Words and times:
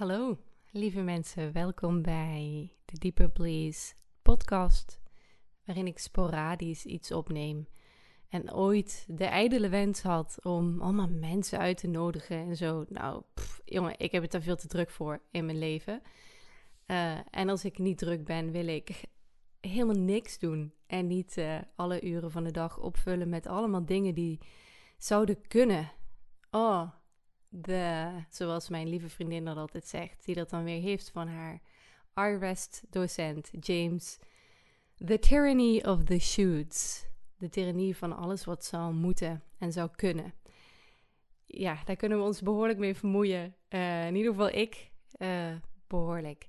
Hallo, 0.00 0.38
lieve 0.70 1.00
mensen. 1.00 1.52
Welkom 1.52 2.02
bij 2.02 2.72
de 2.84 2.98
Deeper 2.98 3.30
Please 3.30 3.94
podcast, 4.22 5.00
waarin 5.64 5.86
ik 5.86 5.98
sporadisch 5.98 6.84
iets 6.84 7.12
opneem. 7.12 7.68
En 8.28 8.54
ooit 8.54 9.04
de 9.08 9.24
ijdele 9.24 9.68
wens 9.68 10.02
had 10.02 10.38
om 10.42 10.80
allemaal 10.80 11.08
mensen 11.08 11.58
uit 11.58 11.76
te 11.76 11.86
nodigen 11.86 12.36
en 12.36 12.56
zo. 12.56 12.84
Nou, 12.88 13.22
jongen, 13.64 13.98
ik 13.98 14.12
heb 14.12 14.22
het 14.22 14.30
daar 14.30 14.42
veel 14.42 14.56
te 14.56 14.68
druk 14.68 14.90
voor 14.90 15.22
in 15.30 15.44
mijn 15.44 15.58
leven. 15.58 16.02
Uh, 16.86 17.18
en 17.30 17.48
als 17.48 17.64
ik 17.64 17.78
niet 17.78 17.98
druk 17.98 18.24
ben, 18.24 18.50
wil 18.50 18.66
ik 18.66 19.04
helemaal 19.60 20.02
niks 20.02 20.38
doen. 20.38 20.72
En 20.86 21.06
niet 21.06 21.36
uh, 21.36 21.58
alle 21.76 22.02
uren 22.02 22.30
van 22.30 22.44
de 22.44 22.52
dag 22.52 22.78
opvullen 22.78 23.28
met 23.28 23.46
allemaal 23.46 23.84
dingen 23.84 24.14
die 24.14 24.38
zouden 24.98 25.46
kunnen. 25.48 25.92
Oh, 26.50 26.90
de, 27.50 28.10
zoals 28.28 28.68
mijn 28.68 28.88
lieve 28.88 29.08
vriendin 29.08 29.44
dat 29.44 29.56
altijd 29.56 29.86
zegt, 29.86 30.24
die 30.24 30.34
dat 30.34 30.50
dan 30.50 30.64
weer 30.64 30.80
heeft 30.80 31.10
van 31.10 31.28
haar 31.28 31.60
R-West-docent 32.14 33.50
James. 33.60 34.18
The 34.96 35.18
tyranny 35.18 35.82
of 35.84 36.04
the 36.04 36.18
shoots. 36.18 37.08
De 37.38 37.48
tyrannie 37.48 37.96
van 37.96 38.16
alles 38.16 38.44
wat 38.44 38.64
zou 38.64 38.94
moeten 38.94 39.42
en 39.58 39.72
zou 39.72 39.90
kunnen. 39.96 40.34
Ja, 41.46 41.78
daar 41.84 41.96
kunnen 41.96 42.18
we 42.18 42.24
ons 42.24 42.42
behoorlijk 42.42 42.78
mee 42.78 42.94
vermoeien. 42.94 43.54
Uh, 43.68 44.06
in 44.06 44.14
ieder 44.14 44.30
geval 44.30 44.48
ik 44.48 44.90
uh, 45.18 45.56
behoorlijk. 45.86 46.48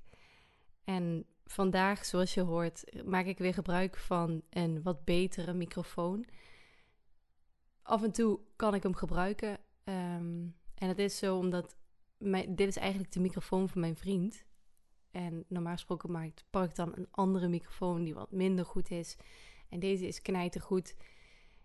En 0.83 1.25
vandaag, 1.45 2.05
zoals 2.05 2.33
je 2.33 2.41
hoort, 2.41 3.05
maak 3.05 3.25
ik 3.25 3.37
weer 3.37 3.53
gebruik 3.53 3.97
van 3.97 4.41
een 4.49 4.81
wat 4.81 5.05
betere 5.05 5.53
microfoon. 5.53 6.25
Af 7.81 8.03
en 8.03 8.11
toe 8.11 8.39
kan 8.55 8.73
ik 8.73 8.83
hem 8.83 8.95
gebruiken. 8.95 9.57
Um, 9.83 10.55
en 10.81 10.87
het 10.87 10.99
is 10.99 11.17
zo 11.17 11.37
omdat 11.37 11.75
dit 12.47 12.67
is 12.67 12.77
eigenlijk 12.77 13.11
de 13.11 13.19
microfoon 13.19 13.69
van 13.69 13.81
mijn 13.81 13.95
vriend. 13.95 14.45
En 15.11 15.45
normaal 15.47 15.73
gesproken 15.73 16.11
maakt, 16.11 16.45
pak 16.49 16.69
ik 16.69 16.75
dan 16.75 16.91
een 16.95 17.07
andere 17.11 17.47
microfoon 17.47 18.03
die 18.03 18.13
wat 18.13 18.31
minder 18.31 18.65
goed 18.65 18.91
is. 18.91 19.17
En 19.69 19.79
deze 19.79 20.07
is 20.07 20.21
knijtergoed. 20.21 20.95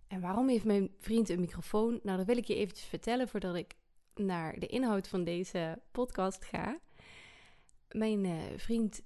En 0.06 0.20
waarom 0.20 0.48
heeft 0.48 0.64
mijn 0.64 0.91
vriend 0.98 1.28
een 1.28 1.41
microfoon? 1.41 2.00
Nou, 2.03 2.17
dat 2.17 2.27
wil 2.27 2.36
ik 2.36 2.45
je 2.45 2.55
eventjes 2.55 2.86
vertellen 2.86 3.28
voordat 3.28 3.55
ik 3.55 3.75
naar 4.14 4.58
de 4.58 4.67
inhoud 4.67 5.08
van 5.08 5.25
deze 5.25 5.83
podcast 5.91 6.45
ga. 6.45 6.78
Mijn 7.91 8.25
uh, 8.25 8.42
vriend 8.56 9.03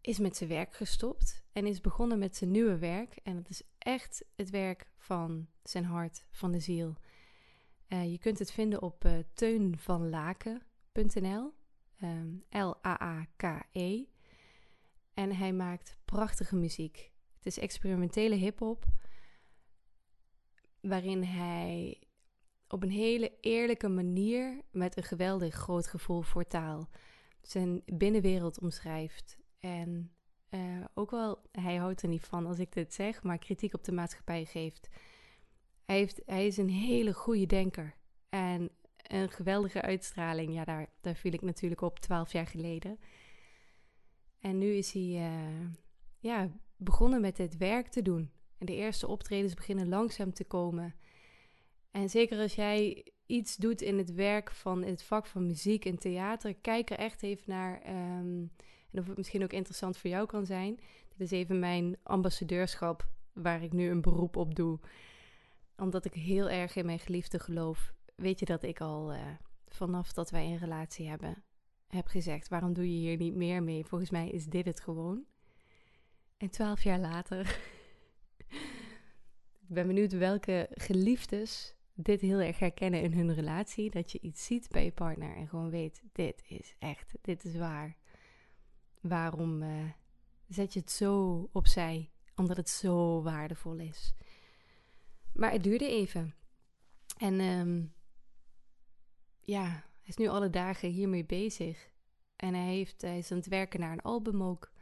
is 0.00 0.18
met 0.18 0.36
zijn 0.36 0.50
werk 0.50 0.74
gestopt 0.74 1.44
en 1.52 1.66
is 1.66 1.80
begonnen 1.80 2.18
met 2.18 2.36
zijn 2.36 2.50
nieuwe 2.50 2.78
werk. 2.78 3.16
En 3.22 3.36
het 3.36 3.48
is 3.48 3.62
echt 3.78 4.24
het 4.34 4.50
werk 4.50 4.90
van 4.98 5.46
zijn 5.62 5.84
hart, 5.84 6.24
van 6.30 6.52
de 6.52 6.60
ziel. 6.60 6.96
Uh, 7.88 8.10
je 8.10 8.18
kunt 8.18 8.38
het 8.38 8.52
vinden 8.52 8.82
op 8.82 9.04
uh, 9.04 9.18
teunvanlaken.nl. 9.32 11.52
Um, 12.02 12.44
L-A-A-K-E. 12.50 14.04
En 15.14 15.36
hij 15.36 15.52
maakt 15.52 15.98
prachtige 16.04 16.56
muziek. 16.56 17.12
Het 17.36 17.46
is 17.46 17.58
experimentele 17.58 18.34
hip-hop. 18.34 18.84
Waarin 20.80 21.22
hij 21.22 22.00
op 22.68 22.82
een 22.82 22.90
hele 22.90 23.32
eerlijke 23.40 23.88
manier 23.88 24.60
met 24.70 24.96
een 24.96 25.02
geweldig 25.02 25.54
groot 25.54 25.86
gevoel 25.86 26.22
voor 26.22 26.46
taal 26.46 26.88
zijn 27.42 27.82
binnenwereld 27.84 28.60
omschrijft. 28.60 29.36
En 29.58 30.12
uh, 30.50 30.84
ook 30.94 31.10
wel, 31.10 31.42
hij 31.52 31.76
houdt 31.76 32.02
er 32.02 32.08
niet 32.08 32.24
van 32.24 32.46
als 32.46 32.58
ik 32.58 32.72
dit 32.72 32.94
zeg, 32.94 33.22
maar 33.22 33.38
kritiek 33.38 33.74
op 33.74 33.84
de 33.84 33.92
maatschappij 33.92 34.44
geeft. 34.44 34.88
Hij, 35.86 35.96
heeft, 35.96 36.22
hij 36.26 36.46
is 36.46 36.56
een 36.56 36.70
hele 36.70 37.12
goede 37.12 37.46
denker. 37.46 37.94
En 38.28 38.70
een 38.96 39.30
geweldige 39.30 39.82
uitstraling. 39.82 40.54
Ja, 40.54 40.64
daar, 40.64 40.88
daar 41.00 41.14
viel 41.14 41.32
ik 41.32 41.42
natuurlijk 41.42 41.80
op 41.80 41.98
twaalf 41.98 42.32
jaar 42.32 42.46
geleden. 42.46 42.98
En 44.40 44.58
nu 44.58 44.72
is 44.72 44.92
hij 44.92 45.02
uh, 45.02 45.66
ja, 46.18 46.50
begonnen 46.76 47.20
met 47.20 47.38
het 47.38 47.56
werk 47.56 47.88
te 47.88 48.02
doen. 48.02 48.30
En 48.58 48.66
de 48.66 48.74
eerste 48.74 49.08
optredens 49.08 49.54
beginnen 49.54 49.88
langzaam 49.88 50.32
te 50.32 50.44
komen. 50.44 50.94
En 51.90 52.10
zeker 52.10 52.38
als 52.38 52.54
jij 52.54 53.06
iets 53.26 53.56
doet 53.56 53.80
in 53.80 53.98
het 53.98 54.14
werk 54.14 54.50
van 54.50 54.82
het 54.82 55.02
vak 55.02 55.26
van 55.26 55.46
muziek 55.46 55.84
en 55.84 55.98
theater, 55.98 56.54
kijk 56.54 56.90
er 56.90 56.98
echt 56.98 57.22
even 57.22 57.44
naar. 57.46 57.82
Um, 57.88 58.52
en 58.90 58.98
of 58.98 59.06
het 59.06 59.16
misschien 59.16 59.42
ook 59.42 59.52
interessant 59.52 59.98
voor 59.98 60.10
jou 60.10 60.26
kan 60.26 60.46
zijn. 60.46 60.74
Dit 61.08 61.20
is 61.20 61.30
even 61.30 61.58
mijn 61.58 61.96
ambassadeurschap, 62.02 63.08
waar 63.32 63.62
ik 63.62 63.72
nu 63.72 63.90
een 63.90 64.00
beroep 64.00 64.36
op 64.36 64.54
doe 64.54 64.78
omdat 65.76 66.04
ik 66.04 66.14
heel 66.14 66.50
erg 66.50 66.76
in 66.76 66.86
mijn 66.86 66.98
geliefde 66.98 67.38
geloof, 67.38 67.94
weet 68.14 68.38
je 68.38 68.44
dat 68.44 68.62
ik 68.62 68.80
al 68.80 69.14
uh, 69.14 69.20
vanaf 69.66 70.12
dat 70.12 70.30
wij 70.30 70.46
een 70.46 70.58
relatie 70.58 71.08
hebben, 71.08 71.44
heb 71.86 72.06
gezegd: 72.06 72.48
waarom 72.48 72.72
doe 72.72 72.92
je 72.92 72.98
hier 72.98 73.16
niet 73.16 73.34
meer 73.34 73.62
mee? 73.62 73.84
Volgens 73.84 74.10
mij 74.10 74.28
is 74.28 74.46
dit 74.46 74.66
het 74.66 74.80
gewoon. 74.80 75.24
En 76.36 76.50
twaalf 76.50 76.82
jaar 76.82 76.98
later. 76.98 77.40
ik 79.66 79.74
ben 79.74 79.86
benieuwd 79.86 80.12
welke 80.12 80.68
geliefdes 80.70 81.74
dit 81.94 82.20
heel 82.20 82.40
erg 82.40 82.58
herkennen 82.58 83.02
in 83.02 83.12
hun 83.12 83.34
relatie. 83.34 83.90
Dat 83.90 84.12
je 84.12 84.20
iets 84.20 84.44
ziet 84.44 84.68
bij 84.68 84.84
je 84.84 84.92
partner 84.92 85.36
en 85.36 85.48
gewoon 85.48 85.70
weet: 85.70 86.02
dit 86.12 86.42
is 86.48 86.74
echt, 86.78 87.14
dit 87.20 87.44
is 87.44 87.56
waar. 87.56 87.96
Waarom 89.00 89.62
uh, 89.62 89.90
zet 90.48 90.72
je 90.72 90.80
het 90.80 90.90
zo 90.90 91.48
opzij? 91.52 92.10
Omdat 92.34 92.56
het 92.56 92.68
zo 92.68 93.22
waardevol 93.22 93.76
is. 93.76 94.14
Maar 95.36 95.52
het 95.52 95.62
duurde 95.62 95.88
even. 95.88 96.34
En 97.18 97.40
um, 97.40 97.94
ja, 99.40 99.64
hij 99.64 100.14
is 100.14 100.16
nu 100.16 100.28
alle 100.28 100.50
dagen 100.50 100.88
hiermee 100.88 101.24
bezig. 101.24 101.88
En 102.36 102.54
hij, 102.54 102.66
heeft, 102.66 103.02
hij 103.02 103.18
is 103.18 103.30
aan 103.30 103.38
het 103.38 103.46
werken 103.46 103.80
naar 103.80 103.92
een 103.92 104.00
album 104.00 104.42
ook. 104.42 104.72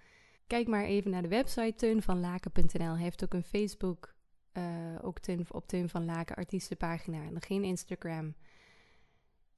Kijk 0.47 0.69
maar 0.69 0.85
even 0.85 1.11
naar 1.11 1.23
de 1.23 1.29
website 1.29 1.75
teunvanlaken.nl. 1.77 2.93
Hij 2.93 3.03
heeft 3.03 3.25
ook 3.25 3.35
een 3.35 3.45
Facebook, 3.45 4.15
uh, 4.53 4.99
ook 5.03 5.19
teun, 5.19 5.47
op 5.51 5.67
Teun 5.67 5.89
van 5.89 6.05
Laken 6.05 6.37
artiestenpagina. 6.37 7.23
En 7.23 7.43
geen 7.43 7.65
Instagram. 7.65 8.35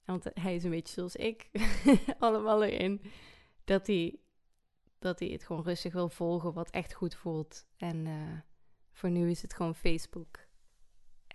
Want 0.04 0.24
hij 0.34 0.54
is 0.54 0.64
een 0.64 0.70
beetje 0.70 0.94
zoals 0.94 1.16
ik, 1.16 1.50
allemaal 2.18 2.64
erin. 2.64 3.02
Dat 3.64 3.86
hij, 3.86 4.18
dat 4.98 5.18
hij 5.18 5.28
het 5.28 5.44
gewoon 5.44 5.62
rustig 5.62 5.92
wil 5.92 6.08
volgen, 6.08 6.52
wat 6.52 6.70
echt 6.70 6.94
goed 6.94 7.14
voelt. 7.14 7.66
En 7.76 8.06
uh, 8.06 8.38
voor 8.92 9.10
nu 9.10 9.30
is 9.30 9.42
het 9.42 9.54
gewoon 9.54 9.74
Facebook. 9.74 10.45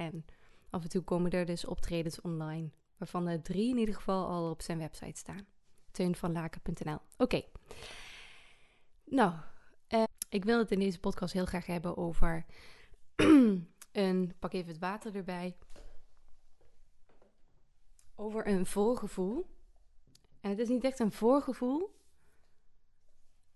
En 0.02 0.26
af 0.70 0.84
en 0.84 0.90
toe 0.90 1.02
komen 1.02 1.32
er 1.32 1.46
dus 1.46 1.66
optredens 1.66 2.22
online, 2.22 2.70
waarvan 2.98 3.28
er 3.28 3.42
drie 3.42 3.70
in 3.70 3.78
ieder 3.78 3.96
geval 3.96 4.28
al 4.28 4.50
op 4.50 4.62
zijn 4.62 4.78
website 4.78 5.18
staan. 5.18 5.46
Teunvanlaken.nl. 5.92 7.00
Oké. 7.18 7.44
Nou, 9.04 9.34
eh, 9.88 10.04
ik 10.30 10.44
wil 10.44 10.60
het 10.60 10.72
in 10.72 10.80
deze 10.80 11.00
podcast 11.00 11.34
heel 11.34 11.46
graag 11.46 11.66
hebben 11.66 11.98
over 11.98 12.46
een, 13.92 14.34
pak 14.40 14.54
even 14.54 14.72
het 14.72 14.80
water 14.80 15.16
erbij, 15.16 15.58
over 18.16 18.48
een 18.48 18.66
voorgevoel. 18.66 19.50
En 20.40 20.50
het 20.50 20.60
is 20.60 20.68
niet 20.68 20.84
echt 20.84 21.00
een 21.00 21.12
voorgevoel, 21.12 21.96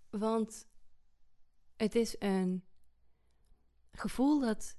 want 0.09 0.67
het 1.75 1.95
is 1.95 2.15
een 2.19 2.63
gevoel 3.91 4.39
dat 4.39 4.77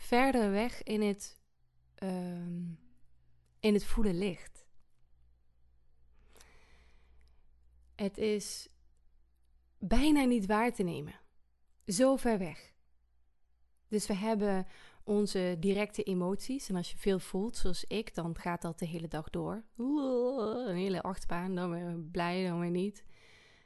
verder 0.00 0.50
weg 0.50 0.82
in 0.82 1.02
het, 1.02 1.40
um, 2.02 2.78
in 3.60 3.74
het 3.74 3.84
voelen 3.84 4.18
ligt. 4.18 4.66
Het 7.94 8.18
is 8.18 8.68
bijna 9.78 10.24
niet 10.24 10.46
waar 10.46 10.72
te 10.72 10.82
nemen. 10.82 11.20
Zo 11.86 12.16
ver 12.16 12.38
weg. 12.38 12.72
Dus 13.88 14.06
we 14.06 14.14
hebben 14.14 14.66
onze 15.04 15.56
directe 15.58 16.02
emoties. 16.02 16.68
En 16.68 16.76
als 16.76 16.90
je 16.90 16.98
veel 16.98 17.18
voelt, 17.18 17.56
zoals 17.56 17.84
ik, 17.84 18.14
dan 18.14 18.38
gaat 18.38 18.62
dat 18.62 18.78
de 18.78 18.86
hele 18.86 19.08
dag 19.08 19.30
door. 19.30 19.64
Een 19.76 20.76
hele 20.76 21.02
achtbaan. 21.02 21.54
Dan 21.54 21.70
weer 21.70 21.98
blij, 22.10 22.46
dan 22.46 22.60
weer 22.60 22.70
niet. 22.70 23.04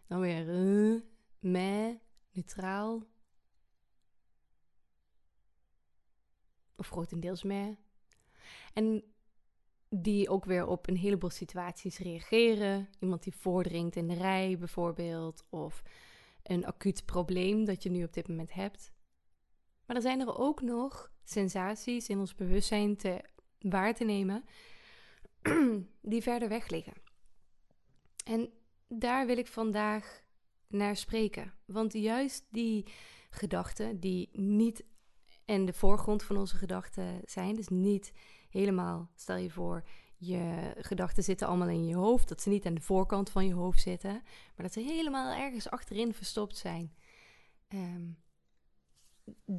Dan 0.07 0.21
weer 0.21 0.49
uh, 0.49 1.01
neutraal, 1.41 3.03
of 6.77 6.89
grotendeels 6.89 7.43
meer. 7.43 7.77
En 8.73 9.05
die 9.89 10.29
ook 10.29 10.45
weer 10.45 10.67
op 10.67 10.89
een 10.89 10.97
heleboel 10.97 11.31
situaties 11.31 11.99
reageren. 11.99 12.89
Iemand 13.01 13.23
die 13.23 13.35
voordringt 13.35 13.97
in 13.97 14.09
de 14.09 14.15
rij 14.15 14.59
bijvoorbeeld, 14.59 15.45
of 15.51 15.83
een 16.43 16.67
acuut 16.67 17.05
probleem 17.05 17.65
dat 17.65 17.83
je 17.83 17.91
nu 17.91 18.05
op 18.05 18.13
dit 18.13 18.29
moment 18.29 18.53
hebt. 18.53 18.93
Maar 19.87 19.97
dan 19.97 20.05
zijn 20.05 20.21
er 20.21 20.39
ook 20.39 20.63
nog 20.63 21.13
sensaties 21.25 22.09
in 22.09 22.19
ons 22.19 22.35
bewustzijn 22.35 22.97
te, 22.97 23.25
waar 23.59 23.95
te 23.95 24.05
nemen 24.05 24.45
die 26.01 26.23
verder 26.23 26.49
weg 26.49 26.69
liggen. 26.69 26.95
En 28.25 28.51
daar 28.89 29.27
wil 29.27 29.39
ik 29.39 29.47
vandaag 29.47 30.23
naar 30.69 30.97
spreken. 30.97 31.55
Want 31.65 31.93
juist 31.93 32.47
die 32.51 32.87
gedachten 33.31 34.01
die 34.01 34.29
niet 34.33 34.85
en 35.45 35.65
de 35.65 35.73
voorgrond 35.73 36.23
van 36.23 36.37
onze 36.37 36.57
gedachten 36.57 37.21
zijn. 37.25 37.55
Dus 37.55 37.69
niet 37.69 38.13
helemaal, 38.51 39.11
stel 39.15 39.37
je 39.37 39.51
voor, 39.51 39.85
je 40.17 40.75
gedachten 40.79 41.23
zitten 41.23 41.47
allemaal 41.47 41.69
in 41.69 41.87
je 41.87 41.95
hoofd. 41.95 42.29
Dat 42.29 42.43
ze 42.43 42.49
niet 42.49 42.67
aan 42.67 42.75
de 42.75 42.81
voorkant 42.81 43.31
van 43.31 43.47
je 43.47 43.55
hoofd 43.55 43.81
zitten, 43.81 44.13
maar 44.57 44.67
dat 44.67 44.73
ze 44.73 44.81
helemaal 44.81 45.35
ergens 45.35 45.71
achterin 45.71 46.15
verstopt 46.15 46.57
zijn. 46.57 46.95
Ehm, 47.69 48.07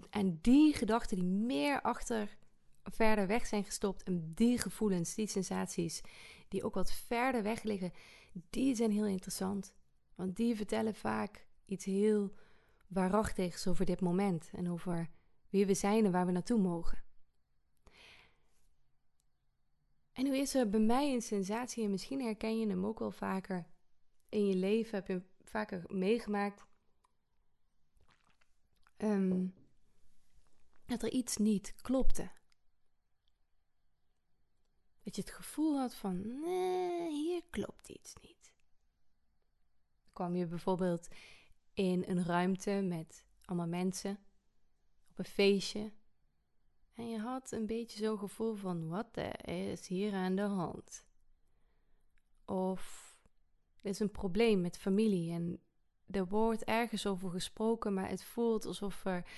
en 0.10 0.40
die 0.42 0.74
gedachten 0.74 1.18
die 1.18 1.26
meer 1.26 1.82
achter, 1.82 2.38
verder 2.84 3.28
weg 3.28 3.48
zijn 3.48 3.64
gestopt, 3.64 4.04
en 4.04 4.32
die 4.36 4.58
gevoelens, 4.58 5.16
die 5.16 5.28
sensaties, 5.28 6.02
die 6.48 6.64
ook 6.64 6.76
wat 6.76 6.94
verder 6.94 7.44
weg 7.44 7.64
liggen, 7.64 7.94
die 8.50 8.76
zijn 8.76 8.92
heel 8.92 9.06
interessant. 9.06 9.74
Want 10.16 10.36
die 10.36 10.56
vertellen 10.56 10.96
vaak 10.96 11.48
iets 11.66 11.86
heel 11.86 12.34
waarachtigs 12.88 13.68
over 13.68 13.86
dit 13.86 14.02
moment 14.02 14.50
en 14.54 14.70
over 14.70 15.10
wie 15.56 15.66
we 15.66 15.74
zijn 15.74 16.06
en 16.06 16.12
waar 16.12 16.26
we 16.26 16.32
naartoe 16.32 16.60
mogen. 16.60 17.04
En 20.12 20.24
nu 20.24 20.38
is 20.38 20.56
er 20.56 20.70
bij 20.70 20.80
mij 20.80 21.14
een 21.14 21.22
sensatie, 21.22 21.84
en 21.84 21.92
misschien 21.92 22.22
herken 22.22 22.60
je 22.60 22.68
hem 22.68 22.86
ook 22.86 23.00
wel 23.00 23.12
vaker 23.12 23.68
in 24.30 24.48
je 24.48 24.56
leven, 24.56 24.96
heb 24.96 25.08
je 25.08 25.22
vaker 25.44 25.84
meegemaakt, 25.88 26.66
um, 28.98 29.54
dat 30.86 31.04
er 31.04 31.12
iets 31.12 31.38
niet 31.38 31.76
klopte. 31.82 32.32
Dat 35.04 35.16
je 35.16 35.22
het 35.22 35.32
gevoel 35.32 35.80
had 35.80 35.96
van, 35.96 36.40
nee, 36.42 37.12
hier 37.12 37.42
klopt 37.50 37.90
iets 37.90 38.14
niet. 38.22 38.54
Dan 40.04 40.14
kwam 40.14 40.36
je 40.36 40.46
bijvoorbeeld 40.46 41.08
in 41.74 42.04
een 42.08 42.24
ruimte 42.24 42.72
met 42.72 43.26
allemaal 43.46 43.68
mensen, 43.68 44.20
een 45.18 45.26
feestje, 45.26 45.92
en 46.96 47.10
je 47.10 47.20
had 47.20 47.52
een 47.52 47.66
beetje 47.66 48.04
zo'n 48.04 48.18
gevoel 48.18 48.54
van: 48.54 48.88
wat 48.88 49.18
is 49.46 49.88
hier 49.88 50.14
aan 50.14 50.36
de 50.36 50.42
hand? 50.42 51.06
Of 52.46 53.14
er 53.82 53.90
is 53.90 54.00
een 54.00 54.12
probleem 54.12 54.62
met 54.62 54.78
familie 54.78 55.32
en 55.32 55.60
er 56.06 56.28
wordt 56.28 56.64
ergens 56.64 57.06
over 57.06 57.30
gesproken, 57.30 57.94
maar 57.94 58.10
het 58.10 58.24
voelt 58.24 58.66
alsof 58.66 59.06
er. 59.06 59.30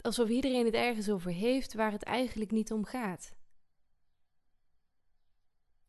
alsof 0.00 0.28
iedereen 0.28 0.64
het 0.64 0.74
ergens 0.74 1.10
over 1.10 1.30
heeft 1.30 1.74
waar 1.74 1.92
het 1.92 2.02
eigenlijk 2.02 2.50
niet 2.50 2.72
om 2.72 2.84
gaat. 2.84 3.36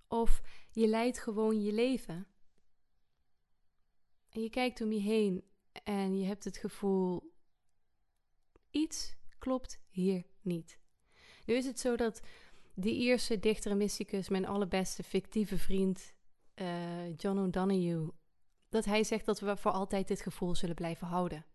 Of 0.08 0.42
je 0.72 0.88
leidt 0.88 1.20
gewoon 1.20 1.62
je 1.62 1.74
leven. 1.74 2.28
En 4.30 4.42
je 4.42 4.50
kijkt 4.50 4.82
om 4.82 4.92
je 4.92 5.00
heen 5.00 5.44
en 5.84 6.18
je 6.18 6.26
hebt 6.26 6.44
het 6.44 6.58
gevoel: 6.58 7.29
iets 8.72 9.16
klopt 9.38 9.80
hier 9.90 10.26
niet. 10.42 10.80
Nu 11.46 11.54
is 11.54 11.66
het 11.66 11.80
zo 11.80 11.96
dat 11.96 12.22
die 12.74 12.96
Ierse 12.96 13.40
dichter 13.40 13.72
en 13.72 13.78
mysticus, 13.78 14.30
mijn 14.30 14.46
allerbeste 14.46 15.04
fictieve 15.04 15.58
vriend, 15.58 16.14
uh, 16.56 17.16
John 17.18 17.38
O'Donoghue, 17.38 18.12
dat 18.70 18.86
hij 18.86 19.04
zegt 19.04 19.26
dat 19.26 19.40
we 19.40 19.58
voor 19.58 19.72
altijd 19.72 20.08
dit 20.08 20.22
gevoel 20.22 20.56
zullen 20.56 20.76
blijven 20.76 21.08
houden. 21.08 21.46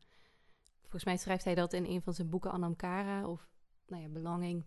Volgens 0.81 1.05
mij 1.05 1.17
schrijft 1.17 1.45
hij 1.45 1.55
dat 1.55 1.73
in 1.73 1.85
een 1.85 2.03
van 2.03 2.15
zijn 2.15 2.29
boeken 2.29 2.51
Anamkara 2.51 3.29
of, 3.29 3.51
nou 3.87 4.03
ja, 4.03 4.09
Belonging. 4.09 4.65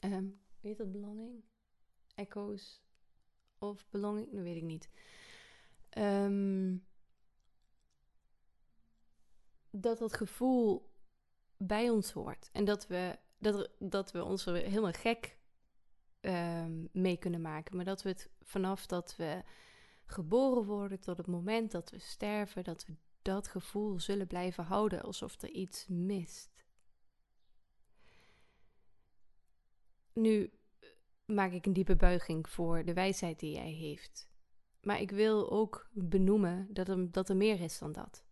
Um, 0.00 0.40
weet 0.60 0.76
dat 0.76 0.92
Belonging? 0.92 1.44
Echoes 2.14 2.82
of 3.58 3.86
Belonging? 3.90 4.32
Dat 4.32 4.42
weet 4.42 4.56
ik 4.56 4.62
niet. 4.62 4.90
Um, 5.98 6.86
dat 9.70 9.98
dat 9.98 10.12
gevoel 10.12 10.94
bij 11.56 11.90
ons 11.90 12.12
hoort. 12.12 12.48
En 12.52 12.64
dat 12.64 12.86
we, 12.86 13.18
dat, 13.38 13.70
dat 13.78 14.12
we 14.12 14.24
ons 14.24 14.46
er 14.46 14.54
helemaal 14.54 14.92
gek 14.92 15.38
um, 16.20 16.88
mee 16.92 17.16
kunnen 17.16 17.40
maken. 17.40 17.76
Maar 17.76 17.84
dat 17.84 18.02
we 18.02 18.08
het 18.08 18.30
vanaf 18.42 18.86
dat 18.86 19.16
we 19.16 19.42
geboren 20.06 20.64
worden 20.64 21.00
tot 21.00 21.16
het 21.16 21.26
moment 21.26 21.70
dat 21.70 21.90
we 21.90 21.98
sterven, 21.98 22.64
dat 22.64 22.86
we 22.86 22.94
dat 23.22 23.48
gevoel 23.48 24.00
zullen 24.00 24.26
blijven 24.26 24.64
houden 24.64 25.02
alsof 25.02 25.42
er 25.42 25.50
iets 25.50 25.86
mist. 25.86 26.64
Nu 30.12 30.50
maak 31.24 31.52
ik 31.52 31.66
een 31.66 31.72
diepe 31.72 31.96
buiging 31.96 32.48
voor 32.48 32.84
de 32.84 32.92
wijsheid 32.92 33.40
die 33.40 33.58
hij 33.58 33.70
heeft. 33.72 34.30
Maar 34.80 35.00
ik 35.00 35.10
wil 35.10 35.50
ook 35.50 35.88
benoemen 35.92 36.68
dat 36.70 36.88
er, 36.88 37.12
dat 37.12 37.28
er 37.28 37.36
meer 37.36 37.60
is 37.60 37.78
dan 37.78 37.92
dat. 37.92 38.25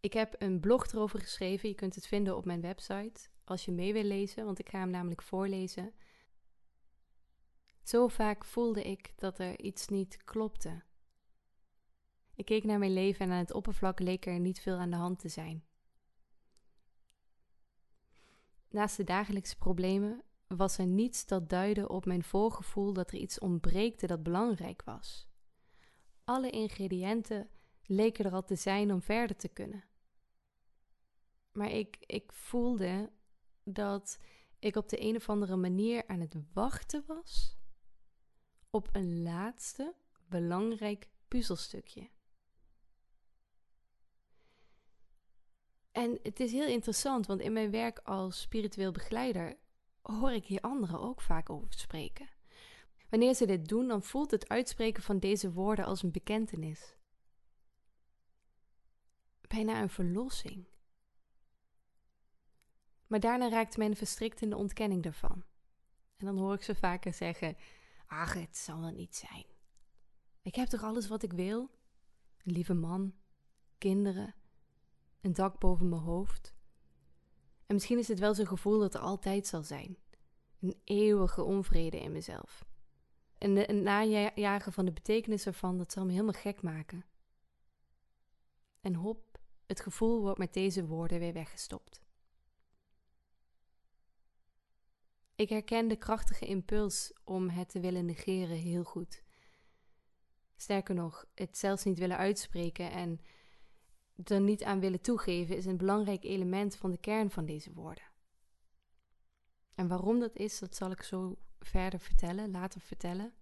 Ik 0.00 0.12
heb 0.12 0.34
een 0.38 0.60
blog 0.60 0.86
erover 0.86 1.20
geschreven. 1.20 1.68
Je 1.68 1.74
kunt 1.74 1.94
het 1.94 2.06
vinden 2.06 2.36
op 2.36 2.44
mijn 2.44 2.60
website 2.60 3.28
als 3.44 3.64
je 3.64 3.72
mee 3.72 3.92
wil 3.92 4.02
lezen, 4.02 4.44
want 4.44 4.58
ik 4.58 4.68
ga 4.68 4.78
hem 4.78 4.90
namelijk 4.90 5.22
voorlezen. 5.22 5.94
Zo 7.82 8.08
vaak 8.08 8.44
voelde 8.44 8.82
ik 8.82 9.12
dat 9.16 9.38
er 9.38 9.60
iets 9.60 9.88
niet 9.88 10.24
klopte. 10.24 10.82
Ik 12.34 12.44
keek 12.44 12.64
naar 12.64 12.78
mijn 12.78 12.92
leven 12.92 13.26
en 13.26 13.32
aan 13.32 13.38
het 13.38 13.52
oppervlak 13.52 14.00
leek 14.00 14.26
er 14.26 14.40
niet 14.40 14.60
veel 14.60 14.76
aan 14.76 14.90
de 14.90 14.96
hand 14.96 15.18
te 15.18 15.28
zijn. 15.28 15.64
Naast 18.70 18.96
de 18.96 19.04
dagelijkse 19.04 19.56
problemen 19.56 20.22
was 20.46 20.78
er 20.78 20.86
niets 20.86 21.26
dat 21.26 21.48
duidde 21.48 21.88
op 21.88 22.04
mijn 22.04 22.22
voorgevoel 22.22 22.92
dat 22.92 23.10
er 23.10 23.18
iets 23.18 23.38
ontbreekte 23.38 24.06
dat 24.06 24.22
belangrijk 24.22 24.82
was. 24.84 25.28
Alle 26.24 26.50
ingrediënten 26.50 27.50
leken 27.82 28.24
er 28.24 28.32
al 28.32 28.44
te 28.44 28.54
zijn 28.54 28.92
om 28.92 29.02
verder 29.02 29.36
te 29.36 29.48
kunnen. 29.48 29.87
Maar 31.58 31.70
ik, 31.70 31.96
ik 32.00 32.32
voelde 32.32 33.10
dat 33.64 34.18
ik 34.58 34.76
op 34.76 34.88
de 34.88 35.02
een 35.02 35.16
of 35.16 35.28
andere 35.28 35.56
manier 35.56 36.06
aan 36.06 36.20
het 36.20 36.34
wachten 36.52 37.04
was 37.06 37.56
op 38.70 38.88
een 38.92 39.22
laatste 39.22 39.94
belangrijk 40.28 41.08
puzzelstukje. 41.28 42.10
En 45.92 46.18
het 46.22 46.40
is 46.40 46.52
heel 46.52 46.66
interessant, 46.66 47.26
want 47.26 47.40
in 47.40 47.52
mijn 47.52 47.70
werk 47.70 47.98
als 47.98 48.40
spiritueel 48.40 48.92
begeleider 48.92 49.56
hoor 50.00 50.32
ik 50.32 50.44
hier 50.44 50.60
anderen 50.60 51.00
ook 51.00 51.20
vaak 51.20 51.50
over 51.50 51.72
spreken. 51.72 52.28
Wanneer 53.08 53.34
ze 53.34 53.46
dit 53.46 53.68
doen, 53.68 53.88
dan 53.88 54.02
voelt 54.02 54.30
het 54.30 54.48
uitspreken 54.48 55.02
van 55.02 55.18
deze 55.18 55.52
woorden 55.52 55.84
als 55.84 56.02
een 56.02 56.12
bekentenis. 56.12 56.96
Bijna 59.48 59.82
een 59.82 59.90
verlossing. 59.90 60.66
Maar 63.08 63.20
daarna 63.20 63.48
raakt 63.48 63.76
men 63.76 63.96
verstrikt 63.96 64.40
in 64.40 64.50
de 64.50 64.56
ontkenning 64.56 65.02
daarvan. 65.02 65.44
En 66.16 66.26
dan 66.26 66.38
hoor 66.38 66.54
ik 66.54 66.62
ze 66.62 66.74
vaker 66.74 67.14
zeggen: 67.14 67.56
Ach, 68.06 68.34
het 68.34 68.56
zal 68.56 68.80
wel 68.80 68.90
niet 68.90 69.16
zijn. 69.16 69.44
Ik 70.42 70.54
heb 70.54 70.68
toch 70.68 70.82
alles 70.82 71.08
wat 71.08 71.22
ik 71.22 71.32
wil? 71.32 71.70
Een 72.44 72.52
lieve 72.52 72.74
man, 72.74 73.14
kinderen, 73.78 74.34
een 75.20 75.32
dak 75.32 75.58
boven 75.58 75.88
mijn 75.88 76.02
hoofd. 76.02 76.54
En 77.66 77.74
misschien 77.74 77.98
is 77.98 78.08
het 78.08 78.18
wel 78.18 78.34
zo'n 78.34 78.46
gevoel 78.46 78.78
dat 78.78 78.94
er 78.94 79.00
altijd 79.00 79.46
zal 79.46 79.62
zijn. 79.62 79.96
Een 80.60 80.80
eeuwige 80.84 81.42
onvrede 81.42 82.00
in 82.00 82.12
mezelf. 82.12 82.64
En 83.38 83.56
het 83.56 83.82
najagen 83.82 84.72
van 84.72 84.84
de 84.84 84.92
betekenis 84.92 85.46
ervan, 85.46 85.78
dat 85.78 85.92
zal 85.92 86.04
me 86.04 86.10
helemaal 86.10 86.32
gek 86.32 86.62
maken. 86.62 87.04
En 88.80 88.94
hop, 88.94 89.38
het 89.66 89.80
gevoel 89.80 90.20
wordt 90.20 90.38
met 90.38 90.52
deze 90.52 90.86
woorden 90.86 91.18
weer 91.18 91.32
weggestopt. 91.32 92.02
Ik 95.38 95.48
herken 95.48 95.88
de 95.88 95.96
krachtige 95.96 96.46
impuls 96.46 97.12
om 97.24 97.48
het 97.48 97.68
te 97.68 97.80
willen 97.80 98.04
negeren 98.04 98.56
heel 98.56 98.84
goed. 98.84 99.22
Sterker 100.56 100.94
nog, 100.94 101.26
het 101.34 101.58
zelfs 101.58 101.84
niet 101.84 101.98
willen 101.98 102.16
uitspreken 102.16 102.90
en 102.90 103.20
er 104.24 104.40
niet 104.40 104.64
aan 104.64 104.80
willen 104.80 105.00
toegeven 105.00 105.56
is 105.56 105.64
een 105.64 105.76
belangrijk 105.76 106.24
element 106.24 106.76
van 106.76 106.90
de 106.90 106.98
kern 106.98 107.30
van 107.30 107.44
deze 107.44 107.72
woorden. 107.72 108.04
En 109.74 109.88
waarom 109.88 110.20
dat 110.20 110.36
is, 110.36 110.58
dat 110.58 110.76
zal 110.76 110.90
ik 110.90 111.02
zo 111.02 111.38
verder 111.58 112.00
vertellen, 112.00 112.50
later 112.50 112.80
vertellen. 112.80 113.34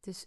Dus 0.00 0.26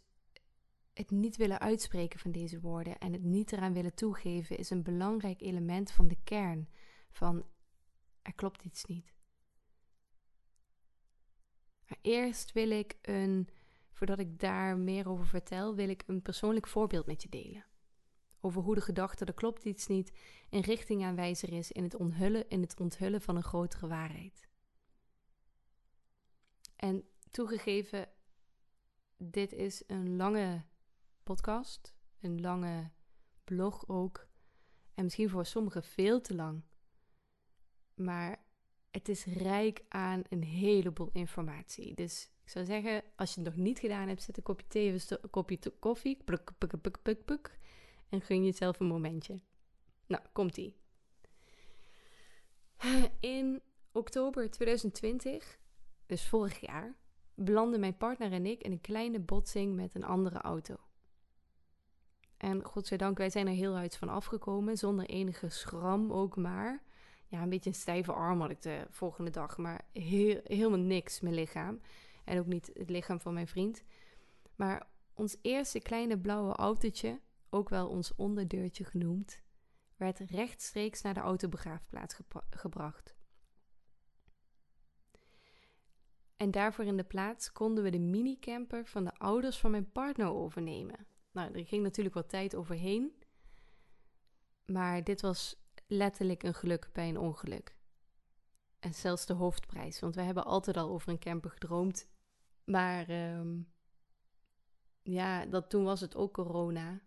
het 0.93 1.11
niet 1.11 1.37
willen 1.37 1.59
uitspreken 1.59 2.19
van 2.19 2.31
deze 2.31 2.59
woorden 2.59 2.97
en 2.97 3.13
het 3.13 3.23
niet 3.23 3.51
eraan 3.51 3.73
willen 3.73 3.95
toegeven 3.95 4.57
is 4.57 4.69
een 4.69 4.83
belangrijk 4.83 5.41
element 5.41 5.91
van 5.91 6.07
de 6.07 6.17
kern 6.23 6.69
van 7.09 7.45
er 8.21 8.33
klopt 8.33 8.63
iets 8.63 8.85
niet. 8.85 9.13
Maar 11.87 11.99
eerst 12.01 12.51
wil 12.51 12.69
ik 12.69 12.97
een, 13.01 13.49
voordat 13.91 14.19
ik 14.19 14.39
daar 14.39 14.77
meer 14.77 15.09
over 15.09 15.27
vertel, 15.27 15.75
wil 15.75 15.89
ik 15.89 16.03
een 16.07 16.21
persoonlijk 16.21 16.67
voorbeeld 16.67 17.05
met 17.05 17.21
je 17.21 17.29
delen. 17.29 17.65
Over 18.41 18.61
hoe 18.61 18.75
de 18.75 18.81
gedachte 18.81 19.25
er 19.25 19.33
klopt 19.33 19.65
iets 19.65 19.87
niet 19.87 20.17
een 20.49 20.61
richtingaanwijzer 20.61 21.53
is 21.53 21.71
in 21.71 21.83
het 21.83 21.95
onthullen, 21.95 22.49
in 22.49 22.61
het 22.61 22.79
onthullen 22.79 23.21
van 23.21 23.35
een 23.35 23.43
grotere 23.43 23.87
waarheid. 23.87 24.47
En 26.75 27.03
toegegeven, 27.31 28.09
dit 29.17 29.53
is 29.53 29.83
een 29.87 30.15
lange 30.15 30.65
podcast, 31.23 31.93
een 32.19 32.41
lange 32.41 32.91
blog 33.43 33.87
ook. 33.87 34.27
En 34.93 35.03
misschien 35.03 35.29
voor 35.29 35.45
sommigen 35.45 35.83
veel 35.83 36.21
te 36.21 36.35
lang. 36.35 36.63
Maar 37.99 38.43
het 38.91 39.09
is 39.09 39.25
rijk 39.25 39.83
aan 39.89 40.21
een 40.29 40.43
heleboel 40.43 41.09
informatie. 41.13 41.93
Dus 41.95 42.29
ik 42.43 42.49
zou 42.49 42.65
zeggen, 42.65 43.03
als 43.15 43.33
je 43.33 43.41
het 43.41 43.49
nog 43.49 43.63
niet 43.63 43.79
gedaan 43.79 44.07
hebt, 44.07 44.23
zet 44.23 44.37
een 44.37 44.43
kopje 44.43 44.67
thee 44.67 44.93
of 44.93 45.09
een 45.09 45.29
kopje 45.29 45.59
koffie. 45.79 46.21
Pluk, 46.25 46.51
pluk, 46.57 46.81
pluk, 46.81 47.01
pluk, 47.01 47.25
pluk, 47.25 47.59
en 48.09 48.21
gun 48.21 48.45
jezelf 48.45 48.79
een 48.79 48.87
momentje. 48.87 49.39
Nou, 50.07 50.23
komt-ie. 50.31 50.75
In 53.19 53.61
oktober 53.91 54.49
2020, 54.49 55.59
dus 56.05 56.27
vorig 56.27 56.59
jaar, 56.59 56.95
belanden 57.35 57.79
mijn 57.79 57.97
partner 57.97 58.31
en 58.31 58.45
ik 58.45 58.61
in 58.61 58.71
een 58.71 58.81
kleine 58.81 59.19
botsing 59.19 59.75
met 59.75 59.95
een 59.95 60.03
andere 60.03 60.41
auto. 60.41 60.75
En 62.37 62.63
godzijdank, 62.63 63.17
wij 63.17 63.29
zijn 63.29 63.47
er 63.47 63.53
heel 63.53 63.75
uit 63.75 63.97
van 63.97 64.09
afgekomen, 64.09 64.77
zonder 64.77 65.05
enige 65.05 65.49
schram 65.49 66.11
ook 66.11 66.35
maar. 66.35 66.83
Ja, 67.29 67.41
een 67.41 67.49
beetje 67.49 67.69
een 67.69 67.75
stijve 67.75 68.11
arm 68.11 68.41
had 68.41 68.49
ik 68.49 68.61
de 68.61 68.87
volgende 68.89 69.31
dag, 69.31 69.57
maar 69.57 69.81
heel, 69.91 70.41
helemaal 70.43 70.79
niks, 70.79 71.19
mijn 71.19 71.35
lichaam. 71.35 71.81
En 72.23 72.39
ook 72.39 72.45
niet 72.45 72.71
het 72.73 72.89
lichaam 72.89 73.19
van 73.19 73.33
mijn 73.33 73.47
vriend. 73.47 73.83
Maar 74.55 74.87
ons 75.13 75.37
eerste 75.41 75.79
kleine 75.79 76.19
blauwe 76.19 76.53
autootje, 76.53 77.19
ook 77.49 77.69
wel 77.69 77.87
ons 77.87 78.15
onderdeurtje 78.15 78.83
genoemd, 78.83 79.43
werd 79.97 80.19
rechtstreeks 80.19 81.01
naar 81.01 81.13
de 81.13 81.19
autobegraafplaats 81.19 82.19
gebracht. 82.49 83.15
En 86.37 86.51
daarvoor 86.51 86.85
in 86.85 86.97
de 86.97 87.03
plaats 87.03 87.51
konden 87.51 87.83
we 87.83 87.89
de 87.89 87.99
minicamper 87.99 88.85
van 88.85 89.03
de 89.03 89.13
ouders 89.13 89.59
van 89.59 89.71
mijn 89.71 89.91
partner 89.91 90.33
overnemen. 90.33 91.07
Nou, 91.31 91.53
er 91.53 91.65
ging 91.65 91.83
natuurlijk 91.83 92.15
wat 92.15 92.29
tijd 92.29 92.55
overheen. 92.55 93.13
Maar 94.65 95.03
dit 95.03 95.21
was 95.21 95.55
letterlijk 95.89 96.43
een 96.43 96.53
geluk 96.53 96.89
bij 96.93 97.09
een 97.09 97.17
ongeluk. 97.17 97.75
En 98.79 98.93
zelfs 98.93 99.25
de 99.25 99.33
hoofdprijs, 99.33 99.99
want 99.99 100.15
we 100.15 100.21
hebben 100.21 100.45
altijd 100.45 100.77
al 100.77 100.89
over 100.89 101.09
een 101.09 101.19
camper 101.19 101.51
gedroomd. 101.51 102.09
Maar 102.63 103.09
um, 103.37 103.71
ja, 105.03 105.45
dat, 105.45 105.69
toen 105.69 105.83
was 105.83 106.01
het 106.01 106.15
ook 106.15 106.33
corona. 106.33 107.01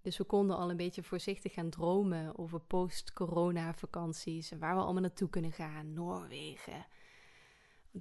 Dus 0.00 0.16
we 0.16 0.24
konden 0.24 0.56
al 0.56 0.70
een 0.70 0.76
beetje 0.76 1.02
voorzichtig 1.02 1.52
gaan 1.52 1.70
dromen 1.70 2.38
over 2.38 2.60
post-corona 2.60 3.74
vakanties. 3.74 4.50
En 4.50 4.58
waar 4.58 4.74
we 4.74 4.80
allemaal 4.82 5.02
naartoe 5.02 5.28
kunnen 5.28 5.52
gaan. 5.52 5.92
Noorwegen. 5.92 6.86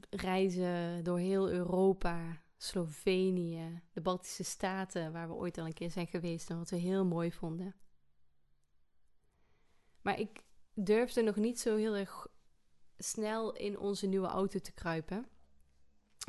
Reizen 0.10 1.04
door 1.04 1.20
heel 1.20 1.50
Europa. 1.50 2.44
Slovenië. 2.58 3.82
De 3.92 4.02
Baltische 4.02 4.44
Staten, 4.44 5.12
waar 5.12 5.28
we 5.28 5.34
ooit 5.34 5.58
al 5.58 5.66
een 5.66 5.74
keer 5.74 5.92
zijn 5.92 6.08
geweest. 6.08 6.50
En 6.50 6.58
wat 6.58 6.70
we 6.70 6.78
heel 6.78 7.06
mooi 7.06 7.32
vonden. 7.32 7.76
Maar 10.06 10.20
ik 10.20 10.44
durfde 10.74 11.22
nog 11.22 11.36
niet 11.36 11.60
zo 11.60 11.76
heel 11.76 11.96
erg 11.96 12.28
snel 12.98 13.54
in 13.54 13.80
onze 13.80 14.08
nieuwe 14.08 14.28
auto 14.28 14.60
te 14.60 14.72
kruipen. 14.72 15.28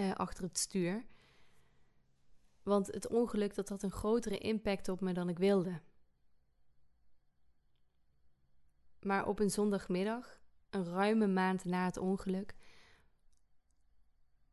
Uh, 0.01 0.15
achter 0.15 0.45
het 0.45 0.59
stuur. 0.59 1.07
Want 2.63 2.87
het 2.87 3.09
ongeluk 3.09 3.55
dat 3.55 3.69
had 3.69 3.83
een 3.83 3.91
grotere 3.91 4.39
impact 4.39 4.89
op 4.89 5.01
me 5.01 5.13
dan 5.13 5.29
ik 5.29 5.39
wilde. 5.39 5.81
Maar 9.01 9.27
op 9.27 9.39
een 9.39 9.51
zondagmiddag, 9.51 10.41
een 10.71 10.85
ruime 10.85 11.27
maand 11.27 11.65
na 11.65 11.85
het 11.85 11.97
ongeluk, 11.97 12.55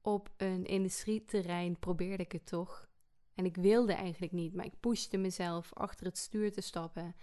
op 0.01 0.33
een 0.37 0.65
industrieterrein 0.65 1.79
probeerde 1.79 2.23
ik 2.23 2.31
het 2.31 2.45
toch. 2.45 2.89
En 3.35 3.45
ik 3.45 3.55
wilde 3.55 3.93
eigenlijk 3.93 4.31
niet, 4.31 4.53
maar 4.53 4.65
ik 4.65 4.79
pushte 4.79 5.17
mezelf 5.17 5.73
achter 5.73 6.05
het 6.05 6.17
stuur 6.17 6.51
te 6.51 6.61
stappen 6.61 7.15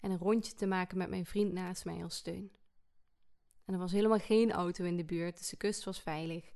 en 0.00 0.10
een 0.10 0.18
rondje 0.18 0.54
te 0.54 0.66
maken 0.66 0.98
met 0.98 1.08
mijn 1.08 1.26
vriend 1.26 1.52
naast 1.52 1.84
mij 1.84 2.02
als 2.02 2.16
steun. 2.16 2.52
En 3.64 3.74
er 3.74 3.80
was 3.80 3.92
helemaal 3.92 4.18
geen 4.18 4.52
auto 4.52 4.84
in 4.84 4.96
de 4.96 5.04
buurt, 5.04 5.38
dus 5.38 5.48
de 5.48 5.56
kust 5.56 5.84
was 5.84 6.00
veilig. 6.00 6.52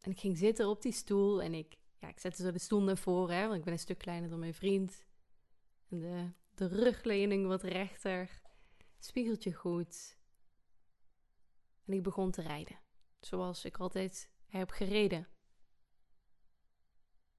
En 0.00 0.10
ik 0.10 0.18
ging 0.18 0.38
zitten 0.38 0.68
op 0.68 0.82
die 0.82 0.92
stoel 0.92 1.42
en 1.42 1.54
ik, 1.54 1.76
ja, 1.98 2.08
ik 2.08 2.18
zette 2.18 2.42
zo 2.42 2.50
de 2.50 2.58
stoel 2.58 2.82
naar 2.82 2.98
voren, 2.98 3.36
hè, 3.36 3.46
want 3.46 3.58
ik 3.58 3.64
ben 3.64 3.72
een 3.72 3.78
stuk 3.78 3.98
kleiner 3.98 4.30
dan 4.30 4.38
mijn 4.38 4.54
vriend. 4.54 5.04
En 5.88 5.98
de, 5.98 6.30
de 6.54 6.66
rugleuning 6.66 7.46
wat 7.46 7.62
rechter, 7.62 8.42
spiegeltje 8.98 9.52
goed. 9.52 10.16
En 11.84 11.92
ik 11.92 12.02
begon 12.02 12.30
te 12.30 12.42
rijden, 12.42 12.78
zoals 13.20 13.64
ik 13.64 13.76
altijd 13.76 14.30
heb 14.46 14.70
gereden. 14.70 15.28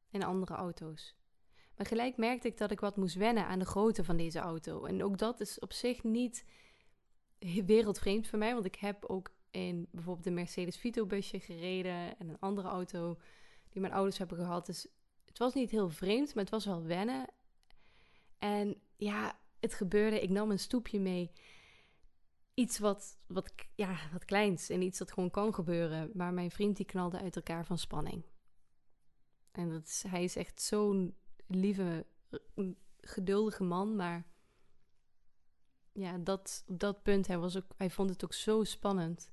In 0.10 0.24
andere 0.24 0.54
auto's. 0.54 1.16
Maar 1.78 1.86
gelijk 1.86 2.18
merkte 2.18 2.48
ik 2.48 2.58
dat 2.58 2.72
ik 2.72 2.80
wat 2.80 2.98
moest 2.98 3.16
wennen 3.16 3.46
aan 3.46 3.60
de 3.60 3.66
grootte 3.66 4.04
van 4.04 4.18
deze 4.18 4.40
auto. 4.40 4.86
En 4.86 5.04
ook 5.04 5.18
dat 5.18 5.40
is 5.40 5.60
op 5.60 5.74
zich 5.74 6.04
niet 6.04 6.46
wereldvreemd 7.66 8.28
voor 8.28 8.40
mij, 8.40 8.54
want 8.54 8.66
ik 8.66 8.76
heb 8.76 9.06
ook 9.06 9.32
in 9.52 9.88
bijvoorbeeld 9.92 10.26
de 10.26 10.32
Mercedes 10.32 10.78
Vito 10.78 11.06
busje 11.06 11.40
gereden 11.40 12.18
en 12.18 12.30
een 12.30 12.40
andere 12.40 12.68
auto 12.68 13.20
die 13.70 13.82
mijn 13.82 13.94
ouders 13.94 14.18
hebben 14.18 14.38
gehad. 14.38 14.66
Dus 14.66 14.88
het 15.26 15.38
was 15.38 15.54
niet 15.54 15.72
heel 15.72 15.90
vreemd, 15.90 16.34
maar 16.34 16.44
het 16.44 16.54
was 16.54 16.66
wel 16.66 16.84
wennen. 16.84 17.28
En 18.38 18.82
ja, 18.96 19.40
het 19.60 19.74
gebeurde. 19.74 20.22
Ik 20.22 20.30
nam 20.30 20.52
een 20.52 20.60
stoepje 20.60 21.00
mee. 21.00 21.32
Iets 22.54 22.80
wat, 22.80 23.18
wat, 23.28 23.54
ja, 23.76 23.98
wat 24.12 24.26
kleins 24.26 24.70
en 24.70 24.82
iets 24.82 24.98
dat 24.98 25.12
gewoon 25.12 25.32
kan 25.32 25.54
gebeuren. 25.54 26.10
Maar 26.14 26.34
mijn 26.34 26.52
vriend 26.52 26.78
die 26.78 26.86
knalde 26.86 27.20
uit 27.20 27.36
elkaar 27.36 27.66
van 27.66 27.78
spanning. 27.78 28.26
En 29.52 29.70
dat 29.70 29.86
is, 29.86 30.04
hij 30.08 30.24
is 30.24 30.36
echt 30.36 30.62
zo'n 30.62 31.16
lieve, 31.48 32.06
geduldige 33.02 33.64
man. 33.64 33.96
Maar 33.96 34.26
ja, 35.92 36.18
dat, 36.18 36.64
op 36.68 36.80
dat 36.80 37.04
punt, 37.04 37.28
hij, 37.28 37.38
was 37.38 37.58
ook, 37.58 37.72
hij 37.78 37.90
vond 37.90 38.10
het 38.10 38.24
ook 38.24 38.34
zo 38.34 38.64
spannend. 38.64 39.32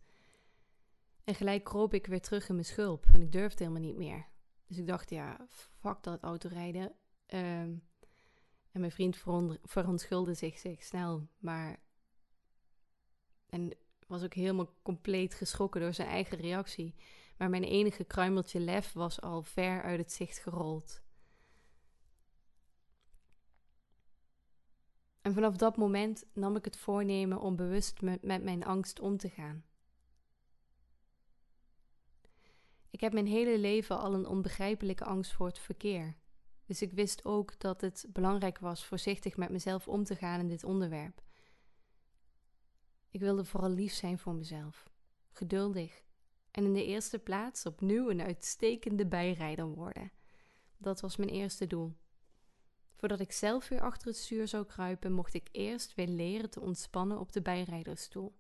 En 1.25 1.35
gelijk 1.35 1.65
kroop 1.65 1.95
ik 1.95 2.07
weer 2.07 2.21
terug 2.21 2.49
in 2.49 2.55
mijn 2.55 2.67
schulp. 2.67 3.07
En 3.13 3.23
ik 3.23 3.33
durfde 3.33 3.65
helemaal 3.65 3.87
niet 3.89 3.97
meer. 3.97 4.27
Dus 4.67 4.79
ik 4.79 4.87
dacht, 4.87 5.11
ja, 5.11 5.47
fuck 5.49 6.03
dat 6.03 6.23
autorijden. 6.23 6.93
Um, 7.27 7.83
en 8.71 8.81
mijn 8.81 8.93
vriend 8.93 9.17
verontschuldigde 9.63 10.35
zich, 10.35 10.59
zich 10.59 10.83
snel. 10.83 11.29
Maar... 11.39 11.83
En 13.47 13.73
was 14.07 14.23
ook 14.23 14.35
helemaal 14.35 14.75
compleet 14.83 15.35
geschrokken 15.35 15.81
door 15.81 15.95
zijn 15.95 16.09
eigen 16.09 16.39
reactie. 16.39 16.95
Maar 17.37 17.51
mijn 17.51 17.65
enige 17.65 18.05
kruimeltje 18.05 18.61
lef 18.61 18.93
was 18.93 19.21
al 19.21 19.43
ver 19.43 19.83
uit 19.83 19.99
het 19.99 20.13
zicht 20.13 20.39
gerold. 20.39 21.03
En 25.25 25.35
vanaf 25.35 25.57
dat 25.57 25.77
moment 25.77 26.25
nam 26.33 26.57
ik 26.57 26.65
het 26.65 26.77
voornemen 26.77 27.41
om 27.41 27.57
bewust 27.57 28.01
met, 28.01 28.23
mijn 28.23 28.65
angst 28.65 29.01
om 29.01 29.17
te 29.17 29.29
gaan. 29.29 29.65
Ik 32.91 33.01
heb 33.01 33.13
mijn 33.13 33.27
hele 33.27 33.59
leven 33.59 33.99
al 33.99 34.15
een 34.15 34.27
onbegrijpelijke 34.27 35.05
angst 35.05 35.33
voor 35.33 35.47
het 35.47 35.59
verkeer. 35.59 36.17
Dus 36.67 36.83
ik 36.83 36.93
wist 36.93 37.25
ook 37.25 37.61
dat 37.61 37.81
het 37.81 38.07
belangrijk 38.09 38.59
was 38.59 38.85
voorzichtig 38.85 39.37
met 39.37 39.51
mezelf 39.51 39.89
om 39.89 40.05
te 40.05 40.17
gaan 40.17 40.41
in 40.41 40.49
dit 40.49 40.65
onderwerp. 40.65 41.23
Ik 43.11 43.21
wilde 43.21 43.45
vooral 43.45 43.71
lief 43.71 43.93
zijn 43.93 44.19
voor 44.19 44.35
mezelf, 44.35 44.91
geduldig 45.33 46.03
en 46.51 46.65
in 46.65 46.73
de 46.73 46.85
eerste 46.85 47.19
plaats 47.19 47.67
opnieuw 47.67 48.11
een 48.11 48.23
uitstekende 48.23 49.07
bijrijder 49.07 49.67
worden. 49.67 50.13
Dat 50.77 51.01
was 51.01 51.17
mijn 51.17 51.31
eerste 51.31 51.67
doel. 51.67 51.95
Voordat 53.05 53.27
ik 53.27 53.33
zelf 53.33 53.69
weer 53.69 53.81
achter 53.81 54.09
het 54.09 54.17
stuur 54.17 54.49
zou 54.49 54.67
kruipen, 54.67 55.13
mocht 55.13 55.35
ik 55.35 55.49
eerst 55.53 55.95
weer 55.95 56.09
leren 56.09 56.51
te 56.51 56.61
ontspannen 56.61 57.19
op 57.19 57.33
de 57.33 57.43
bijrijdersstoel. 57.43 58.35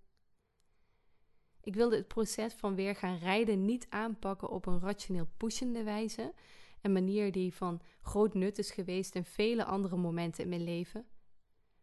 Ik 1.61 1.75
wilde 1.75 1.97
het 1.97 2.09
proces 2.09 2.55
van 2.55 2.75
weer 2.75 2.97
gaan 2.97 3.19
rijden 3.19 3.65
niet 3.65 3.87
aanpakken 3.89 4.49
op 4.49 4.67
een 4.67 4.81
rationeel 4.81 5.29
pushende 5.37 5.83
wijze, 5.83 6.35
een 6.83 6.93
manier 6.93 7.33
die 7.33 7.55
van 7.55 7.81
groot 8.01 8.35
nut 8.35 8.59
is 8.59 8.71
geweest 8.71 9.15
in 9.15 9.25
vele 9.25 9.65
andere 9.65 9.97
momenten 9.97 10.43
in 10.43 10.49
mijn 10.49 10.65
leven. 10.65 11.07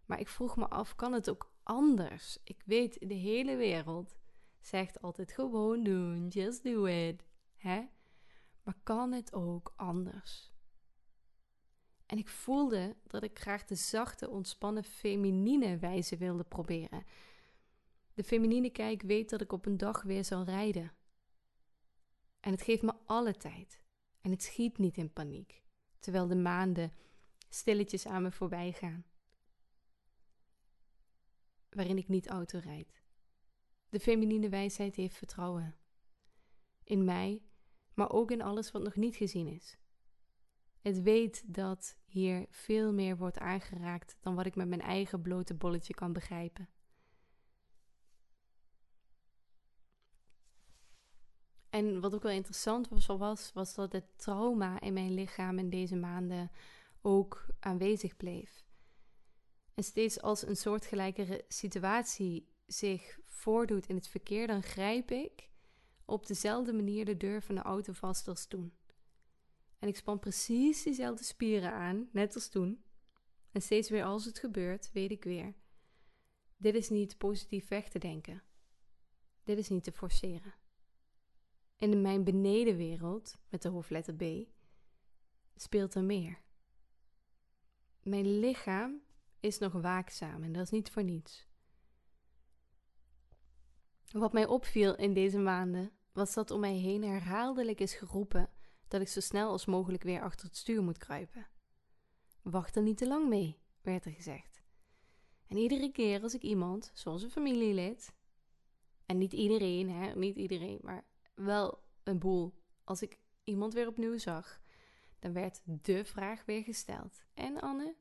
Maar 0.06 0.20
ik 0.20 0.28
vroeg 0.28 0.58
me 0.58 0.68
af, 0.68 0.96
kan 0.96 1.14
het 1.14 1.30
ook 1.30 1.54
anders? 1.64 2.38
Ik 2.44 2.62
weet, 2.66 3.10
de 3.10 3.14
hele 3.14 3.56
wereld 3.56 4.16
zegt 4.60 5.02
altijd 5.02 5.32
gewoon 5.32 5.84
doen, 5.84 6.28
just 6.28 6.64
do 6.64 6.86
it. 6.86 7.26
Hè? 7.56 7.88
Maar 8.64 8.78
kan 8.84 9.12
het 9.12 9.34
ook 9.34 9.74
anders? 9.76 10.51
En 12.12 12.18
ik 12.18 12.28
voelde 12.28 12.96
dat 13.08 13.24
ik 13.24 13.40
graag 13.40 13.66
de 13.66 13.76
zachte, 13.76 14.30
ontspannen, 14.30 14.84
feminine 14.84 15.78
wijze 15.78 16.18
wilde 16.18 16.44
proberen. 16.44 17.06
De 18.14 18.24
feminine 18.24 18.70
kijk 18.70 19.02
weet 19.02 19.30
dat 19.30 19.42
ik 19.42 19.52
op 19.52 19.66
een 19.66 19.78
dag 19.78 20.02
weer 20.02 20.26
zal 20.26 20.44
rijden. 20.44 20.92
En 22.40 22.52
het 22.52 22.62
geeft 22.62 22.82
me 22.82 22.94
alle 23.06 23.34
tijd. 23.34 23.84
En 24.22 24.32
het 24.32 24.44
schiet 24.44 24.78
niet 24.78 24.98
in 24.98 25.14
paniek, 25.14 25.64
terwijl 26.00 26.28
de 26.28 26.36
maanden 26.36 26.94
stilletjes 27.50 28.06
aan 28.06 28.22
me 28.22 28.32
voorbij 28.32 28.72
gaan. 28.72 29.06
Waarin 31.70 31.98
ik 31.98 32.08
niet 32.08 32.28
auto 32.28 32.60
rijd. 32.60 33.02
De 33.90 34.00
feminine 34.00 34.50
wijsheid 34.50 34.96
heeft 34.96 35.16
vertrouwen. 35.16 35.76
In 36.84 37.04
mij, 37.04 37.42
maar 37.94 38.12
ook 38.12 38.32
in 38.32 38.42
alles 38.42 38.72
wat 38.72 38.84
nog 38.84 38.96
niet 38.96 39.16
gezien 39.16 39.48
is. 39.48 39.80
Het 40.82 41.02
weet 41.02 41.54
dat 41.54 41.98
hier 42.06 42.46
veel 42.50 42.94
meer 42.94 43.18
wordt 43.18 43.38
aangeraakt 43.38 44.18
dan 44.22 44.36
wat 44.36 44.46
ik 44.46 44.56
met 44.56 44.68
mijn 44.68 44.82
eigen 44.82 45.22
blote 45.22 45.54
bolletje 45.54 45.94
kan 45.94 46.14
begrijpen. 46.14 46.70
En 51.70 52.00
wat 52.00 52.14
ook 52.14 52.24
wel 52.24 52.32
interessant 52.32 52.88
was, 52.88 53.52
was, 53.54 53.76
dat 53.76 53.92
het 53.92 54.18
trauma 54.18 54.82
in 54.82 54.94
mijn 54.94 55.14
lichaam 55.14 55.60
in 55.60 55.70
deze 55.70 55.96
maanden 55.96 56.52
ook 57.02 57.46
aanwezig 57.60 58.18
bleef. 58.18 58.66
En 59.74 59.84
steeds 59.84 60.22
als 60.22 60.48
een 60.48 60.58
soortgelijke 60.58 61.46
situatie 61.48 62.50
zich 62.66 63.20
voordoet 63.26 63.88
in 63.88 63.96
het 63.96 64.08
verkeer, 64.08 64.48
dan 64.48 64.64
grijp 64.64 65.12
ik 65.12 65.50
op 66.06 66.28
dezelfde 66.28 66.74
manier 66.74 67.06
de 67.06 67.18
deur 67.18 67.42
van 67.42 67.56
de 67.56 67.62
auto 67.62 67.94
vast 67.94 68.28
als 68.28 68.48
toen. 68.48 68.74
En 69.82 69.88
ik 69.88 69.96
span 69.96 70.20
precies 70.20 70.84
diezelfde 70.84 71.24
spieren 71.24 71.72
aan, 71.72 72.10
net 72.12 72.36
als 72.36 72.50
toen. 72.50 72.84
En 73.52 73.62
steeds 73.62 73.90
weer 73.90 74.04
als 74.04 74.26
het 74.26 74.40
gebeurt, 74.40 74.92
weet 74.92 75.12
ik 75.12 75.24
weer. 75.24 75.54
Dit 76.58 76.76
is 76.76 76.90
niet 76.90 77.18
positief 77.18 77.68
weg 77.68 77.90
te 77.90 78.00
denken. 78.00 78.44
Dit 79.44 79.58
is 79.58 79.70
niet 79.70 79.84
te 79.84 79.92
forceren. 79.92 80.54
In 81.78 82.02
mijn 82.02 82.24
benedenwereld, 82.24 83.38
met 83.50 83.62
de 83.62 83.70
hoofdletter 83.70 84.16
B, 84.16 84.24
speelt 85.56 85.96
er 85.96 86.04
meer. 86.04 86.42
Mijn 88.04 88.40
lichaam 88.40 89.02
is 89.40 89.58
nog 89.58 89.74
waakzaam 89.74 90.44
en 90.44 90.52
dat 90.52 90.64
is 90.64 90.70
niet 90.70 90.92
voor 90.92 91.04
niets. 91.04 91.48
Wat 94.12 94.34
mij 94.34 94.46
opviel 94.46 94.96
in 94.96 95.14
deze 95.14 95.40
maanden 95.40 95.92
was 96.12 96.34
dat 96.34 96.52
om 96.52 96.60
mij 96.60 96.76
heen 96.76 97.04
herhaaldelijk 97.04 97.80
is 97.80 97.94
geroepen 97.94 98.50
dat 98.92 99.02
ik 99.02 99.08
zo 99.08 99.20
snel 99.20 99.50
als 99.50 99.66
mogelijk 99.66 100.04
weer 100.04 100.22
achter 100.22 100.48
het 100.48 100.58
stuur 100.58 100.84
moet 100.84 100.98
kruipen. 100.98 101.48
Wacht 102.42 102.76
er 102.76 102.82
niet 102.82 102.98
te 102.98 103.08
lang 103.08 103.28
mee, 103.28 103.60
werd 103.82 104.06
er 104.06 104.12
gezegd. 104.12 104.62
En 105.48 105.58
iedere 105.58 105.92
keer 105.92 106.22
als 106.22 106.34
ik 106.34 106.42
iemand, 106.42 106.92
zoals 106.94 107.24
een 107.24 107.30
familielid, 107.30 108.14
en 109.06 109.18
niet 109.18 109.34
iedereen, 109.34 109.90
hè, 109.90 110.16
niet 110.16 110.36
iedereen, 110.36 110.80
maar 110.82 111.06
wel 111.36 111.84
een 112.04 112.20
boel, 112.20 112.54
als 112.84 113.02
ik 113.02 113.20
iemand 113.44 113.74
weer 113.74 113.88
opnieuw 113.88 114.18
zag, 114.18 114.62
dan 115.20 115.34
werd 115.34 115.62
de 115.64 116.06
vraag 116.06 116.46
weer 116.46 116.64
gesteld. 116.64 117.24
En 117.34 117.62
Anne, 117.62 117.96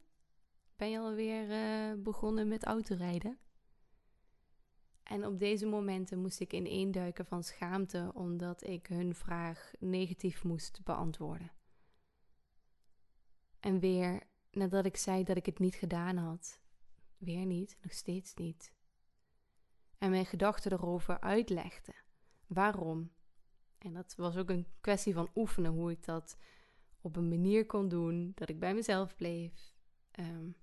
ben 0.77 0.91
je 0.91 0.99
alweer 0.99 1.49
uh, 1.51 2.03
begonnen 2.03 2.49
met 2.49 2.65
autorijden? 2.65 3.39
En 5.11 5.26
op 5.26 5.38
deze 5.38 5.67
momenten 5.67 6.21
moest 6.21 6.40
ik 6.40 6.52
ineenduiken 6.52 7.26
van 7.26 7.45
schaamte 7.45 8.11
omdat 8.14 8.67
ik 8.67 8.87
hun 8.87 9.14
vraag 9.14 9.73
negatief 9.79 10.45
moest 10.45 10.81
beantwoorden. 10.85 11.52
En 13.61 13.79
weer, 13.79 14.23
nadat 14.50 14.85
ik 14.85 14.97
zei 14.97 15.25
dat 15.25 15.37
ik 15.37 15.47
het 15.47 15.59
niet 15.59 15.75
gedaan 15.75 16.17
had, 16.17 16.61
weer 17.19 17.47
niet, 17.47 17.79
nog 17.83 17.93
steeds 17.93 18.35
niet. 18.35 18.73
En 19.99 20.11
mijn 20.11 20.26
gedachten 20.26 20.73
erover 20.73 21.21
uitlegde. 21.21 21.95
Waarom? 22.47 23.12
En 23.79 23.93
dat 23.93 24.14
was 24.17 24.37
ook 24.37 24.50
een 24.50 24.67
kwestie 24.81 25.14
van 25.14 25.31
oefenen, 25.35 25.73
hoe 25.73 25.90
ik 25.90 26.05
dat 26.05 26.37
op 27.00 27.17
een 27.17 27.29
manier 27.29 27.67
kon 27.67 27.88
doen 27.88 28.33
dat 28.35 28.49
ik 28.49 28.59
bij 28.59 28.75
mezelf 28.75 29.17
bleef. 29.17 29.75
Um, 30.19 30.57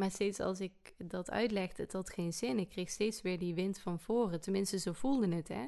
maar 0.00 0.10
steeds 0.10 0.40
als 0.40 0.60
ik 0.60 0.94
dat 0.98 1.30
uitlegde, 1.30 1.82
het 1.82 1.92
had 1.92 2.10
geen 2.10 2.32
zin. 2.32 2.58
Ik 2.58 2.68
kreeg 2.68 2.90
steeds 2.90 3.22
weer 3.22 3.38
die 3.38 3.54
wind 3.54 3.78
van 3.78 3.98
voren. 3.98 4.40
Tenminste, 4.40 4.78
zo 4.78 4.92
voelde 4.92 5.34
het, 5.34 5.48
hè. 5.48 5.62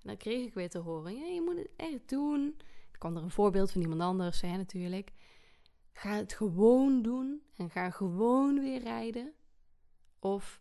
En 0.00 0.08
dan 0.08 0.16
kreeg 0.16 0.46
ik 0.46 0.54
weer 0.54 0.70
te 0.70 0.78
horen, 0.78 1.34
je 1.34 1.42
moet 1.42 1.56
het 1.56 1.70
echt 1.76 2.08
doen. 2.08 2.56
Ik 2.92 2.98
kwam 2.98 3.16
er 3.16 3.22
een 3.22 3.30
voorbeeld 3.30 3.72
van 3.72 3.80
iemand 3.80 4.00
anders, 4.00 4.40
natuurlijk. 4.42 5.12
Ga 5.92 6.14
het 6.14 6.32
gewoon 6.32 7.02
doen 7.02 7.42
en 7.56 7.70
ga 7.70 7.90
gewoon 7.90 8.60
weer 8.60 8.80
rijden. 8.80 9.32
Of, 10.18 10.60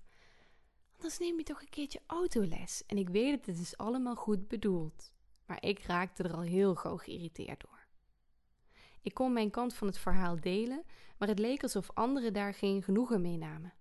anders 0.95 1.17
neem 1.17 1.37
je 1.37 1.43
toch 1.43 1.61
een 1.61 1.69
keertje 1.69 2.01
autoles. 2.05 2.83
En 2.87 2.97
ik 2.97 3.09
weet 3.09 3.31
het, 3.31 3.45
het 3.45 3.59
is 3.59 3.77
allemaal 3.77 4.15
goed 4.15 4.47
bedoeld. 4.47 5.13
Maar 5.45 5.63
ik 5.63 5.79
raakte 5.79 6.23
er 6.23 6.33
al 6.33 6.41
heel 6.41 6.75
gauw 6.75 6.97
geïrriteerd 6.97 7.61
door. 7.61 7.78
Ik 9.01 9.13
kon 9.13 9.33
mijn 9.33 9.49
kant 9.49 9.73
van 9.73 9.87
het 9.87 9.97
verhaal 9.97 10.39
delen, 10.39 10.83
maar 11.17 11.27
het 11.27 11.39
leek 11.39 11.63
alsof 11.63 11.91
anderen 11.93 12.33
daar 12.33 12.53
geen 12.53 12.83
genoegen 12.83 13.21
mee 13.21 13.37
namen. 13.37 13.73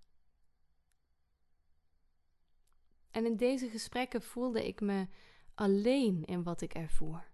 En 3.11 3.26
in 3.26 3.37
deze 3.37 3.68
gesprekken 3.68 4.22
voelde 4.22 4.66
ik 4.66 4.81
me 4.81 5.07
alleen 5.54 6.24
in 6.24 6.42
wat 6.42 6.61
ik 6.61 6.74
ervoer. 6.74 7.31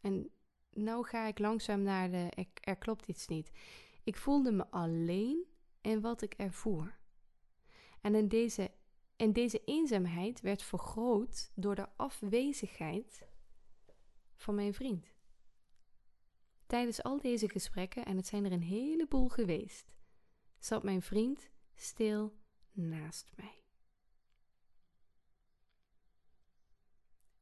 En 0.00 0.30
nou 0.70 1.06
ga 1.06 1.26
ik 1.26 1.38
langzaam 1.38 1.82
naar 1.82 2.10
de 2.10 2.46
er, 2.60 2.76
klopt 2.76 3.06
iets 3.06 3.26
niet. 3.26 3.50
Ik 4.04 4.16
voelde 4.16 4.52
me 4.52 4.70
alleen 4.70 5.44
in 5.80 6.00
wat 6.00 6.22
ik 6.22 6.34
ervoer. 6.34 6.98
En 8.00 8.14
in 8.14 8.28
deze, 8.28 8.70
in 9.16 9.32
deze 9.32 9.62
eenzaamheid 9.64 10.40
werd 10.40 10.62
vergroot 10.62 11.50
door 11.54 11.74
de 11.74 11.88
afwezigheid 11.96 13.28
van 14.34 14.54
mijn 14.54 14.74
vriend. 14.74 15.15
Tijdens 16.66 17.02
al 17.02 17.20
deze 17.20 17.48
gesprekken, 17.48 18.04
en 18.04 18.16
het 18.16 18.26
zijn 18.26 18.44
er 18.44 18.52
een 18.52 18.62
heleboel 18.62 19.28
geweest, 19.28 19.92
zat 20.58 20.82
mijn 20.82 21.02
vriend 21.02 21.50
stil 21.74 22.36
naast 22.72 23.32
mij. 23.36 23.64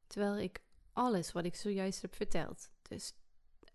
Terwijl 0.06 0.38
ik 0.38 0.62
alles 0.92 1.32
wat 1.32 1.44
ik 1.44 1.54
zojuist 1.54 2.02
heb 2.02 2.14
verteld, 2.14 2.70
dus 2.82 3.14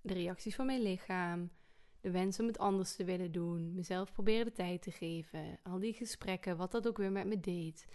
de 0.01 0.13
reacties 0.13 0.55
van 0.55 0.65
mijn 0.65 0.81
lichaam, 0.81 1.51
de 1.99 2.11
wens 2.11 2.39
om 2.39 2.47
het 2.47 2.57
anders 2.57 2.95
te 2.95 3.03
willen 3.03 3.31
doen, 3.31 3.73
mezelf 3.73 4.11
proberen 4.11 4.45
de 4.45 4.51
tijd 4.51 4.81
te 4.81 4.91
geven, 4.91 5.59
al 5.63 5.79
die 5.79 5.93
gesprekken, 5.93 6.57
wat 6.57 6.71
dat 6.71 6.87
ook 6.87 6.97
weer 6.97 7.11
met 7.11 7.27
me 7.27 7.39
deed, 7.39 7.87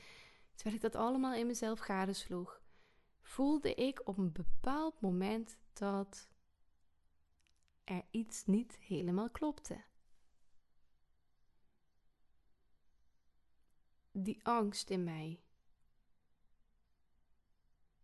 terwijl 0.55 0.77
ik 0.77 0.83
dat 0.83 0.97
allemaal 0.97 1.35
in 1.35 1.47
mezelf 1.47 1.79
gadesloeg, 1.79 2.61
voelde 3.23 3.75
ik 3.75 4.01
op 4.05 4.19
een 4.19 4.33
bepaald 4.33 5.01
moment 5.01 5.59
dat 5.73 6.29
er 7.85 8.05
iets 8.11 8.47
niet 8.47 8.77
helemaal 8.77 9.31
klopte. 9.31 9.85
Die 14.13 14.45
angst 14.47 14.91
in 14.91 15.05
mij 15.05 15.43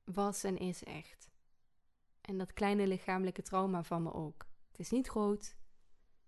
was 0.05 0.45
en 0.45 0.59
is 0.59 0.85
echt. 0.85 1.31
En 2.21 2.39
dat 2.39 2.53
kleine 2.53 2.87
lichamelijke 2.87 3.43
trauma 3.43 3.83
van 3.83 4.03
me 4.03 4.13
ook. 4.13 4.47
Het 4.71 4.81
is 4.81 4.91
niet 4.91 5.09
groot, 5.09 5.57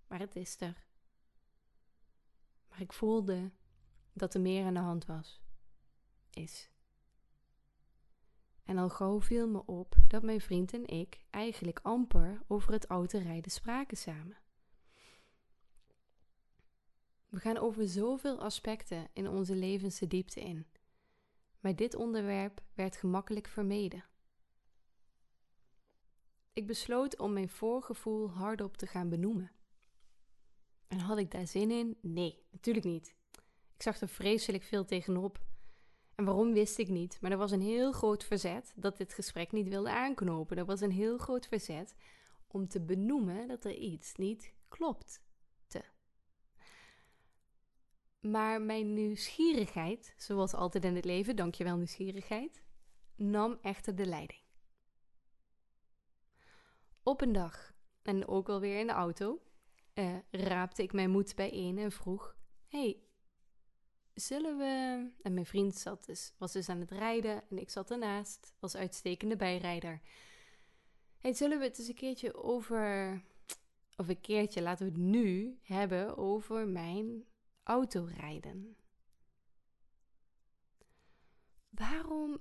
maar 0.07 0.19
het 0.19 0.37
is 0.37 0.61
er. 0.61 0.87
Maar 2.69 2.81
ik 2.81 2.93
voelde 2.93 3.51
dat 4.13 4.35
er 4.35 4.41
meer 4.41 4.65
aan 4.65 4.75
de 4.75 4.81
hand 4.81 5.07
was. 5.07 5.41
Is. 6.31 6.72
En 8.63 8.79
al 8.79 8.89
gauw 8.89 9.21
viel 9.21 9.49
me 9.49 9.67
op 9.67 9.95
dat 10.09 10.23
mijn 10.23 10.41
vriend 10.41 10.73
en 10.73 10.87
ik 10.87 11.25
eigenlijk 11.31 11.81
amper 11.83 12.43
over 12.47 12.73
het 12.73 12.87
autorijden 12.87 13.51
spraken 13.51 13.97
samen. 13.97 14.37
We 17.29 17.39
gaan 17.39 17.57
over 17.57 17.89
zoveel 17.89 18.41
aspecten 18.41 19.09
in 19.13 19.29
onze 19.29 19.55
levens 19.55 19.99
de 19.99 20.07
diepte 20.07 20.41
in, 20.41 20.67
maar 21.61 21.77
dit 21.77 21.95
onderwerp 21.95 22.63
werd 22.75 22.97
gemakkelijk 22.97 23.49
vermeden. 23.49 24.05
Ik 26.53 26.67
besloot 26.67 27.19
om 27.19 27.33
mijn 27.33 27.49
voorgevoel 27.49 28.31
hardop 28.31 28.77
te 28.77 28.87
gaan 28.87 29.09
benoemen. 29.09 29.51
En 30.89 30.99
had 30.99 31.19
ik 31.19 31.31
daar 31.31 31.47
zin 31.47 31.71
in? 31.71 31.99
Nee, 32.01 32.47
natuurlijk 32.51 32.85
niet. 32.85 33.15
Ik 33.75 33.83
zag 33.83 34.01
er 34.01 34.09
vreselijk 34.09 34.63
veel 34.63 34.85
tegenop 34.85 35.45
en 36.15 36.25
waarom 36.25 36.53
wist 36.53 36.79
ik 36.79 36.89
niet, 36.89 37.19
maar 37.21 37.31
er 37.31 37.37
was 37.37 37.51
een 37.51 37.63
heel 37.63 37.93
groot 37.93 38.25
verzet 38.25 38.73
dat 38.77 38.97
dit 38.97 39.15
gesprek 39.15 39.53
niet 39.53 39.69
wilde 39.69 39.91
aanknopen. 39.91 40.57
Er 40.57 40.65
was 40.65 40.81
een 40.81 40.93
heel 40.93 41.19
groot 41.19 41.47
verzet 41.47 41.95
om 42.47 42.69
te 42.69 42.81
benoemen 42.81 43.49
dat 43.49 43.65
er 43.65 43.75
iets 43.75 44.15
niet 44.15 44.55
klopte. 44.69 45.21
Maar 48.23 48.63
mijn 48.63 48.95
nieuwsgierigheid, 48.95 50.15
zoals 50.17 50.55
altijd 50.55 50.85
in 50.85 50.95
het 50.95 51.05
leven, 51.05 51.37
dankjewel 51.37 51.77
nieuwsgierigheid, 51.77 52.63
nam 53.17 53.59
echter 53.63 53.95
de 53.95 54.07
leiding. 54.07 54.41
Op 57.03 57.21
een 57.21 57.33
dag, 57.33 57.73
en 58.03 58.29
ook 58.29 58.49
alweer 58.49 58.79
in 58.79 58.87
de 58.87 58.93
auto, 58.93 59.43
uh, 59.95 60.17
raapte 60.31 60.83
ik 60.83 60.93
mijn 60.93 61.11
moed 61.11 61.35
bijeen 61.35 61.79
en 61.79 61.93
vroeg: 61.93 62.37
hey, 62.67 63.03
zullen 64.15 64.59
we... 64.59 65.07
En 65.23 65.35
mijn 65.35 65.47
vriend 65.47 65.75
zat 65.75 66.07
dus, 66.07 66.35
was 66.39 66.53
dus 66.53 66.69
aan 66.69 66.81
het 66.81 66.91
rijden 66.91 67.43
en 67.51 67.59
ik 67.59 67.71
zat 67.71 67.91
ernaast, 67.91 68.55
was 68.59 68.75
uitstekende 68.75 69.37
bijrijder. 69.37 70.01
Hey, 71.19 71.35
zullen 71.35 71.59
we 71.59 71.65
het 71.65 71.79
eens 71.79 71.89
een 71.89 71.95
keertje 71.95 72.35
over... 72.35 73.23
Of 73.97 74.09
een 74.09 74.21
keertje, 74.21 74.63
laten 74.63 74.87
we 74.87 74.93
het 74.93 75.01
nu 75.01 75.59
hebben 75.63 76.17
over 76.17 76.69
mijn 76.69 77.25
autorijden. 77.63 78.77
Waarom 81.69 82.41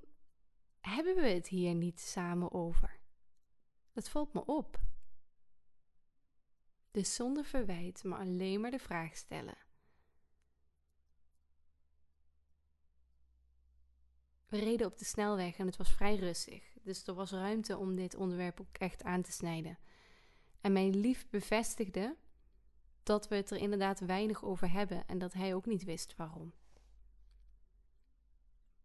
hebben 0.79 1.15
we 1.15 1.27
het 1.27 1.47
hier 1.47 1.75
niet 1.75 1.99
samen 1.99 2.51
over? 2.51 2.99
Dat 3.93 4.09
valt 4.09 4.33
me 4.33 4.45
op. 4.45 4.79
Dus 6.91 7.15
zonder 7.15 7.45
verwijt, 7.45 8.03
maar 8.03 8.19
alleen 8.19 8.61
maar 8.61 8.71
de 8.71 8.79
vraag 8.79 9.15
stellen. 9.15 9.57
We 14.51 14.59
reden 14.59 14.87
op 14.87 14.97
de 14.97 15.05
snelweg 15.05 15.57
en 15.57 15.65
het 15.65 15.77
was 15.77 15.91
vrij 15.91 16.15
rustig. 16.15 16.63
Dus 16.81 17.07
er 17.07 17.13
was 17.13 17.31
ruimte 17.31 17.77
om 17.77 17.95
dit 17.95 18.15
onderwerp 18.15 18.61
ook 18.61 18.77
echt 18.77 19.03
aan 19.03 19.21
te 19.21 19.31
snijden. 19.31 19.77
En 20.61 20.73
mijn 20.73 20.95
lief 20.95 21.29
bevestigde 21.29 22.15
dat 23.03 23.27
we 23.27 23.35
het 23.35 23.51
er 23.51 23.57
inderdaad 23.57 23.99
weinig 23.99 24.43
over 24.43 24.71
hebben 24.71 25.07
en 25.07 25.17
dat 25.17 25.33
hij 25.33 25.53
ook 25.53 25.65
niet 25.65 25.83
wist 25.83 26.15
waarom. 26.15 26.53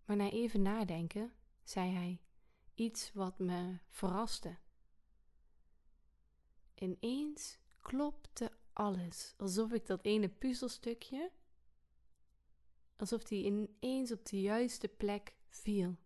Maar 0.05 0.17
na 0.17 0.31
even 0.31 0.63
nadenken, 0.63 1.33
zei 1.65 1.93
hij 1.93 2.21
iets 2.75 3.13
wat 3.13 3.39
me 3.39 3.79
verraste. 3.89 4.57
Ineens 6.75 7.59
klopte 7.81 8.53
alles, 8.73 9.35
alsof 9.37 9.73
ik 9.73 9.87
dat 9.87 10.05
ene 10.05 10.29
puzzelstukje, 10.29 11.31
alsof 12.97 13.25
die 13.25 13.45
ineens 13.45 14.13
op 14.13 14.27
de 14.27 14.41
juiste 14.41 14.89
plek 14.89 15.36
viel. 15.63 15.97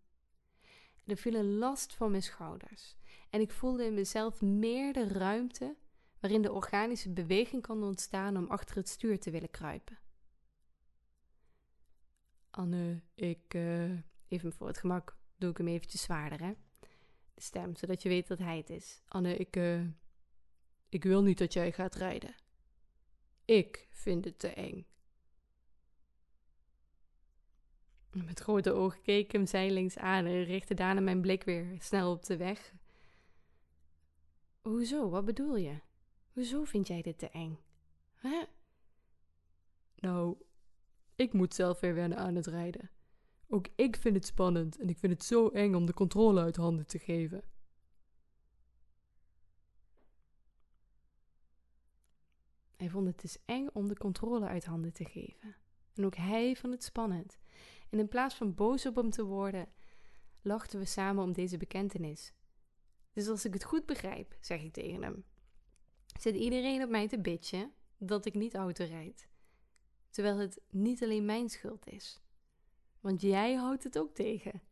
Er 1.07 1.17
viel 1.17 1.35
een 1.35 1.59
last 1.59 1.95
van 1.95 2.11
mijn 2.11 2.23
schouders 2.23 2.97
en 3.31 3.41
ik 3.41 3.51
voelde 3.51 3.85
in 3.85 3.95
mezelf 3.95 4.41
meer 4.43 4.93
de 4.93 5.09
ruimte 5.09 5.77
waarin 6.21 6.43
de 6.43 6.53
organische 6.53 7.11
beweging 7.11 7.63
kan 7.63 7.83
ontstaan 7.83 8.37
om 8.37 8.47
achter 8.47 8.77
het 8.77 8.89
stuur 8.89 9.21
te 9.21 9.31
willen 9.31 9.51
kruipen. 9.51 9.99
Anne, 12.51 13.03
ik, 13.15 13.55
uh, 13.55 13.99
even 14.29 14.53
voor 14.53 14.67
het 14.67 14.79
gemak, 14.79 15.17
doe 15.37 15.51
ik 15.51 15.57
hem 15.57 15.69
eventjes 15.69 16.03
zwaarder, 16.03 16.41
hè? 16.41 16.53
De 17.35 17.41
stem, 17.41 17.77
zodat 17.77 18.03
je 18.03 18.09
weet 18.09 18.27
dat 18.27 18.39
hij 18.39 18.57
het 18.57 18.71
is. 18.71 19.03
Anne, 19.07 19.37
ik, 19.37 19.57
uh, 19.57 19.87
ik 20.89 21.05
wil 21.05 21.23
niet 21.23 21.39
dat 21.39 21.53
jij 21.53 21.73
gaat 21.73 21.95
rijden. 21.95 22.35
Ik 23.45 23.89
vind 23.91 24.25
het 24.25 24.39
te 24.39 24.49
eng. 24.49 24.87
Met 28.13 28.41
grote 28.41 28.73
ogen 28.73 29.03
keek 29.03 29.25
ik 29.25 29.33
hem 29.33 29.47
zijlings 29.47 29.99
aan 29.99 30.25
en 30.25 30.45
richtte 30.45 30.75
daarna 30.75 31.01
mijn 31.01 31.21
blik 31.21 31.45
weer 31.45 31.77
snel 31.79 32.13
op 32.13 32.25
de 32.25 32.37
weg. 32.37 32.75
Hoezo? 34.61 35.09
Wat 35.09 35.25
bedoel 35.25 35.57
je? 35.57 35.81
Hoezo 36.33 36.65
vind 36.65 36.87
jij 36.87 37.03
dit 37.03 37.19
te 37.19 37.29
eng? 37.29 37.59
Hè? 38.15 38.43
Nou, 39.97 40.37
ik 41.15 41.33
moet 41.33 41.55
zelf 41.55 41.81
weer 41.81 41.95
wennen 41.95 42.19
aan 42.19 42.35
het 42.35 42.47
rijden. 42.47 42.91
Ook 43.49 43.67
ik 43.75 43.97
vind 43.97 44.15
het 44.15 44.27
spannend 44.27 44.79
en 44.79 44.89
ik 44.89 44.99
vind 44.99 45.13
het 45.13 45.25
zo 45.25 45.49
eng 45.49 45.75
om 45.75 45.87
de 45.87 45.95
controle 45.95 46.41
uit 46.41 46.57
handen 46.57 46.87
te 46.87 46.99
geven. 46.99 47.43
Hij 52.77 52.91
vond 52.91 53.07
het 53.07 53.21
dus 53.21 53.39
eng 53.45 53.69
om 53.73 53.89
de 53.89 53.97
controle 53.97 54.47
uit 54.47 54.65
handen 54.65 54.93
te 54.93 55.05
geven. 55.05 55.57
En 55.95 56.05
ook 56.05 56.17
hij 56.17 56.57
vond 56.57 56.73
het 56.73 56.85
spannend. 56.85 57.39
En 57.91 57.99
in 57.99 58.09
plaats 58.09 58.35
van 58.35 58.55
boos 58.55 58.87
op 58.87 58.97
hem 58.97 59.11
te 59.11 59.25
worden, 59.25 59.69
lachten 60.43 60.79
we 60.79 60.85
samen 60.85 61.25
om 61.25 61.33
deze 61.33 61.57
bekentenis. 61.57 62.33
Dus 63.13 63.29
als 63.29 63.45
ik 63.45 63.53
het 63.53 63.65
goed 63.65 63.87
begrijp, 63.87 64.37
zeg 64.41 64.63
ik 64.63 64.73
tegen 64.73 65.03
hem, 65.03 65.25
zit 66.21 66.35
iedereen 66.35 66.83
op 66.83 66.91
mij 66.91 67.09
te 67.09 67.21
bitchen 67.21 67.73
dat 67.99 68.25
ik 68.25 68.35
niet 68.35 68.55
auto 68.55 68.85
rijd. 68.85 69.29
Terwijl 70.11 70.39
het 70.39 70.61
niet 70.71 71.03
alleen 71.03 71.25
mijn 71.25 71.49
schuld 71.49 71.87
is. 71.87 72.21
Want 73.01 73.21
jij 73.21 73.55
houdt 73.55 73.85
het 73.85 73.99
ook 73.99 74.15
tegen. 74.15 74.63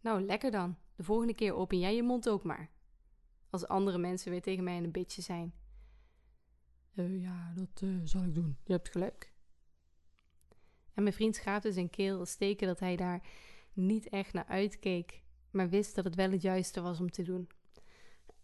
Nou, 0.00 0.22
lekker 0.22 0.50
dan. 0.50 0.76
De 0.96 1.04
volgende 1.04 1.34
keer 1.34 1.54
open 1.54 1.78
jij 1.78 1.94
je 1.94 2.02
mond 2.02 2.28
ook 2.28 2.42
maar. 2.42 2.70
Als 3.50 3.66
andere 3.66 3.98
mensen 3.98 4.30
weer 4.30 4.42
tegen 4.42 4.64
mij 4.64 4.76
een 4.76 4.90
bitje 4.90 5.22
zijn. 5.22 5.54
Uh, 6.94 7.22
ja, 7.22 7.52
dat 7.54 7.80
uh, 7.80 8.00
zal 8.04 8.22
ik 8.22 8.34
doen. 8.34 8.56
Je 8.64 8.72
hebt 8.72 8.88
gelijk. 8.88 9.33
En 10.94 11.02
mijn 11.02 11.14
vriend 11.14 11.36
schaapte 11.36 11.72
zijn 11.72 11.90
keel 11.90 12.26
steken 12.26 12.66
dat 12.66 12.80
hij 12.80 12.96
daar 12.96 13.22
niet 13.72 14.08
echt 14.08 14.32
naar 14.32 14.46
uitkeek, 14.46 15.22
maar 15.50 15.68
wist 15.68 15.94
dat 15.94 16.04
het 16.04 16.14
wel 16.14 16.30
het 16.30 16.42
juiste 16.42 16.80
was 16.80 17.00
om 17.00 17.10
te 17.10 17.22
doen. 17.22 17.48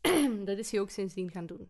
dat 0.45 0.59
is 0.59 0.71
hij 0.71 0.81
ook 0.81 0.91
sindsdien 0.91 1.31
gaan 1.31 1.47
doen. 1.47 1.69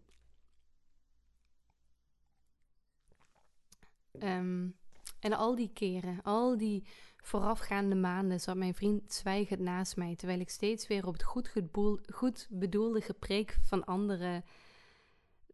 Ehm, 4.19 4.69
en 5.21 5.33
al 5.33 5.55
die 5.55 5.71
keren, 5.73 6.23
al 6.23 6.57
die 6.57 6.85
voorafgaande 7.17 7.95
maanden, 7.95 8.41
zat 8.41 8.57
mijn 8.57 8.75
vriend 8.75 9.13
zwijgend 9.13 9.61
naast 9.61 9.97
mij, 9.97 10.17
terwijl 10.17 10.41
ik 10.41 10.51
steeds 10.51 10.87
weer 10.87 11.07
op 11.07 11.13
het 11.13 11.23
goed, 11.23 11.53
goed 12.13 12.47
bedoelde 12.51 13.01
gepreek 13.01 13.59
van 13.63 13.85
anderen, 13.85 14.45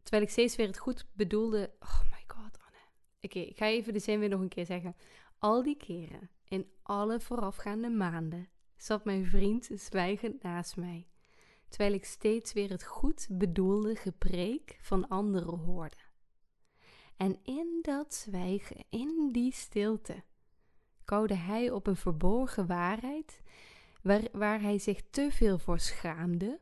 terwijl 0.02 0.22
ik 0.22 0.30
steeds 0.30 0.56
weer 0.56 0.66
het 0.66 0.78
goed 0.78 1.06
bedoelde. 1.12 1.70
Oh 1.80 2.00
my 2.02 2.24
god, 2.26 2.35
Oké, 3.26 3.38
ik 3.38 3.56
ga 3.56 3.66
even 3.66 3.92
de 3.92 3.98
zin 3.98 4.18
weer 4.18 4.28
nog 4.28 4.40
een 4.40 4.48
keer 4.48 4.66
zeggen. 4.66 4.96
Al 5.38 5.62
die 5.62 5.76
keren, 5.76 6.30
in 6.44 6.70
alle 6.82 7.20
voorafgaande 7.20 7.90
maanden, 7.90 8.48
zat 8.76 9.04
mijn 9.04 9.26
vriend 9.26 9.68
zwijgend 9.74 10.42
naast 10.42 10.76
mij, 10.76 11.08
terwijl 11.68 11.92
ik 11.92 12.04
steeds 12.04 12.52
weer 12.52 12.70
het 12.70 12.84
goed 12.84 13.26
bedoelde 13.30 13.96
gepreek 13.96 14.78
van 14.80 15.08
anderen 15.08 15.58
hoorde. 15.58 15.96
En 17.16 17.38
in 17.42 17.78
dat 17.82 18.14
zwijgen, 18.14 18.84
in 18.88 19.28
die 19.32 19.52
stilte, 19.52 20.22
koude 21.04 21.34
hij 21.34 21.70
op 21.70 21.86
een 21.86 21.96
verborgen 21.96 22.66
waarheid 22.66 23.42
waar, 24.02 24.28
waar 24.32 24.60
hij 24.60 24.78
zich 24.78 25.02
te 25.10 25.28
veel 25.30 25.58
voor 25.58 25.78
schaamde 25.78 26.60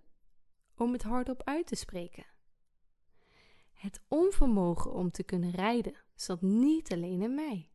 om 0.77 0.93
het 0.93 1.03
hardop 1.03 1.43
uit 1.43 1.67
te 1.67 1.77
spreken. 1.77 2.27
Het 3.73 4.01
onvermogen 4.09 4.93
om 4.93 5.11
te 5.11 5.23
kunnen 5.23 5.51
rijden 5.51 6.04
zat 6.15 6.43
niet 6.43 6.93
alleen 6.93 7.23
in 7.23 7.35
mij, 7.35 7.71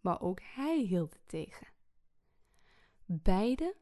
maar 0.00 0.20
ook 0.20 0.40
hij 0.42 0.78
hield 0.78 1.12
het 1.12 1.28
tegen. 1.28 1.66
Beide 3.04 3.76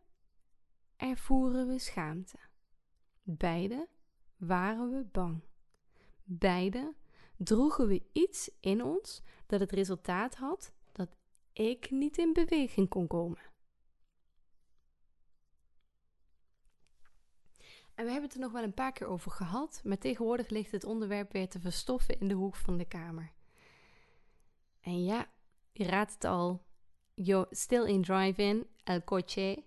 ervoeren 0.96 1.66
we 1.66 1.78
schaamte. 1.78 2.38
Beide 3.22 3.88
waren 4.36 4.90
we 4.90 5.04
bang. 5.04 5.42
Beide 6.24 6.94
droegen 7.36 7.86
we 7.86 8.02
iets 8.12 8.50
in 8.60 8.82
ons 8.82 9.22
dat 9.46 9.60
het 9.60 9.72
resultaat 9.72 10.34
had 10.34 10.72
dat 10.92 11.16
ik 11.52 11.90
niet 11.90 12.18
in 12.18 12.32
beweging 12.32 12.88
kon 12.88 13.06
komen. 13.06 13.54
En 17.94 18.04
we 18.04 18.10
hebben 18.10 18.28
het 18.28 18.34
er 18.34 18.40
nog 18.40 18.52
wel 18.52 18.62
een 18.62 18.74
paar 18.74 18.92
keer 18.92 19.06
over 19.06 19.30
gehad, 19.30 19.80
maar 19.84 19.98
tegenwoordig 19.98 20.48
ligt 20.48 20.70
het 20.70 20.84
onderwerp 20.84 21.32
weer 21.32 21.48
te 21.48 21.60
verstoffen 21.60 22.20
in 22.20 22.28
de 22.28 22.34
hoek 22.34 22.56
van 22.56 22.76
de 22.76 22.84
kamer. 22.84 23.32
En 24.86 25.04
ja, 25.04 25.30
je 25.72 25.84
raadt 25.84 26.12
het 26.12 26.24
al. 26.24 26.66
Yo, 27.14 27.46
still 27.50 27.84
in 27.84 28.02
drive-in, 28.02 28.66
el 28.84 29.04
coche. 29.04 29.64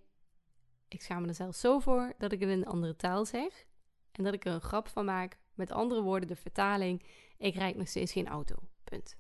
Ik 0.88 1.02
schaam 1.02 1.22
me 1.22 1.28
er 1.28 1.34
zelfs 1.34 1.60
zo 1.60 1.80
voor 1.80 2.14
dat 2.18 2.32
ik 2.32 2.40
het 2.40 2.50
in 2.50 2.58
een 2.58 2.66
andere 2.66 2.96
taal 2.96 3.26
zeg. 3.26 3.66
En 4.12 4.24
dat 4.24 4.34
ik 4.34 4.46
er 4.46 4.54
een 4.54 4.62
grap 4.62 4.88
van 4.88 5.06
maak. 5.06 5.40
Met 5.54 5.72
andere 5.72 6.02
woorden, 6.02 6.28
de 6.28 6.36
vertaling. 6.36 7.04
Ik 7.38 7.56
rijd 7.56 7.76
nog 7.76 7.88
steeds 7.88 8.12
geen 8.12 8.28
auto. 8.28 8.56
Punt. 8.84 9.18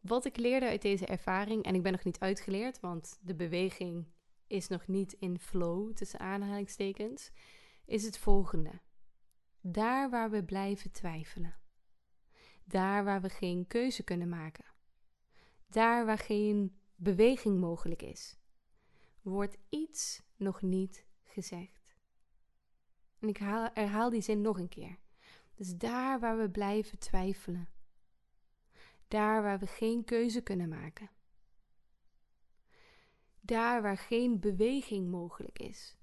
Wat 0.00 0.24
ik 0.24 0.36
leerde 0.36 0.66
uit 0.66 0.82
deze 0.82 1.06
ervaring, 1.06 1.64
en 1.64 1.74
ik 1.74 1.82
ben 1.82 1.92
nog 1.92 2.04
niet 2.04 2.18
uitgeleerd, 2.18 2.80
want 2.80 3.18
de 3.22 3.34
beweging 3.34 4.06
is 4.46 4.68
nog 4.68 4.86
niet 4.86 5.12
in 5.12 5.38
flow 5.38 5.92
tussen 5.92 6.20
aanhalingstekens, 6.20 7.30
is 7.84 8.04
het 8.04 8.18
volgende. 8.18 8.80
Daar 9.60 10.10
waar 10.10 10.30
we 10.30 10.44
blijven 10.44 10.92
twijfelen. 10.92 11.61
Daar 12.64 13.04
waar 13.04 13.20
we 13.20 13.28
geen 13.28 13.66
keuze 13.66 14.02
kunnen 14.02 14.28
maken. 14.28 14.64
Daar 15.66 16.06
waar 16.06 16.18
geen 16.18 16.76
beweging 16.94 17.60
mogelijk 17.60 18.02
is. 18.02 18.36
Wordt 19.22 19.56
iets 19.68 20.22
nog 20.36 20.62
niet 20.62 21.06
gezegd. 21.22 21.94
En 23.18 23.28
ik 23.28 23.38
haal, 23.38 23.70
herhaal 23.74 24.10
die 24.10 24.20
zin 24.20 24.40
nog 24.40 24.58
een 24.58 24.68
keer. 24.68 24.98
Dus 25.54 25.76
daar 25.76 26.20
waar 26.20 26.38
we 26.38 26.50
blijven 26.50 26.98
twijfelen. 26.98 27.68
Daar 29.08 29.42
waar 29.42 29.58
we 29.58 29.66
geen 29.66 30.04
keuze 30.04 30.40
kunnen 30.40 30.68
maken. 30.68 31.10
Daar 33.40 33.82
waar 33.82 33.98
geen 33.98 34.40
beweging 34.40 35.10
mogelijk 35.10 35.58
is. 35.58 35.96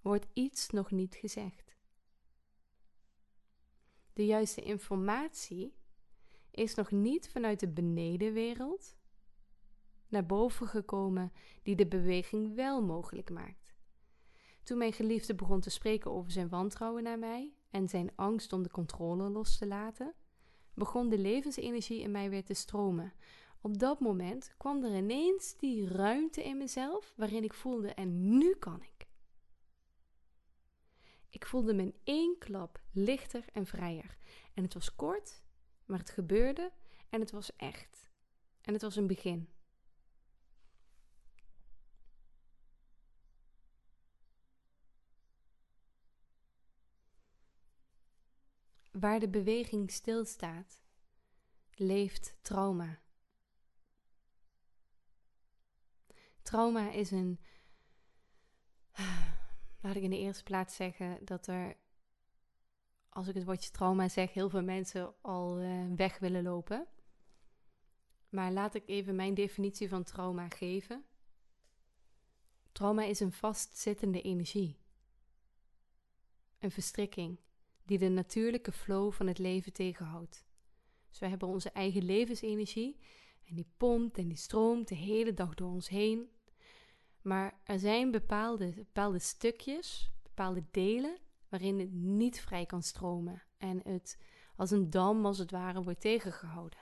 Wordt 0.00 0.26
iets 0.32 0.70
nog 0.70 0.90
niet 0.90 1.14
gezegd. 1.14 1.73
De 4.14 4.26
juiste 4.26 4.62
informatie 4.62 5.74
is 6.50 6.74
nog 6.74 6.90
niet 6.90 7.28
vanuit 7.28 7.60
de 7.60 7.68
benedenwereld 7.68 8.96
naar 10.08 10.26
boven 10.26 10.66
gekomen 10.66 11.32
die 11.62 11.76
de 11.76 11.86
beweging 11.86 12.54
wel 12.54 12.82
mogelijk 12.82 13.30
maakt. 13.30 13.74
Toen 14.62 14.78
mijn 14.78 14.92
geliefde 14.92 15.34
begon 15.34 15.60
te 15.60 15.70
spreken 15.70 16.10
over 16.10 16.30
zijn 16.30 16.48
wantrouwen 16.48 17.02
naar 17.02 17.18
mij 17.18 17.52
en 17.70 17.88
zijn 17.88 18.12
angst 18.14 18.52
om 18.52 18.62
de 18.62 18.70
controle 18.70 19.28
los 19.28 19.58
te 19.58 19.66
laten, 19.66 20.14
begon 20.74 21.08
de 21.08 21.18
levensenergie 21.18 22.00
in 22.00 22.10
mij 22.10 22.30
weer 22.30 22.44
te 22.44 22.54
stromen. 22.54 23.12
Op 23.60 23.78
dat 23.78 24.00
moment 24.00 24.54
kwam 24.56 24.84
er 24.84 24.96
ineens 24.96 25.56
die 25.56 25.88
ruimte 25.88 26.44
in 26.44 26.56
mezelf 26.56 27.12
waarin 27.16 27.44
ik 27.44 27.54
voelde: 27.54 27.88
en 27.88 28.38
nu 28.38 28.54
kan 28.54 28.82
ik. 28.82 28.93
Ik 31.34 31.46
voelde 31.46 31.74
me 31.74 31.82
in 31.82 31.96
één 32.04 32.38
klap 32.38 32.80
lichter 32.92 33.44
en 33.52 33.66
vrijer. 33.66 34.16
En 34.52 34.62
het 34.62 34.74
was 34.74 34.94
kort, 34.94 35.42
maar 35.84 35.98
het 35.98 36.10
gebeurde 36.10 36.72
en 37.08 37.20
het 37.20 37.30
was 37.30 37.56
echt. 37.56 38.10
En 38.60 38.72
het 38.72 38.82
was 38.82 38.96
een 38.96 39.06
begin. 39.06 39.48
Waar 48.90 49.20
de 49.20 49.28
beweging 49.28 49.90
stilstaat, 49.90 50.82
leeft 51.74 52.36
trauma. 52.40 53.00
Trauma 56.42 56.90
is 56.90 57.10
een 57.10 57.40
Laat 59.84 59.96
ik 59.96 60.02
in 60.02 60.10
de 60.10 60.18
eerste 60.18 60.42
plaats 60.42 60.76
zeggen 60.76 61.24
dat 61.24 61.46
er, 61.46 61.76
als 63.08 63.28
ik 63.28 63.34
het 63.34 63.44
woordje 63.44 63.70
trauma 63.70 64.08
zeg, 64.08 64.32
heel 64.32 64.48
veel 64.48 64.62
mensen 64.62 65.14
al 65.20 65.60
uh, 65.60 65.94
weg 65.96 66.18
willen 66.18 66.42
lopen. 66.42 66.86
Maar 68.28 68.52
laat 68.52 68.74
ik 68.74 68.82
even 68.86 69.14
mijn 69.14 69.34
definitie 69.34 69.88
van 69.88 70.04
trauma 70.04 70.48
geven. 70.48 71.04
Trauma 72.72 73.02
is 73.02 73.20
een 73.20 73.32
vastzittende 73.32 74.22
energie. 74.22 74.78
Een 76.58 76.70
verstrikking 76.70 77.40
die 77.82 77.98
de 77.98 78.08
natuurlijke 78.08 78.72
flow 78.72 79.12
van 79.12 79.26
het 79.26 79.38
leven 79.38 79.72
tegenhoudt. 79.72 80.44
Dus 81.08 81.18
we 81.18 81.26
hebben 81.26 81.48
onze 81.48 81.70
eigen 81.70 82.04
levensenergie 82.04 82.98
en 83.44 83.54
die 83.54 83.68
pompt 83.76 84.18
en 84.18 84.28
die 84.28 84.36
stroomt 84.36 84.88
de 84.88 84.94
hele 84.94 85.34
dag 85.34 85.54
door 85.54 85.70
ons 85.70 85.88
heen. 85.88 86.28
Maar 87.24 87.60
er 87.62 87.78
zijn 87.78 88.10
bepaalde, 88.10 88.72
bepaalde 88.72 89.18
stukjes, 89.18 90.10
bepaalde 90.22 90.64
delen 90.70 91.18
waarin 91.48 91.78
het 91.78 91.92
niet 91.92 92.40
vrij 92.40 92.66
kan 92.66 92.82
stromen 92.82 93.42
en 93.58 93.80
het 93.84 94.18
als 94.56 94.70
een 94.70 94.90
dam 94.90 95.26
als 95.26 95.38
het 95.38 95.50
ware 95.50 95.82
wordt 95.82 96.00
tegengehouden. 96.00 96.78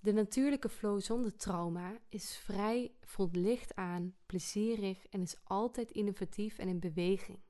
De 0.00 0.12
natuurlijke 0.12 0.68
flow 0.68 1.00
zonder 1.00 1.36
trauma 1.36 1.98
is 2.08 2.36
vrij, 2.36 2.92
voelt 3.00 3.36
licht 3.36 3.74
aan, 3.74 4.14
plezierig 4.26 5.06
en 5.06 5.20
is 5.20 5.36
altijd 5.44 5.90
innovatief 5.90 6.58
en 6.58 6.68
in 6.68 6.80
beweging. 6.80 7.40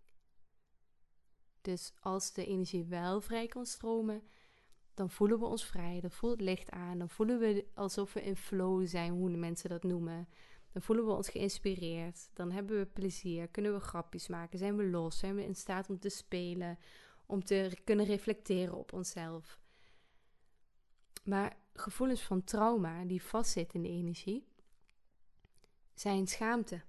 Dus 1.61 1.92
als 2.01 2.33
de 2.33 2.46
energie 2.46 2.85
wel 2.85 3.20
vrij 3.20 3.46
kan 3.46 3.66
stromen, 3.66 4.22
dan 4.98 5.11
voelen 5.11 5.38
we 5.38 5.44
ons 5.44 5.64
vrij, 5.64 6.00
dan 6.00 6.11
voelt 6.11 6.32
het 6.32 6.40
licht 6.40 6.70
aan, 6.70 6.98
dan 6.98 7.08
voelen 7.08 7.38
we 7.38 7.66
alsof 7.74 8.12
we 8.12 8.22
in 8.22 8.37
flow 8.37 8.87
zijn, 8.87 9.12
hoe 9.12 9.30
de 9.30 9.37
mensen 9.37 9.70
dat 9.70 9.82
noemen. 9.82 10.28
Dan 10.72 10.82
voelen 10.82 11.06
we 11.06 11.12
ons 11.12 11.28
geïnspireerd, 11.28 12.30
dan 12.32 12.50
hebben 12.50 12.78
we 12.78 12.87
plezier, 12.87 13.48
kunnen 13.48 13.72
we 13.72 13.80
grapjes 13.80 14.28
maken, 14.28 14.58
zijn 14.58 14.76
we 14.76 14.84
los, 14.84 15.18
zijn 15.18 15.34
we 15.34 15.44
in 15.44 15.54
staat 15.54 15.88
om 15.88 15.98
te 15.98 16.08
spelen, 16.08 16.78
om 17.26 17.44
te 17.44 17.78
kunnen 17.84 18.06
reflecteren 18.06 18.74
op 18.74 18.92
onszelf. 18.92 19.61
Maar 21.24 21.56
gevoelens 21.72 22.22
van 22.22 22.44
trauma 22.44 23.04
die 23.04 23.22
vastzitten 23.22 23.84
in 23.84 23.90
de 23.90 23.98
energie, 23.98 24.46
zijn 25.94 26.26
schaamte. 26.26 26.82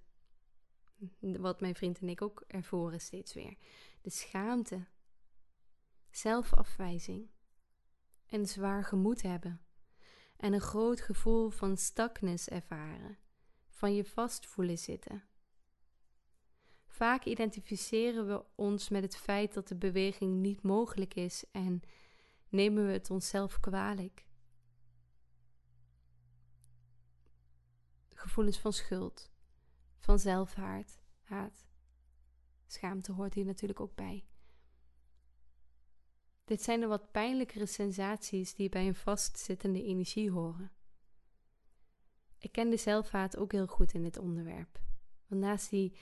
Wat 1.20 1.62
mijn 1.62 1.76
vriend 1.76 2.00
en 2.00 2.10
ik 2.10 2.22
ook 2.22 2.44
ervoren 2.48 3.02
steeds 3.02 3.34
weer. 3.34 3.56
De 4.02 4.10
schaamte, 4.10 4.86
zelfafwijzing 6.10 7.30
en 8.30 8.46
zwaar 8.46 8.84
gemoed 8.84 9.22
hebben. 9.22 9.62
En 10.38 10.54
een 10.54 10.62
groot 10.62 11.02
gevoel 11.02 11.50
van 11.50 11.78
stakness 11.78 12.48
ervaren, 12.48 13.18
van 13.70 13.96
je 13.96 14.06
vast 14.06 14.46
voelen 14.46 14.78
zitten. 14.78 15.24
Vaak 16.86 17.26
identificeren 17.26 18.28
we 18.28 18.46
ons 18.56 18.90
met 18.90 19.04
het 19.04 19.18
feit 19.18 19.54
dat 19.54 19.68
de 19.68 19.76
beweging 19.76 20.42
niet 20.42 20.62
mogelijk 20.62 21.14
is 21.14 21.44
en 21.52 21.82
nemen 22.50 22.86
we 22.86 22.92
het 22.92 23.10
onszelf 23.10 23.60
kwalijk. 23.60 24.28
gevoelens 28.20 28.60
van 28.60 28.74
schuld, 28.74 29.32
van 29.98 30.20
zelfhaat, 30.20 31.02
haat. 31.22 31.68
Schaamte 32.68 33.12
hoort 33.12 33.34
hier 33.34 33.46
natuurlijk 33.46 33.80
ook 33.80 33.96
bij. 33.96 34.29
Dit 36.50 36.62
zijn 36.62 36.80
de 36.80 36.88
wat 36.88 37.12
pijnlijkere 37.12 37.66
sensaties 37.66 38.54
die 38.54 38.70
bij 38.70 38.88
een 38.88 38.96
vastzittende 38.96 39.84
energie 39.84 40.32
horen. 40.32 40.72
Ik 42.38 42.52
ken 42.52 42.70
de 42.70 42.78
zelfhaat 42.78 43.38
ook 43.38 43.52
heel 43.52 43.68
goed 43.68 43.94
in 43.94 44.04
dit 44.04 44.18
onderwerp. 44.18 44.80
Want 45.28 45.42
naast 45.42 45.70
die 45.70 45.98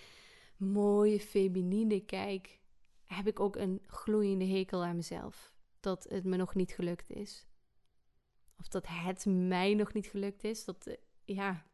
mooie 0.57 1.19
feminine 1.19 1.99
kijk 1.99 2.59
heb 3.05 3.27
ik 3.27 3.39
ook 3.39 3.55
een 3.55 3.81
gloeiende 3.87 4.45
hekel 4.45 4.83
aan 4.83 4.95
mezelf. 4.95 5.53
Dat 5.79 6.03
het 6.09 6.23
me 6.23 6.35
nog 6.35 6.55
niet 6.55 6.71
gelukt 6.71 7.09
is. 7.09 7.47
Of 8.59 8.67
dat 8.67 8.87
het 8.87 9.25
mij 9.25 9.73
nog 9.73 9.93
niet 9.93 10.07
gelukt 10.07 10.43
is. 10.43 10.65
Dat, 10.65 10.87
eh, 10.87 10.95
ja, 11.25 11.65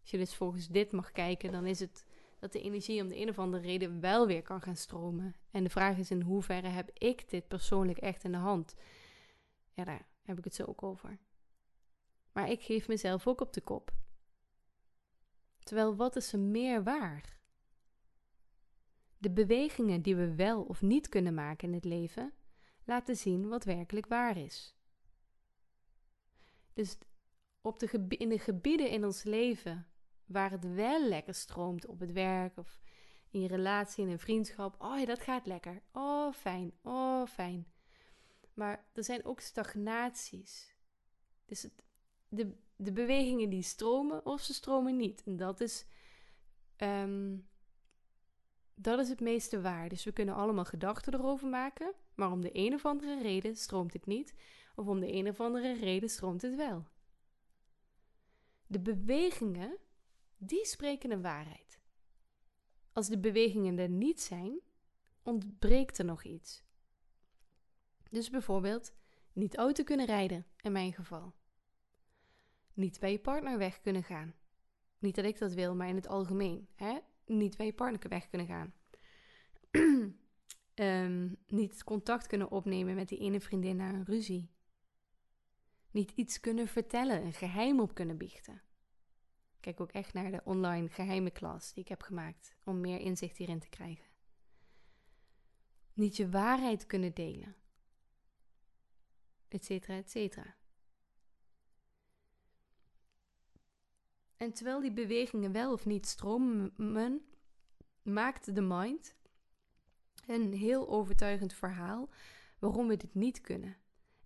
als 0.00 0.10
je 0.10 0.18
dus 0.18 0.34
volgens 0.34 0.68
dit 0.68 0.92
mag 0.92 1.12
kijken, 1.12 1.52
dan 1.52 1.66
is 1.66 1.80
het 1.80 2.06
dat 2.38 2.52
de 2.52 2.60
energie 2.60 3.02
om 3.02 3.08
de 3.08 3.20
een 3.20 3.28
of 3.28 3.38
andere 3.38 3.62
reden 3.62 4.00
wel 4.00 4.26
weer 4.26 4.42
kan 4.42 4.60
gaan 4.60 4.76
stromen. 4.76 5.34
En 5.50 5.64
de 5.64 5.70
vraag 5.70 5.96
is 5.96 6.10
in 6.10 6.22
hoeverre 6.22 6.68
heb 6.68 6.90
ik 6.90 7.30
dit 7.30 7.48
persoonlijk 7.48 7.98
echt 7.98 8.24
in 8.24 8.32
de 8.32 8.38
hand? 8.38 8.74
Ja, 9.72 9.84
daar 9.84 10.08
heb 10.22 10.38
ik 10.38 10.44
het 10.44 10.54
zo 10.54 10.64
ook 10.64 10.82
over. 10.82 11.18
Maar 12.32 12.50
ik 12.50 12.62
geef 12.62 12.88
mezelf 12.88 13.26
ook 13.26 13.40
op 13.40 13.52
de 13.52 13.60
kop. 13.60 13.92
Terwijl 15.58 15.96
wat 15.96 16.16
is 16.16 16.32
er 16.32 16.38
meer 16.38 16.82
waar? 16.82 17.38
De 19.18 19.30
bewegingen 19.30 20.02
die 20.02 20.16
we 20.16 20.34
wel 20.34 20.62
of 20.62 20.82
niet 20.82 21.08
kunnen 21.08 21.34
maken 21.34 21.68
in 21.68 21.74
het 21.74 21.84
leven 21.84 22.32
laten 22.84 23.16
zien 23.16 23.48
wat 23.48 23.64
werkelijk 23.64 24.06
waar 24.06 24.36
is. 24.36 24.76
Dus 26.72 26.98
op 27.60 27.78
de 27.78 28.06
in 28.08 28.28
de 28.28 28.38
gebieden 28.38 28.90
in 28.90 29.04
ons 29.04 29.22
leven 29.22 29.86
waar 30.28 30.50
het 30.50 30.74
wel 30.74 31.08
lekker 31.08 31.34
stroomt 31.34 31.86
op 31.86 32.00
het 32.00 32.12
werk 32.12 32.56
of 32.56 32.80
in 33.30 33.40
je 33.40 33.48
relatie, 33.48 34.04
in 34.04 34.10
een 34.10 34.18
vriendschap. 34.18 34.82
Oh 34.82 34.98
ja, 34.98 35.04
dat 35.04 35.20
gaat 35.20 35.46
lekker. 35.46 35.82
Oh, 35.92 36.32
fijn. 36.32 36.72
Oh, 36.82 37.26
fijn. 37.26 37.66
Maar 38.54 38.84
er 38.92 39.04
zijn 39.04 39.24
ook 39.24 39.40
stagnaties. 39.40 40.74
Dus 41.44 41.62
het, 41.62 41.72
de, 42.28 42.52
de 42.76 42.92
bewegingen 42.92 43.50
die 43.50 43.62
stromen 43.62 44.26
of 44.26 44.40
ze 44.40 44.54
stromen 44.54 44.96
niet. 44.96 45.22
En 45.24 45.36
dat 45.36 45.60
is, 45.60 45.86
ehm, 46.76 47.36
dat 48.74 48.98
is 48.98 49.08
het 49.08 49.20
meeste 49.20 49.60
waar. 49.60 49.88
Dus 49.88 50.04
we 50.04 50.12
kunnen 50.12 50.34
allemaal 50.34 50.64
gedachten 50.64 51.14
erover 51.14 51.48
maken. 51.48 51.92
Maar 52.14 52.32
om 52.32 52.40
de 52.40 52.50
een 52.52 52.74
of 52.74 52.86
andere 52.86 53.22
reden 53.22 53.56
stroomt 53.56 53.92
het 53.92 54.06
niet. 54.06 54.34
Of 54.76 54.86
om 54.86 55.00
de 55.00 55.12
een 55.12 55.28
of 55.28 55.40
andere 55.40 55.72
reden 55.78 56.08
stroomt 56.08 56.42
het 56.42 56.56
wel. 56.56 56.84
De 58.66 58.80
bewegingen 58.80 59.78
die 60.38 60.66
spreken 60.66 61.10
een 61.10 61.22
waarheid. 61.22 61.80
Als 62.92 63.08
de 63.08 63.18
bewegingen 63.18 63.78
er 63.78 63.88
niet 63.88 64.20
zijn, 64.20 64.60
ontbreekt 65.22 65.98
er 65.98 66.04
nog 66.04 66.24
iets. 66.24 66.64
Dus 68.10 68.30
bijvoorbeeld 68.30 68.92
niet 69.32 69.56
auto 69.56 69.84
kunnen 69.84 70.06
rijden, 70.06 70.46
in 70.60 70.72
mijn 70.72 70.92
geval. 70.92 71.34
Niet 72.74 73.00
bij 73.00 73.10
je 73.10 73.18
partner 73.18 73.58
weg 73.58 73.80
kunnen 73.80 74.04
gaan. 74.04 74.34
Niet 74.98 75.14
dat 75.14 75.24
ik 75.24 75.38
dat 75.38 75.52
wil, 75.52 75.74
maar 75.74 75.88
in 75.88 75.96
het 75.96 76.08
algemeen. 76.08 76.68
Hè? 76.74 76.98
Niet 77.26 77.56
bij 77.56 77.66
je 77.66 77.72
partner 77.72 78.08
weg 78.08 78.28
kunnen 78.28 78.46
gaan. 78.46 78.74
um, 80.74 81.36
niet 81.60 81.84
contact 81.84 82.26
kunnen 82.26 82.50
opnemen 82.50 82.94
met 82.94 83.08
die 83.08 83.18
ene 83.18 83.40
vriendin 83.40 83.76
na 83.76 83.88
een 83.88 84.04
ruzie. 84.04 84.50
Niet 85.90 86.10
iets 86.10 86.40
kunnen 86.40 86.68
vertellen, 86.68 87.24
een 87.24 87.32
geheim 87.32 87.80
op 87.80 87.94
kunnen 87.94 88.16
biechten 88.16 88.62
kijk 89.60 89.80
ook 89.80 89.92
echt 89.92 90.12
naar 90.12 90.30
de 90.30 90.40
online 90.44 90.88
geheime 90.88 91.30
klas 91.30 91.72
die 91.72 91.82
ik 91.82 91.88
heb 91.88 92.02
gemaakt 92.02 92.56
om 92.64 92.80
meer 92.80 93.00
inzicht 93.00 93.36
hierin 93.36 93.60
te 93.60 93.68
krijgen. 93.68 94.06
Niet 95.92 96.16
je 96.16 96.28
waarheid 96.28 96.86
kunnen 96.86 97.14
delen, 97.14 97.56
etcetera, 99.48 99.96
etcetera. 99.96 100.56
En 104.36 104.52
terwijl 104.52 104.80
die 104.80 104.92
bewegingen 104.92 105.52
wel 105.52 105.72
of 105.72 105.86
niet 105.86 106.06
stromen, 106.06 106.72
maakt 108.02 108.54
de 108.54 108.60
mind 108.60 109.16
een 110.26 110.52
heel 110.52 110.88
overtuigend 110.88 111.52
verhaal 111.52 112.08
waarom 112.58 112.88
we 112.88 112.96
dit 112.96 113.14
niet 113.14 113.40
kunnen. 113.40 113.76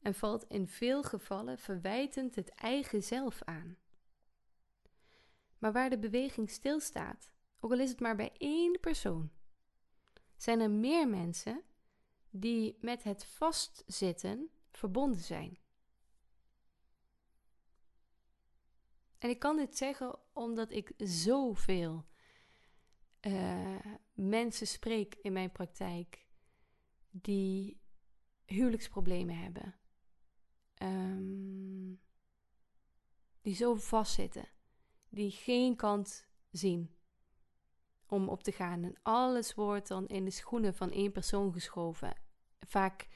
En 0.03 0.15
valt 0.15 0.45
in 0.49 0.69
veel 0.69 1.03
gevallen 1.03 1.59
verwijtend 1.59 2.35
het 2.35 2.49
eigen 2.49 3.03
zelf 3.03 3.43
aan. 3.43 3.77
Maar 5.63 5.73
waar 5.73 5.91
de 5.91 5.99
beweging 5.99 6.51
stilstaat, 6.51 7.33
ook 7.61 7.73
al 7.73 7.81
is 7.81 7.91
het 7.91 8.01
maar 8.01 8.17
bij 8.17 8.33
één 8.39 8.81
persoon, 8.81 9.31
zijn 10.37 10.61
er 10.61 10.71
meer 10.71 11.09
mensen 11.09 11.63
die 12.31 12.79
met 12.81 13.03
het 13.03 13.25
vastzitten 13.25 14.51
verbonden 14.71 15.21
zijn. 15.21 15.59
En 19.19 19.31
ik 19.31 19.39
kan 19.39 19.57
dit 19.57 19.77
zeggen 19.77 20.19
omdat 20.33 20.71
ik 20.71 20.93
zoveel 20.97 22.07
uh, 23.21 23.87
mensen 24.13 24.67
spreek 24.67 25.15
in 25.15 25.33
mijn 25.33 25.53
praktijk 25.53 26.27
die 27.11 27.81
huwelijksproblemen 28.45 29.39
hebben. 29.39 29.75
Um, 30.83 32.01
die 33.41 33.55
zo 33.55 33.75
vastzitten 33.75 34.49
die 35.13 35.31
geen 35.31 35.77
kant 35.77 36.27
zien 36.51 36.91
om 38.07 38.29
op 38.29 38.43
te 38.43 38.53
gaan. 38.53 38.85
En 38.85 38.97
alles 39.03 39.55
wordt 39.55 39.89
dan 39.89 40.07
in 40.07 40.25
de 40.25 40.31
schoenen 40.31 40.75
van 40.75 40.91
één 40.91 41.13
persoon 41.13 41.53
geschoven. 41.53 42.15
vaak 42.67 43.09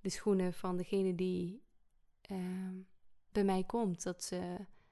de 0.00 0.08
schoenen 0.08 0.52
van 0.52 0.76
degene 0.76 1.14
die 1.14 1.62
ehm, 2.20 2.74
bij 3.32 3.44
mij 3.44 3.64
komt. 3.64 4.02
Dat 4.02 4.32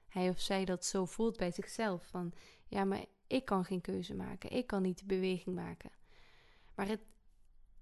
hij 0.07 0.29
of 0.29 0.39
zij 0.39 0.65
dat 0.65 0.85
zo 0.85 1.05
voelt 1.05 1.37
bij 1.37 1.51
zichzelf. 1.51 2.07
Van 2.07 2.33
ja, 2.67 2.83
maar 2.83 3.05
ik 3.27 3.45
kan 3.45 3.65
geen 3.65 3.81
keuze 3.81 4.15
maken. 4.15 4.51
Ik 4.51 4.67
kan 4.67 4.81
niet 4.81 4.99
de 4.99 5.05
beweging 5.05 5.55
maken. 5.55 5.91
Maar 6.75 6.87
het, 6.87 7.01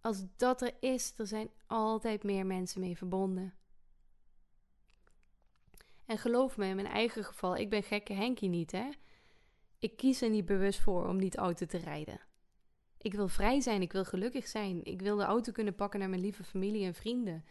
als 0.02 0.24
dat 0.36 0.62
er 0.62 0.74
is, 0.80 1.14
er 1.18 1.28
zijn 1.28 1.50
altijd 1.68 2.24
meer 2.24 2.46
mensen 2.46 2.82
mee 2.82 2.98
verbonden. 2.98 3.54
En 6.12 6.18
geloof 6.18 6.58
me, 6.58 6.66
in 6.66 6.76
mijn 6.76 6.88
eigen 6.88 7.24
geval, 7.24 7.56
ik 7.56 7.70
ben 7.70 7.84
gekke 7.84 8.14
Henkie 8.14 8.50
niet, 8.50 8.72
hè. 8.72 8.90
Ik 9.78 9.98
kies 9.98 10.22
er 10.22 10.30
niet 10.30 10.46
bewust 10.46 10.80
voor 10.80 11.08
om 11.08 11.18
niet 11.18 11.38
auto 11.38 11.66
te 11.66 11.78
rijden. 11.78 12.20
Ik 12.98 13.14
wil 13.14 13.28
vrij 13.28 13.62
zijn, 13.62 13.82
ik 13.82 13.92
wil 13.92 14.06
gelukkig 14.06 14.48
zijn. 14.48 14.84
Ik 14.84 15.02
wil 15.02 15.16
de 15.18 15.24
auto 15.24 15.52
kunnen 15.52 15.76
pakken 15.76 16.00
naar 16.00 16.10
mijn 16.10 16.22
lieve 16.22 16.44
familie 16.44 16.86
en 16.86 16.94
vrienden. 16.94 17.46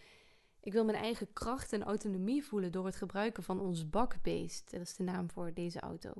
Ik 0.60 0.72
wil 0.72 0.84
mijn 0.84 0.98
eigen 0.98 1.32
kracht 1.32 1.72
en 1.72 1.82
autonomie 1.82 2.44
voelen 2.44 2.72
door 2.72 2.84
het 2.84 2.96
gebruiken 2.96 3.42
van 3.42 3.60
ons 3.60 3.90
bakbeest. 3.90 4.70
Dat 4.70 4.80
is 4.80 4.96
de 4.96 5.02
naam 5.02 5.30
voor 5.30 5.54
deze 5.54 5.80
auto. 5.80 6.12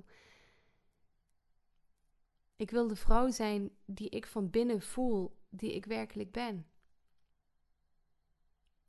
Ik 2.57 2.71
wil 2.71 2.89
de 2.89 2.97
vrouw 2.97 3.31
zijn 3.31 3.71
die 3.85 4.09
ik 4.09 4.27
van 4.27 4.51
binnen 4.51 4.81
voel, 4.81 5.37
die 5.49 5.75
ik 5.75 5.85
werkelijk 5.85 6.33
ben. 6.33 6.67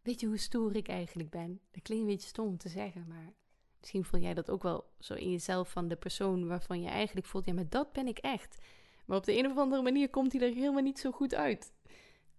Weet 0.01 0.19
je 0.19 0.27
hoe 0.27 0.37
stoer 0.37 0.75
ik 0.75 0.87
eigenlijk 0.87 1.29
ben? 1.29 1.61
Dat 1.71 1.81
klinkt 1.81 2.03
een 2.03 2.11
beetje 2.11 2.27
stom 2.27 2.47
om 2.47 2.57
te 2.57 2.69
zeggen, 2.69 3.07
maar 3.07 3.39
misschien 3.81 4.05
voel 4.05 4.19
jij 4.19 4.33
dat 4.33 4.49
ook 4.49 4.63
wel 4.63 4.93
zo 4.99 5.13
in 5.13 5.31
jezelf 5.31 5.71
van 5.71 5.87
de 5.87 5.95
persoon 5.95 6.47
waarvan 6.47 6.81
je 6.81 6.89
eigenlijk 6.89 7.27
voelt, 7.27 7.45
ja, 7.45 7.53
maar 7.53 7.69
dat 7.69 7.91
ben 7.91 8.07
ik 8.07 8.17
echt. 8.17 8.57
Maar 9.05 9.17
op 9.17 9.23
de 9.23 9.37
een 9.37 9.51
of 9.51 9.57
andere 9.57 9.81
manier 9.81 10.09
komt 10.09 10.31
hij 10.31 10.41
er 10.41 10.53
helemaal 10.53 10.81
niet 10.81 10.99
zo 10.99 11.11
goed 11.11 11.33
uit. 11.33 11.73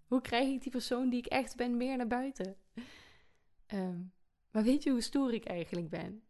Hoe 0.07 0.21
krijg 0.21 0.49
ik 0.49 0.63
die 0.63 0.71
persoon 0.71 1.09
die 1.09 1.19
ik 1.19 1.27
echt 1.27 1.57
ben 1.57 1.77
meer 1.77 1.97
naar 1.97 2.07
buiten? 2.07 2.57
Ehm, 3.67 4.01
maar 4.51 4.63
weet 4.63 4.83
je 4.83 4.91
hoe 4.91 5.01
stoer 5.01 5.33
ik 5.33 5.45
eigenlijk 5.45 5.89
ben? 5.89 6.23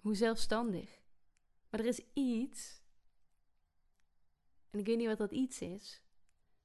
Hoe 0.00 0.14
zelfstandig? 0.14 1.00
Maar 1.70 1.80
er 1.80 1.86
is 1.86 2.02
iets, 2.12 2.82
en 4.70 4.78
ik 4.78 4.86
weet 4.86 4.96
niet 4.96 5.06
wat 5.06 5.18
dat 5.18 5.32
iets 5.32 5.60
is, 5.60 6.02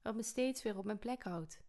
wat 0.02 0.14
me 0.14 0.22
steeds 0.22 0.62
weer 0.62 0.78
op 0.78 0.84
mijn 0.84 0.98
plek 0.98 1.22
houdt. 1.22 1.60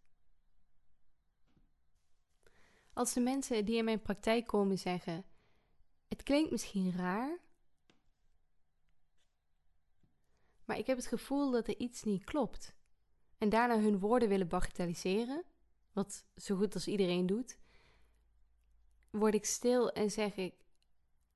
Als 2.93 3.13
de 3.13 3.19
mensen 3.19 3.65
die 3.65 3.77
in 3.77 3.85
mijn 3.85 4.01
praktijk 4.01 4.47
komen 4.47 4.77
zeggen: 4.77 5.25
Het 6.09 6.23
klinkt 6.23 6.51
misschien 6.51 6.91
raar, 6.91 7.39
maar 10.65 10.77
ik 10.77 10.87
heb 10.87 10.97
het 10.97 11.07
gevoel 11.07 11.51
dat 11.51 11.67
er 11.67 11.77
iets 11.77 12.03
niet 12.03 12.23
klopt. 12.23 12.75
En 13.37 13.49
daarna 13.49 13.79
hun 13.79 13.99
woorden 13.99 14.29
willen 14.29 14.47
bagatelliseren, 14.47 15.43
wat 15.93 16.25
zo 16.35 16.55
goed 16.55 16.73
als 16.73 16.87
iedereen 16.87 17.25
doet, 17.25 17.57
word 19.09 19.33
ik 19.33 19.45
stil 19.45 19.91
en 19.91 20.11
zeg 20.11 20.35
ik: 20.35 20.53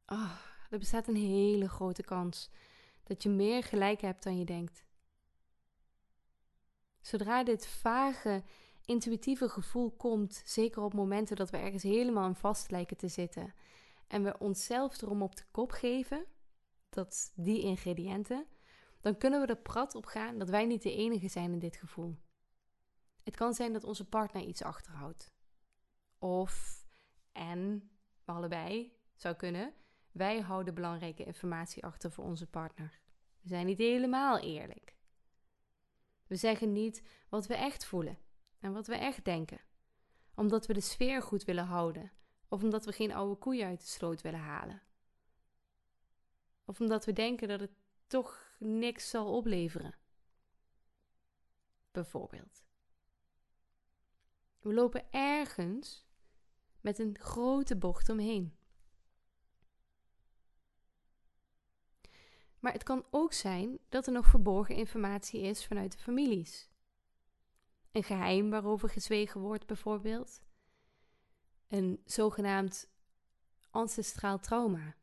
oh, 0.05 0.37
er 0.69 0.79
bestaat 0.79 1.07
een 1.07 1.15
hele 1.15 1.69
grote 1.69 2.03
kans 2.03 2.49
dat 3.03 3.23
je 3.23 3.29
meer 3.29 3.63
gelijk 3.63 4.01
hebt 4.01 4.23
dan 4.23 4.37
je 4.37 4.45
denkt. 4.45 4.85
Zodra 7.01 7.43
dit 7.43 7.67
vage, 7.67 8.43
intuïtieve 8.85 9.49
gevoel 9.49 9.91
komt, 9.91 10.41
zeker 10.45 10.81
op 10.81 10.93
momenten 10.93 11.35
dat 11.35 11.49
we 11.49 11.57
ergens 11.57 11.83
helemaal 11.83 12.23
aan 12.23 12.35
vast 12.35 12.71
lijken 12.71 12.97
te 12.97 13.07
zitten, 13.07 13.53
en 14.07 14.23
we 14.23 14.37
onszelf 14.37 15.01
erom 15.01 15.21
op 15.21 15.35
de 15.35 15.43
kop 15.51 15.71
geven, 15.71 16.25
dat 16.89 17.31
die 17.35 17.61
ingrediënten, 17.61 18.47
dan 19.01 19.17
kunnen 19.17 19.41
we 19.41 19.47
er 19.47 19.57
prat 19.57 19.95
op 19.95 20.05
gaan 20.05 20.37
dat 20.37 20.49
wij 20.49 20.65
niet 20.65 20.81
de 20.81 20.95
enige 20.95 21.27
zijn 21.27 21.51
in 21.51 21.59
dit 21.59 21.75
gevoel. 21.75 22.17
Het 23.23 23.35
kan 23.35 23.53
zijn 23.53 23.73
dat 23.73 23.83
onze 23.83 24.05
partner 24.05 24.43
iets 24.43 24.61
achterhoudt. 24.61 25.33
Of, 26.17 26.85
en, 27.31 27.89
allebei, 28.25 28.97
zou 29.15 29.35
kunnen, 29.35 29.73
wij 30.11 30.39
houden 30.39 30.73
belangrijke 30.73 31.23
informatie 31.23 31.83
achter 31.83 32.11
voor 32.11 32.23
onze 32.23 32.47
partner. 32.47 32.99
We 33.41 33.47
zijn 33.47 33.65
niet 33.65 33.77
helemaal 33.77 34.39
eerlijk. 34.39 34.95
We 36.27 36.35
zeggen 36.35 36.71
niet 36.71 37.03
wat 37.29 37.47
we 37.47 37.55
echt 37.55 37.85
voelen 37.85 38.17
en 38.59 38.73
wat 38.73 38.87
we 38.87 38.95
echt 38.95 39.25
denken, 39.25 39.61
omdat 40.35 40.65
we 40.65 40.73
de 40.73 40.81
sfeer 40.81 41.21
goed 41.21 41.43
willen 41.43 41.65
houden, 41.65 42.11
of 42.53 42.63
omdat 42.63 42.85
we 42.85 42.91
geen 42.91 43.11
oude 43.11 43.35
koeien 43.35 43.67
uit 43.67 43.79
de 43.79 43.87
sloot 43.87 44.21
willen 44.21 44.39
halen. 44.39 44.81
Of 46.65 46.79
omdat 46.79 47.05
we 47.05 47.13
denken 47.13 47.47
dat 47.47 47.59
het 47.59 47.71
toch 48.07 48.55
niks 48.59 49.09
zal 49.09 49.35
opleveren. 49.35 49.95
Bijvoorbeeld. 51.91 52.63
We 54.59 54.73
lopen 54.73 55.11
ergens 55.11 56.05
met 56.81 56.99
een 56.99 57.17
grote 57.19 57.75
bocht 57.75 58.09
omheen. 58.09 58.57
Maar 62.59 62.73
het 62.73 62.83
kan 62.83 63.05
ook 63.11 63.33
zijn 63.33 63.79
dat 63.89 64.07
er 64.07 64.13
nog 64.13 64.27
verborgen 64.27 64.75
informatie 64.75 65.41
is 65.41 65.65
vanuit 65.65 65.91
de 65.91 65.97
families. 65.97 66.69
Een 67.91 68.03
geheim 68.03 68.49
waarover 68.49 68.89
gezwegen 68.89 69.41
wordt, 69.41 69.65
bijvoorbeeld. 69.65 70.41
Een 71.73 72.01
zogenaamd 72.05 72.89
ancestraal 73.69 74.39
trauma. 74.39 74.95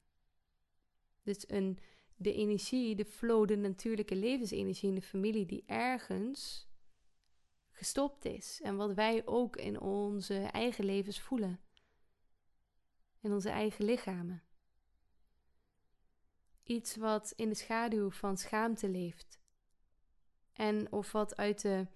Dus 1.22 1.48
een 1.48 1.78
de 2.16 2.35
energie, 2.35 2.94
de 2.96 3.04
flow, 3.04 3.48
de 3.48 3.56
natuurlijke 3.56 4.16
levensenergie 4.16 4.88
in 4.88 4.94
de 4.94 5.02
familie 5.02 5.46
die 5.46 5.64
ergens 5.66 6.68
gestopt 7.70 8.24
is. 8.24 8.61
En 8.62 8.76
wat 8.76 8.94
wij 8.94 9.26
ook 9.26 9.56
in 9.56 9.80
onze 9.80 10.38
eigen 10.38 10.85
levens 10.85 11.20
voelen. 11.20 11.61
In 13.20 13.33
onze 13.33 13.50
eigen 13.50 13.85
lichamen. 13.85 14.42
Iets 16.62 16.96
wat 16.96 17.33
in 17.37 17.48
de 17.48 17.54
schaduw 17.54 18.11
van 18.11 18.37
schaamte 18.37 18.88
leeft. 18.88 19.40
En 20.52 20.92
of 20.92 21.12
wat 21.12 21.37
uit 21.37 21.62
de 21.62 21.87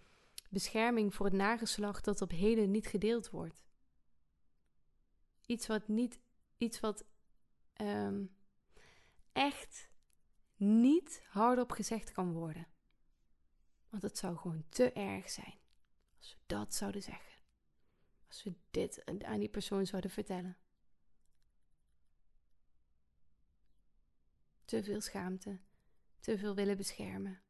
bescherming 0.51 1.15
voor 1.15 1.27
het 1.27 1.35
nageslacht 1.35 2.05
dat 2.05 2.23
op 2.23 2.31
heden 2.31 2.71
niet 2.71 2.87
gedeeld 2.87 3.31
wordt. 3.31 3.65
Iets 5.47 5.67
wat 5.67 5.89
niet, 5.89 6.19
iets 6.57 6.81
wat 6.81 7.05
um, 7.81 8.37
echt 9.33 9.91
niet 10.57 11.23
hardop 11.29 11.71
gezegd 11.71 12.13
kan 12.13 12.33
worden. 12.33 12.67
Want 13.89 14.03
het 14.03 14.19
zou 14.19 14.37
gewoon 14.37 14.65
te 14.69 14.93
erg 14.93 15.31
zijn 15.31 15.59
als 16.19 16.33
we 16.33 16.39
dat 16.47 16.75
zouden 16.75 17.03
zeggen. 17.03 17.43
Als 18.29 18.43
we 18.43 18.55
dit 18.71 19.05
aan 19.25 19.39
die 19.39 19.49
persoon 19.49 19.87
zouden 19.87 20.11
vertellen. 20.11 20.57
Te 24.65 24.85
veel 24.85 25.01
schaamte, 25.01 25.61
te 26.21 26.39
veel 26.39 26.55
willen 26.55 26.77
beschermen. 26.77 27.44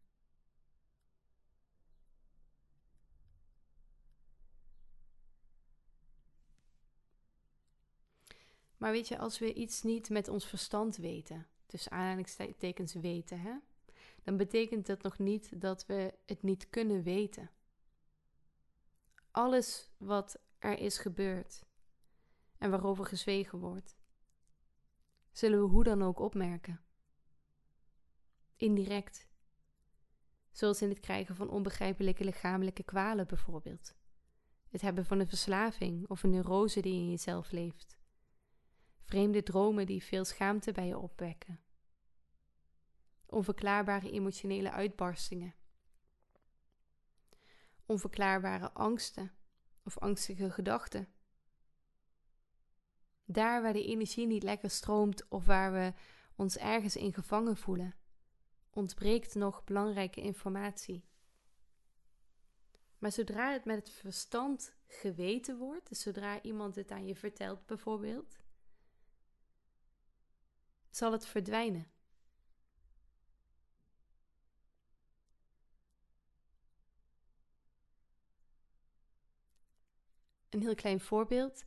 Maar 8.84 8.92
weet 8.92 9.08
je, 9.08 9.18
als 9.18 9.38
we 9.38 9.54
iets 9.54 9.82
niet 9.82 10.10
met 10.10 10.28
ons 10.28 10.46
verstand 10.46 10.96
weten, 10.96 11.46
dus 11.66 11.88
aanhalingstekens 11.88 12.94
weten, 12.94 13.40
hè, 13.40 13.54
dan 14.22 14.36
betekent 14.36 14.86
dat 14.86 15.02
nog 15.02 15.18
niet 15.18 15.60
dat 15.60 15.86
we 15.86 16.14
het 16.26 16.42
niet 16.42 16.70
kunnen 16.70 17.02
weten. 17.02 17.50
Alles 19.30 19.90
wat 19.96 20.38
er 20.58 20.78
is 20.78 20.98
gebeurd 20.98 21.64
en 22.58 22.70
waarover 22.70 23.06
gezwegen 23.06 23.58
wordt, 23.58 23.96
zullen 25.32 25.60
we 25.60 25.68
hoe 25.68 25.85
dan 25.85 26.02
ook 26.02 26.18
opmerken. 26.18 26.80
Indirect. 28.56 29.28
Zoals 30.50 30.82
in 30.82 30.88
het 30.88 31.00
krijgen 31.00 31.37
van 31.37 31.50
onbegrijpelijke 31.50 32.24
lichamelijke 32.24 32.82
kwalen 32.82 33.26
bijvoorbeeld. 33.26 33.94
Het 34.68 34.80
hebben 34.80 35.06
van 35.06 35.20
een 35.20 35.28
verslaving 35.28 36.08
of 36.08 36.22
een 36.22 36.30
neurose 36.30 36.80
die 36.80 36.94
in 36.94 37.10
jezelf 37.10 37.50
leeft. 37.50 38.02
Vreemde 39.05 39.42
dromen 39.42 39.87
die 39.87 40.02
veel 40.02 40.25
schaamte 40.25 40.73
bij 40.73 40.87
je 40.87 40.98
opwekken. 40.98 41.61
Onverklaarbare 43.27 44.11
emotionele 44.11 44.71
uitbarstingen. 44.71 45.55
Onverklaarbare 47.87 48.73
angsten 48.73 49.33
of 49.83 49.98
angstige 49.98 50.50
gedachten. 50.50 51.09
Daar 53.25 53.63
waar 53.63 53.73
de 53.73 53.85
energie 53.85 54.27
niet 54.27 54.42
lekker 54.42 54.71
stroomt 54.71 55.29
of 55.29 55.46
waar 55.46 55.73
we 55.73 55.92
ons 56.37 56.57
ergens 56.57 56.96
in 56.96 57.13
gevangen 57.13 57.57
voelen, 57.57 57.94
ontbreekt 58.71 59.35
nog 59.35 59.65
belangrijke 59.65 60.21
informatie. 60.21 61.05
Maar 62.98 63.13
zodra 63.13 63.52
het 63.52 63.65
met 63.65 63.77
het 63.77 63.90
verstand 63.90 64.75
geweten 64.87 65.59
wordt, 65.59 65.88
dus 65.88 66.00
zodra 66.00 66.42
iemand 66.42 66.75
het 66.75 66.90
aan 66.90 67.07
je 67.07 67.17
vertelt 67.17 67.67
bijvoorbeeld, 67.67 68.43
zal 70.96 71.12
het 71.12 71.26
verdwijnen. 71.26 71.92
een 80.54 80.60
heel 80.60 80.74
klein 80.74 81.00
voorbeeld. 81.00 81.64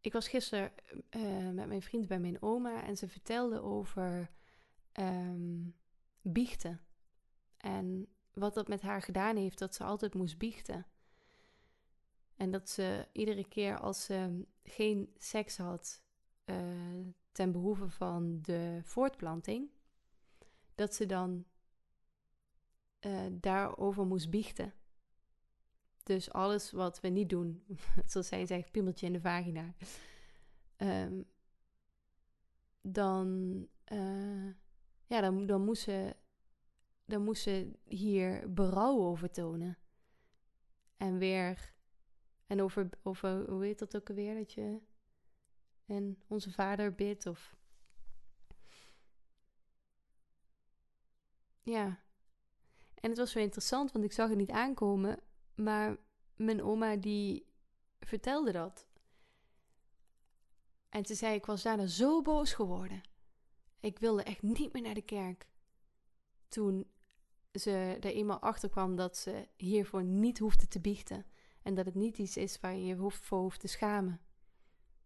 Ik 0.00 0.12
was 0.12 0.28
gisteren 0.28 0.72
uh, 1.10 1.50
met 1.50 1.66
mijn 1.66 1.82
vriend 1.82 2.06
bij 2.06 2.18
mijn 2.18 2.42
oma 2.42 2.82
en 2.84 2.96
ze 2.96 3.08
vertelde 3.08 3.60
over 3.60 4.30
um, 4.92 5.74
biechten. 6.22 6.80
En 7.56 8.06
wat 8.32 8.54
dat 8.54 8.68
met 8.68 8.80
haar 8.80 9.02
gedaan 9.02 9.36
heeft, 9.36 9.58
dat 9.58 9.74
ze 9.74 9.84
altijd 9.84 10.14
moest 10.14 10.38
biechten. 10.38 10.86
En 12.36 12.50
dat 12.50 12.70
ze 12.70 13.08
iedere 13.12 13.48
keer 13.48 13.78
als 13.78 14.04
ze 14.04 14.46
geen 14.64 15.14
seks 15.18 15.56
had 15.56 16.02
uh, 16.44 17.06
ten 17.32 17.52
behoeve 17.52 17.88
van 17.88 18.38
de 18.42 18.80
voortplanting, 18.82 19.70
dat 20.74 20.94
ze 20.94 21.06
dan 21.06 21.44
uh, 23.00 23.26
daarover 23.30 24.06
moest 24.06 24.30
biechten. 24.30 24.74
Dus 26.02 26.32
alles 26.32 26.70
wat 26.70 27.00
we 27.00 27.08
niet 27.08 27.28
doen, 27.28 27.64
zoals 28.06 28.28
zij 28.28 28.46
zegt, 28.46 28.70
piemeltje 28.70 29.06
in 29.06 29.12
de 29.12 29.20
vagina, 29.20 29.74
um, 30.76 31.24
dan, 32.80 33.58
uh, 33.92 34.52
ja, 35.06 35.20
dan, 35.20 35.46
dan, 35.46 35.64
moest 35.64 35.82
ze, 35.82 36.16
dan 37.04 37.22
moest 37.24 37.50
hier 37.84 38.52
berouw 38.52 38.98
over 38.98 39.30
tonen. 39.30 39.78
En 40.96 41.18
weer, 41.18 41.74
en 42.46 42.62
over, 42.62 42.88
over 43.02 43.50
hoe 43.50 43.64
heet 43.64 43.78
dat 43.78 43.96
ook 43.96 44.08
alweer, 44.08 44.34
dat 44.34 44.52
je 44.52 44.80
en 45.86 46.22
onze 46.26 46.52
vader 46.52 46.94
bidt 46.94 47.26
of... 47.26 47.56
Ja. 51.62 52.00
En 52.94 53.08
het 53.08 53.18
was 53.18 53.30
zo 53.30 53.38
interessant, 53.38 53.92
want 53.92 54.04
ik 54.04 54.12
zag 54.12 54.28
het 54.28 54.38
niet 54.38 54.50
aankomen, 54.50 55.20
maar 55.54 55.96
mijn 56.36 56.62
oma 56.62 56.96
die 56.96 57.46
vertelde 58.00 58.52
dat. 58.52 58.86
En 60.88 61.06
ze 61.06 61.14
zei, 61.14 61.34
ik 61.34 61.46
was 61.46 61.62
daarna 61.62 61.86
zo 61.86 62.22
boos 62.22 62.52
geworden. 62.52 63.00
Ik 63.80 63.98
wilde 63.98 64.22
echt 64.22 64.42
niet 64.42 64.72
meer 64.72 64.82
naar 64.82 64.94
de 64.94 65.02
kerk. 65.02 65.48
Toen 66.48 66.86
ze 67.52 67.96
er 68.00 68.12
eenmaal 68.12 68.40
achter 68.40 68.68
kwam 68.68 68.96
dat 68.96 69.16
ze 69.16 69.48
hiervoor 69.56 70.04
niet 70.04 70.38
hoefde 70.38 70.68
te 70.68 70.80
biechten. 70.80 71.26
En 71.62 71.74
dat 71.74 71.84
het 71.84 71.94
niet 71.94 72.18
iets 72.18 72.36
is 72.36 72.60
waar 72.60 72.74
je 72.74 72.84
je 72.84 73.10
voor 73.10 73.40
hoeft 73.40 73.60
te 73.60 73.68
schamen. 73.68 74.20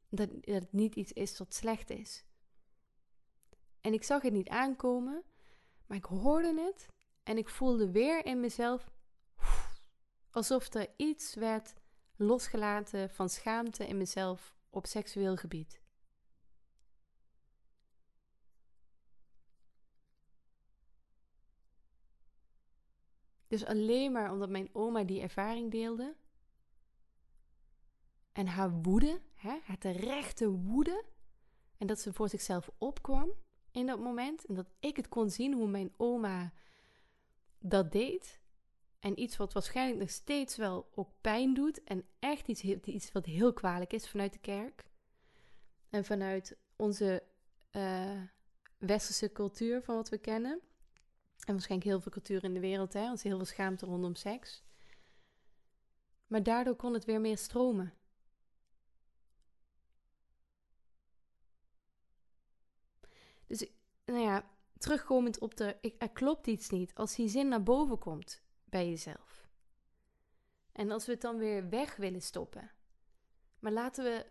Dat, 0.08 0.30
het 0.40 0.72
niet 0.72 0.94
iets 0.94 1.12
is 1.12 1.38
wat 1.38 1.54
slecht 1.54 1.90
is. 1.90 2.24
En 3.80 3.92
ik 3.92 4.02
zag 4.02 4.22
het 4.22 4.32
niet 4.32 4.48
aankomen, 4.48 5.22
maar 5.86 5.96
ik 5.96 6.04
hoorde 6.04 6.62
het 6.62 6.88
en 7.22 7.38
ik 7.38 7.48
voelde 7.48 7.90
weer 7.90 8.26
in 8.26 8.40
mezelf 8.40 8.90
alsof 10.30 10.74
er 10.74 10.88
iets 10.96 11.34
werd 11.34 11.74
losgelaten 12.16 13.10
van 13.10 13.28
schaamte 13.28 13.86
in 13.86 13.96
mezelf 13.96 14.56
op 14.70 14.86
seksueel 14.86 15.36
gebied. 15.36 15.80
Dus 23.46 23.64
alleen 23.64 24.12
maar 24.12 24.32
omdat 24.32 24.48
mijn 24.48 24.68
oma 24.72 25.04
die 25.04 25.20
ervaring 25.20 25.70
deelde 25.70 26.16
en 28.36 28.46
haar 28.46 28.70
woede, 28.82 29.20
hè, 29.34 29.58
haar 29.64 29.78
terechte 29.78 30.50
woede, 30.50 31.04
en 31.78 31.86
dat 31.86 32.00
ze 32.00 32.12
voor 32.12 32.28
zichzelf 32.28 32.70
opkwam 32.78 33.32
in 33.70 33.86
dat 33.86 34.00
moment 34.00 34.44
en 34.44 34.54
dat 34.54 34.66
ik 34.80 34.96
het 34.96 35.08
kon 35.08 35.30
zien 35.30 35.52
hoe 35.52 35.68
mijn 35.68 35.92
oma 35.96 36.52
dat 37.58 37.92
deed, 37.92 38.40
en 39.00 39.20
iets 39.20 39.36
wat 39.36 39.52
waarschijnlijk 39.52 39.98
nog 40.00 40.10
steeds 40.10 40.56
wel 40.56 40.88
ook 40.94 41.10
pijn 41.20 41.54
doet. 41.54 41.84
En 41.84 42.04
echt 42.18 42.48
iets, 42.48 42.62
iets 42.62 43.12
wat 43.12 43.26
heel 43.26 43.52
kwalijk 43.52 43.92
is 43.92 44.08
vanuit 44.08 44.32
de 44.32 44.38
kerk. 44.38 44.84
En 45.90 46.04
vanuit 46.04 46.56
onze 46.76 47.22
uh, 47.72 48.20
westerse 48.78 49.32
cultuur 49.32 49.82
van 49.82 49.94
wat 49.94 50.08
we 50.08 50.18
kennen. 50.18 50.60
En 51.46 51.52
waarschijnlijk 51.52 51.90
heel 51.90 52.00
veel 52.00 52.12
cultuur 52.12 52.44
in 52.44 52.54
de 52.54 52.60
wereld. 52.60 52.92
Hè? 52.92 53.10
Ons 53.10 53.22
heel 53.22 53.36
veel 53.36 53.44
schaamte 53.44 53.86
rondom 53.86 54.14
seks. 54.14 54.64
Maar 56.26 56.42
daardoor 56.42 56.76
kon 56.76 56.94
het 56.94 57.04
weer 57.04 57.20
meer 57.20 57.38
stromen. 57.38 57.94
Dus, 63.46 63.66
nou 64.04 64.20
ja, 64.20 64.50
terugkomend 64.78 65.38
op 65.38 65.56
de. 65.56 65.94
Er 65.98 66.10
klopt 66.10 66.46
iets 66.46 66.70
niet. 66.70 66.94
Als 66.94 67.14
die 67.14 67.28
zin 67.28 67.48
naar 67.48 67.62
boven 67.62 67.98
komt, 67.98 68.42
bij 68.64 68.88
jezelf. 68.88 69.48
En 70.72 70.90
als 70.90 71.06
we 71.06 71.12
het 71.12 71.20
dan 71.20 71.38
weer 71.38 71.68
weg 71.68 71.96
willen 71.96 72.22
stoppen. 72.22 72.70
Maar 73.58 73.72
laten 73.72 74.04
we 74.04 74.26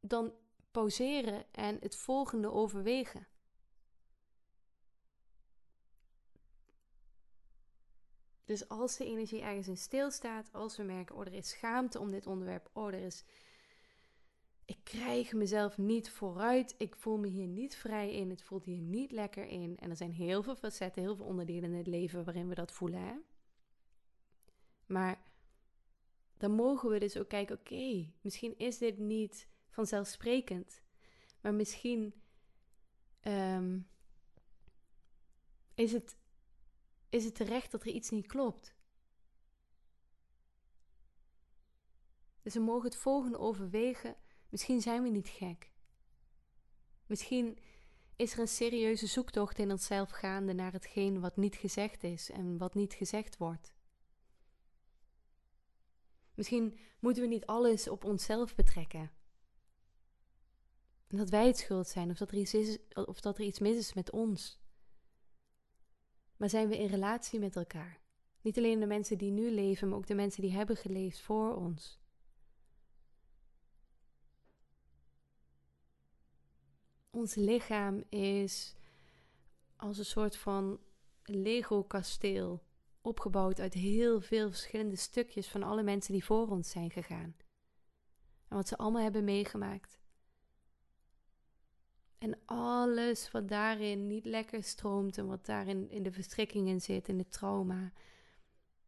dan 0.00 0.32
pauzeren 0.70 1.44
en 1.52 1.76
het 1.80 1.96
volgende 1.96 2.50
overwegen. 2.50 3.26
Dus 8.44 8.68
als 8.68 8.96
de 8.96 9.04
energie 9.04 9.40
ergens 9.40 9.68
in 9.68 9.76
stilstaat, 9.76 10.52
als 10.52 10.76
we 10.76 10.82
merken, 10.82 11.16
oh 11.16 11.26
er 11.26 11.32
is 11.32 11.48
schaamte 11.48 11.98
om 11.98 12.10
dit 12.10 12.26
onderwerp, 12.26 12.70
oh 12.72 12.86
er 12.86 12.94
is, 12.94 13.24
ik 14.72 14.84
krijg 14.84 15.32
mezelf 15.32 15.78
niet 15.78 16.10
vooruit, 16.10 16.74
ik 16.78 16.96
voel 16.96 17.18
me 17.18 17.26
hier 17.26 17.46
niet 17.46 17.76
vrij 17.76 18.12
in, 18.14 18.30
het 18.30 18.42
voelt 18.42 18.64
hier 18.64 18.78
niet 18.78 19.10
lekker 19.10 19.46
in. 19.46 19.78
En 19.78 19.90
er 19.90 19.96
zijn 19.96 20.12
heel 20.12 20.42
veel 20.42 20.56
facetten, 20.56 21.02
heel 21.02 21.16
veel 21.16 21.24
onderdelen 21.24 21.70
in 21.70 21.76
het 21.76 21.86
leven 21.86 22.24
waarin 22.24 22.48
we 22.48 22.54
dat 22.54 22.72
voelen. 22.72 23.00
Hè? 23.00 23.14
Maar 24.86 25.22
dan 26.36 26.50
mogen 26.52 26.90
we 26.90 26.98
dus 26.98 27.16
ook 27.16 27.28
kijken: 27.28 27.58
oké, 27.58 28.12
misschien 28.20 28.58
is 28.58 28.78
dit 28.78 28.98
niet 28.98 29.48
vanzelfsprekend, 29.68 30.82
maar 31.40 31.54
misschien 31.54 32.14
um, 33.22 33.88
is, 35.74 35.92
het, 35.92 36.16
is 37.08 37.24
het 37.24 37.34
terecht 37.34 37.70
dat 37.70 37.82
er 37.82 37.92
iets 37.92 38.10
niet 38.10 38.26
klopt. 38.26 38.74
Dus 42.42 42.54
we 42.54 42.60
mogen 42.60 42.84
het 42.84 42.96
volgende 42.96 43.38
overwegen. 43.38 44.16
Misschien 44.52 44.80
zijn 44.80 45.02
we 45.02 45.08
niet 45.08 45.28
gek. 45.28 45.70
Misschien 47.06 47.58
is 48.16 48.32
er 48.32 48.38
een 48.38 48.48
serieuze 48.48 49.06
zoektocht 49.06 49.58
in 49.58 49.70
onszelf 49.70 50.10
gaande 50.10 50.52
naar 50.52 50.72
hetgeen 50.72 51.20
wat 51.20 51.36
niet 51.36 51.54
gezegd 51.54 52.04
is 52.04 52.30
en 52.30 52.58
wat 52.58 52.74
niet 52.74 52.94
gezegd 52.94 53.36
wordt. 53.36 53.74
Misschien 56.34 56.78
moeten 56.98 57.22
we 57.22 57.28
niet 57.28 57.46
alles 57.46 57.88
op 57.88 58.04
onszelf 58.04 58.54
betrekken. 58.54 59.10
En 61.06 61.16
dat 61.16 61.30
wij 61.30 61.46
het 61.46 61.58
schuld 61.58 61.88
zijn, 61.88 62.10
of 62.10 62.16
dat, 62.16 62.30
er 62.30 62.38
iets 62.38 62.54
is, 62.54 62.78
of 62.94 63.20
dat 63.20 63.38
er 63.38 63.44
iets 63.44 63.58
mis 63.58 63.76
is 63.76 63.92
met 63.92 64.10
ons. 64.10 64.60
Maar 66.36 66.48
zijn 66.48 66.68
we 66.68 66.78
in 66.78 66.88
relatie 66.88 67.40
met 67.40 67.56
elkaar? 67.56 68.00
Niet 68.40 68.58
alleen 68.58 68.80
de 68.80 68.86
mensen 68.86 69.18
die 69.18 69.30
nu 69.30 69.50
leven, 69.50 69.88
maar 69.88 69.98
ook 69.98 70.06
de 70.06 70.14
mensen 70.14 70.42
die 70.42 70.52
hebben 70.52 70.76
geleefd 70.76 71.20
voor 71.20 71.56
ons. 71.56 72.01
Ons 77.16 77.34
lichaam 77.34 78.04
is 78.08 78.74
als 79.76 79.98
een 79.98 80.04
soort 80.04 80.36
van 80.36 80.80
Lego-kasteel 81.24 82.62
opgebouwd 83.00 83.60
uit 83.60 83.74
heel 83.74 84.20
veel 84.20 84.48
verschillende 84.48 84.96
stukjes 84.96 85.48
van 85.48 85.62
alle 85.62 85.82
mensen 85.82 86.12
die 86.12 86.24
voor 86.24 86.48
ons 86.48 86.70
zijn 86.70 86.90
gegaan. 86.90 87.36
En 88.48 88.56
wat 88.56 88.68
ze 88.68 88.76
allemaal 88.76 89.02
hebben 89.02 89.24
meegemaakt. 89.24 90.00
En 92.18 92.38
alles 92.44 93.30
wat 93.30 93.48
daarin 93.48 94.06
niet 94.06 94.24
lekker 94.24 94.62
stroomt 94.62 95.18
en 95.18 95.26
wat 95.26 95.46
daarin 95.46 95.90
in 95.90 96.02
de 96.02 96.12
verstrikkingen 96.12 96.80
zit, 96.80 97.08
in 97.08 97.18
het 97.18 97.32
trauma, 97.32 97.92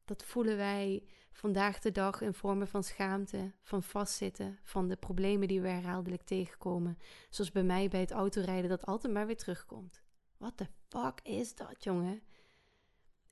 dat 0.05 0.25
voelen 0.25 0.57
wij 0.57 1.03
vandaag 1.35 1.79
de 1.79 1.91
dag 1.91 2.21
in 2.21 2.35
vormen 2.35 2.69
van 2.69 2.85
schaamte, 2.85 3.53
van 3.63 3.83
vastzitten, 3.83 4.59
van 4.63 4.89
de 4.89 4.97
problemen 4.97 5.49
die 5.49 5.61
we 5.61 5.69
herhaaldelijk 5.69 6.23
tegenkomen. 6.23 6.99
Zoals 7.31 7.51
bij 7.51 7.63
mij 7.63 7.89
bij 7.89 8.01
het 8.01 8.13
autorijden, 8.13 8.71
dat 8.71 8.87
altijd 8.87 9.13
maar 9.13 9.27
weer 9.27 9.37
terugkomt. 9.37 10.03
What 10.37 10.57
the 10.57 10.67
fuck 10.89 11.21
is 11.23 11.55
dat, 11.55 11.85
jongen? 11.85 12.23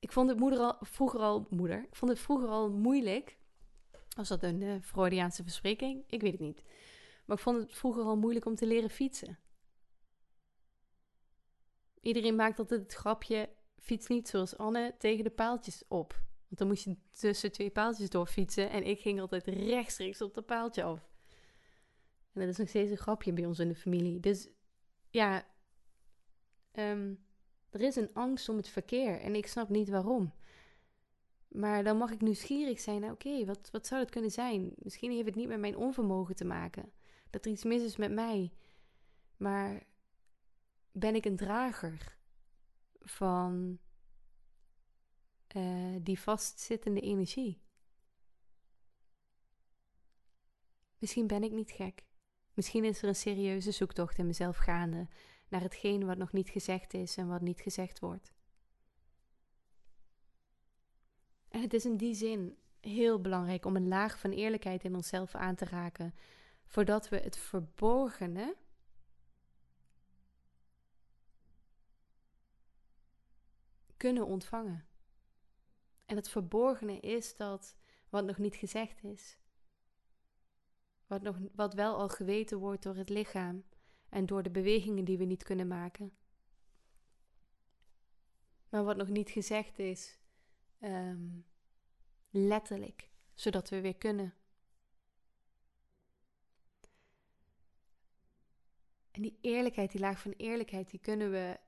ik 0.03 0.11
vond 0.11 0.29
het 0.29 0.39
moeder 0.39 0.59
al, 0.59 0.75
vroeger 0.79 1.19
al 1.19 1.47
moeder. 1.49 1.83
Ik 1.83 1.95
vond 1.95 2.11
het 2.11 2.19
vroeger 2.19 2.47
al 2.47 2.69
moeilijk. 2.71 3.37
Was 4.15 4.27
dat 4.27 4.43
een 4.43 4.61
uh, 4.61 4.81
Freudiaanse 4.81 5.43
verspreking? 5.43 6.03
Ik 6.07 6.21
weet 6.21 6.31
het 6.31 6.41
niet. 6.41 6.63
Maar 7.25 7.37
ik 7.37 7.43
vond 7.43 7.57
het 7.57 7.73
vroeger 7.73 8.03
al 8.03 8.17
moeilijk 8.17 8.45
om 8.45 8.55
te 8.55 8.65
leren 8.65 8.89
fietsen. 8.89 9.39
Iedereen 12.01 12.35
maakt 12.35 12.59
altijd 12.59 12.81
het 12.81 12.93
grapje: 12.93 13.49
fiets 13.79 14.07
niet 14.07 14.27
zoals 14.27 14.57
Anne 14.57 14.95
tegen 14.97 15.23
de 15.23 15.29
paaltjes 15.29 15.83
op. 15.87 16.21
Want 16.53 16.67
dan 16.67 16.77
moest 16.77 16.83
je 16.83 17.19
tussen 17.19 17.51
twee 17.51 17.69
paaltjes 17.69 18.09
doorfietsen. 18.09 18.69
En 18.69 18.83
ik 18.83 18.99
ging 18.99 19.19
altijd 19.19 19.47
rechtstreeks 19.47 20.21
op 20.21 20.33
dat 20.33 20.45
paaltje 20.45 20.83
af. 20.83 21.09
En 22.33 22.41
dat 22.41 22.49
is 22.49 22.57
nog 22.57 22.69
steeds 22.69 22.91
een 22.91 22.97
grapje 22.97 23.33
bij 23.33 23.45
ons 23.45 23.59
in 23.59 23.67
de 23.67 23.75
familie. 23.75 24.19
Dus 24.19 24.49
ja, 25.09 25.45
um, 26.73 27.25
er 27.69 27.81
is 27.81 27.95
een 27.95 28.13
angst 28.13 28.49
om 28.49 28.57
het 28.57 28.67
verkeer 28.67 29.19
en 29.19 29.35
ik 29.35 29.47
snap 29.47 29.69
niet 29.69 29.89
waarom. 29.89 30.33
Maar 31.47 31.83
dan 31.83 31.97
mag 31.97 32.11
ik 32.11 32.21
nieuwsgierig 32.21 32.79
zijn 32.79 33.01
naar, 33.01 33.11
oké, 33.11 33.45
wat, 33.45 33.69
wat 33.71 33.87
zou 33.87 34.01
het 34.01 34.11
kunnen 34.11 34.31
zijn? 34.31 34.73
Misschien 34.75 35.11
heeft 35.11 35.25
het 35.25 35.35
niet 35.35 35.47
met 35.47 35.59
mijn 35.59 35.77
onvermogen 35.77 36.35
te 36.35 36.45
maken. 36.45 36.91
Dat 37.29 37.45
er 37.45 37.51
iets 37.51 37.63
mis 37.63 37.83
is 37.83 37.97
met 37.97 38.11
mij. 38.11 38.51
Maar 39.37 39.83
ben 40.91 41.15
ik 41.15 41.25
een 41.25 41.37
drager 41.37 42.17
van 42.99 43.79
uh, 45.53 45.95
die 46.01 46.19
vastzittende 46.19 47.01
energie? 47.01 47.61
Misschien 50.97 51.27
ben 51.27 51.43
ik 51.43 51.51
niet 51.51 51.71
gek. 51.71 52.05
Misschien 52.53 52.83
is 52.83 53.01
er 53.01 53.07
een 53.07 53.15
serieuze 53.15 53.71
zoektocht 53.71 54.17
in 54.17 54.25
mezelf 54.25 54.57
gaande 54.57 55.07
naar 55.47 55.61
hetgeen 55.61 56.05
wat 56.05 56.17
nog 56.17 56.31
niet 56.31 56.49
gezegd 56.49 56.93
is 56.93 57.17
en 57.17 57.27
wat 57.27 57.41
niet 57.41 57.61
gezegd 57.61 57.99
wordt. 57.99 58.33
En 61.47 61.61
het 61.61 61.73
is 61.73 61.85
in 61.85 61.97
die 61.97 62.13
zin 62.13 62.57
heel 62.79 63.21
belangrijk 63.21 63.65
om 63.65 63.75
een 63.75 63.87
laag 63.87 64.19
van 64.19 64.31
eerlijkheid 64.31 64.83
in 64.83 64.95
onszelf 64.95 65.35
aan 65.35 65.55
te 65.55 65.65
raken, 65.65 66.15
voordat 66.65 67.09
we 67.09 67.19
het 67.19 67.37
verborgene 67.37 68.55
kunnen 73.97 74.25
ontvangen. 74.25 74.85
En 76.13 76.19
het 76.19 76.29
verborgene 76.29 76.99
is 76.99 77.35
dat 77.35 77.75
wat 78.09 78.25
nog 78.25 78.37
niet 78.37 78.55
gezegd 78.55 79.03
is. 79.03 79.37
Wat, 81.07 81.21
nog, 81.21 81.37
wat 81.55 81.73
wel 81.73 81.95
al 81.95 82.09
geweten 82.09 82.57
wordt 82.57 82.83
door 82.83 82.95
het 82.95 83.09
lichaam 83.09 83.63
en 84.09 84.25
door 84.25 84.43
de 84.43 84.49
bewegingen 84.49 85.05
die 85.05 85.17
we 85.17 85.23
niet 85.23 85.43
kunnen 85.43 85.67
maken. 85.67 86.17
Maar 88.69 88.83
wat 88.83 88.97
nog 88.97 89.07
niet 89.07 89.29
gezegd 89.29 89.79
is, 89.79 90.19
um, 90.79 91.45
letterlijk, 92.29 93.09
zodat 93.33 93.69
we 93.69 93.81
weer 93.81 93.97
kunnen. 93.97 94.33
En 99.11 99.21
die 99.21 99.37
eerlijkheid, 99.41 99.91
die 99.91 100.01
laag 100.01 100.19
van 100.19 100.31
eerlijkheid, 100.31 100.89
die 100.89 100.99
kunnen 100.99 101.31
we 101.31 101.59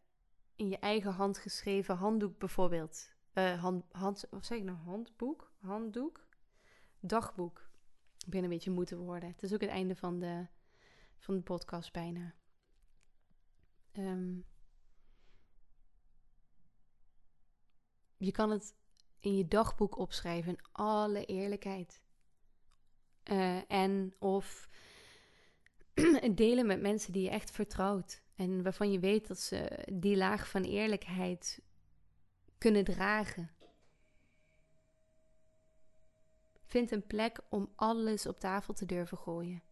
in 0.55 0.69
je 0.69 0.77
eigen 0.79 1.11
handgeschreven 1.11 1.95
handdoek 1.95 2.39
bijvoorbeeld. 2.39 3.14
Uh, 3.35 3.61
hand, 3.61 3.83
hand, 3.91 4.27
wat 4.29 4.45
zeg 4.45 4.57
ik 4.57 4.63
nou? 4.63 4.77
Handboek? 4.77 5.51
Handdoek? 5.59 6.27
Dagboek. 6.99 7.69
Ik 8.25 8.31
ben 8.31 8.43
een 8.43 8.49
beetje 8.49 8.71
moeten 8.71 8.97
worden. 8.97 9.29
Het 9.29 9.43
is 9.43 9.53
ook 9.53 9.61
het 9.61 9.69
einde 9.69 9.95
van 9.95 10.19
de, 10.19 10.47
van 11.17 11.35
de 11.35 11.41
podcast 11.41 11.91
bijna. 11.91 12.33
Um, 13.93 14.45
je 18.17 18.31
kan 18.31 18.51
het 18.51 18.75
in 19.19 19.37
je 19.37 19.47
dagboek 19.47 19.97
opschrijven 19.97 20.51
in 20.51 20.65
alle 20.71 21.25
eerlijkheid. 21.25 22.01
Uh, 23.31 23.71
en 23.71 24.13
of 24.19 24.69
delen 26.35 26.65
met 26.65 26.81
mensen 26.81 27.13
die 27.13 27.23
je 27.23 27.29
echt 27.29 27.51
vertrouwt. 27.51 28.23
En 28.35 28.63
waarvan 28.63 28.91
je 28.91 28.99
weet 28.99 29.27
dat 29.27 29.39
ze 29.39 29.87
die 29.93 30.17
laag 30.17 30.49
van 30.49 30.63
eerlijkheid 30.63 31.61
kunnen 32.57 32.83
dragen. 32.83 33.49
Vind 36.65 36.91
een 36.91 37.07
plek 37.07 37.39
om 37.49 37.71
alles 37.75 38.25
op 38.25 38.39
tafel 38.39 38.73
te 38.73 38.85
durven 38.85 39.17
gooien. 39.17 39.63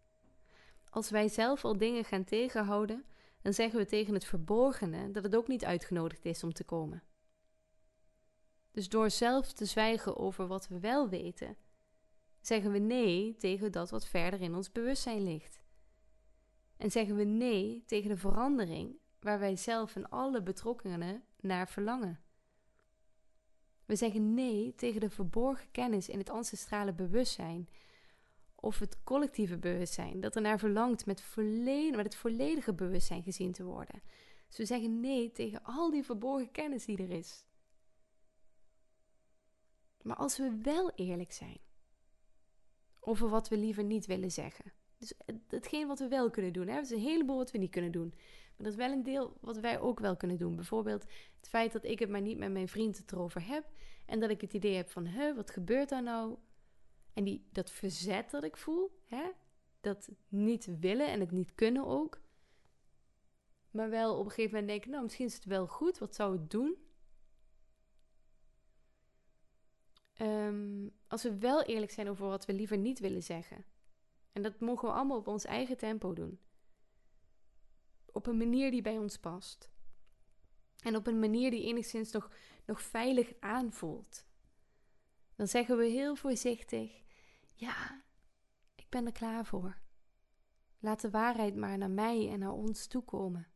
Als 0.89 1.09
wij 1.09 1.27
zelf 1.27 1.65
al 1.65 1.77
dingen 1.77 2.05
gaan 2.05 2.23
tegenhouden, 2.23 3.05
dan 3.41 3.53
zeggen 3.53 3.79
we 3.79 3.85
tegen 3.85 4.13
het 4.13 4.25
verborgene 4.25 5.11
dat 5.11 5.23
het 5.23 5.35
ook 5.35 5.47
niet 5.47 5.65
uitgenodigd 5.65 6.25
is 6.25 6.43
om 6.43 6.53
te 6.53 6.63
komen. 6.63 7.03
Dus 8.71 8.89
door 8.89 9.09
zelf 9.09 9.53
te 9.53 9.65
zwijgen 9.65 10.17
over 10.17 10.47
wat 10.47 10.67
we 10.67 10.79
wel 10.79 11.09
weten, 11.09 11.57
zeggen 12.41 12.71
we 12.71 12.77
nee 12.79 13.35
tegen 13.35 13.71
dat 13.71 13.89
wat 13.89 14.07
verder 14.07 14.41
in 14.41 14.55
ons 14.55 14.71
bewustzijn 14.71 15.23
ligt. 15.23 15.61
En 16.77 16.91
zeggen 16.91 17.15
we 17.15 17.23
nee 17.23 17.83
tegen 17.85 18.09
de 18.09 18.17
verandering 18.17 18.97
waar 19.19 19.39
wij 19.39 19.55
zelf 19.55 19.95
en 19.95 20.09
alle 20.09 20.43
betrokkenen 20.43 21.23
naar 21.39 21.67
verlangen. 21.69 22.22
We 23.85 23.95
zeggen 23.95 24.33
nee 24.33 24.75
tegen 24.75 24.99
de 24.99 25.09
verborgen 25.09 25.71
kennis 25.71 26.09
in 26.09 26.17
het 26.17 26.29
ancestrale 26.29 26.93
bewustzijn 26.93 27.69
of 28.55 28.79
het 28.79 29.03
collectieve 29.03 29.57
bewustzijn 29.57 30.19
dat 30.19 30.35
ernaar 30.35 30.59
verlangt 30.59 31.05
met, 31.05 31.21
volledig, 31.21 31.95
met 31.95 32.05
het 32.05 32.15
volledige 32.15 32.73
bewustzijn 32.73 33.23
gezien 33.23 33.51
te 33.51 33.63
worden. 33.63 34.01
Dus 34.47 34.57
we 34.57 34.65
zeggen 34.65 34.99
nee 34.99 35.31
tegen 35.31 35.63
al 35.63 35.91
die 35.91 36.03
verborgen 36.03 36.51
kennis 36.51 36.85
die 36.85 36.97
er 36.97 37.11
is. 37.11 37.45
Maar 40.01 40.15
als 40.15 40.37
we 40.37 40.57
wel 40.61 40.91
eerlijk 40.91 41.31
zijn 41.31 41.57
over 42.99 43.29
wat 43.29 43.49
we 43.49 43.57
liever 43.57 43.83
niet 43.83 44.05
willen 44.05 44.31
zeggen. 44.31 44.73
Dus 44.97 45.13
hetgeen 45.47 45.87
wat 45.87 45.99
we 45.99 46.07
wel 46.07 46.29
kunnen 46.29 46.53
doen. 46.53 46.67
Hè? 46.67 46.75
Er 46.75 46.81
is 46.81 46.89
een 46.89 46.99
heleboel 46.99 47.37
wat 47.37 47.51
we 47.51 47.57
niet 47.57 47.71
kunnen 47.71 47.91
doen. 47.91 48.13
Maar 48.55 48.65
dat 48.65 48.79
is 48.79 48.85
wel 48.85 48.91
een 48.91 49.03
deel 49.03 49.37
wat 49.41 49.57
wij 49.57 49.79
ook 49.79 49.99
wel 49.99 50.15
kunnen 50.15 50.37
doen. 50.37 50.55
Bijvoorbeeld 50.55 51.05
het 51.37 51.49
feit 51.49 51.71
dat 51.71 51.83
ik 51.83 51.99
het 51.99 52.09
maar 52.09 52.21
niet 52.21 52.37
met 52.37 52.51
mijn 52.51 52.67
vriend 52.67 53.11
erover 53.11 53.47
heb. 53.47 53.65
En 54.05 54.19
dat 54.19 54.29
ik 54.29 54.41
het 54.41 54.53
idee 54.53 54.75
heb 54.75 54.89
van, 54.89 55.05
hè, 55.05 55.35
wat 55.35 55.49
gebeurt 55.49 55.89
daar 55.89 56.03
nou? 56.03 56.37
En 57.13 57.23
die, 57.23 57.47
dat 57.51 57.71
verzet 57.71 58.31
dat 58.31 58.43
ik 58.43 58.57
voel. 58.57 58.99
Hè? 59.05 59.23
Dat 59.81 60.09
niet 60.27 60.79
willen 60.79 61.07
en 61.07 61.19
het 61.19 61.31
niet 61.31 61.55
kunnen 61.55 61.85
ook. 61.85 62.21
Maar 63.71 63.89
wel 63.89 64.17
op 64.17 64.25
een 64.25 64.31
gegeven 64.31 64.51
moment 64.51 64.67
denken, 64.67 64.89
nou 64.89 65.03
misschien 65.03 65.25
is 65.25 65.33
het 65.33 65.45
wel 65.45 65.67
goed. 65.67 65.97
Wat 65.97 66.15
zou 66.15 66.31
het 66.31 66.51
doen? 66.51 66.77
Ehm, 70.13 70.87
als 71.07 71.23
we 71.23 71.37
wel 71.37 71.63
eerlijk 71.63 71.91
zijn 71.91 72.09
over 72.09 72.27
wat 72.27 72.45
we 72.45 72.53
liever 72.53 72.77
niet 72.77 72.99
willen 72.99 73.23
zeggen. 73.23 73.65
En 74.31 74.41
dat 74.41 74.59
mogen 74.59 74.87
we 74.87 74.93
allemaal 74.93 75.17
op 75.17 75.27
ons 75.27 75.45
eigen 75.45 75.77
tempo 75.77 76.13
doen. 76.13 76.39
Op 78.13 78.27
een 78.27 78.37
manier 78.37 78.71
die 78.71 78.81
bij 78.81 78.97
ons 78.97 79.17
past. 79.17 79.69
En 80.79 80.95
op 80.95 81.07
een 81.07 81.19
manier 81.19 81.51
die 81.51 81.63
enigszins 81.63 82.11
nog, 82.11 82.31
nog 82.65 82.81
veilig 82.81 83.33
aanvoelt. 83.39 84.25
Dan 85.35 85.47
zeggen 85.47 85.77
we 85.77 85.85
heel 85.85 86.15
voorzichtig: 86.15 87.03
Ja, 87.53 88.03
ik 88.75 88.89
ben 88.89 89.05
er 89.05 89.11
klaar 89.11 89.45
voor. 89.45 89.81
Laat 90.79 91.01
de 91.01 91.09
waarheid 91.09 91.55
maar 91.55 91.77
naar 91.77 91.91
mij 91.91 92.29
en 92.29 92.39
naar 92.39 92.53
ons 92.53 92.87
toekomen. 92.87 93.47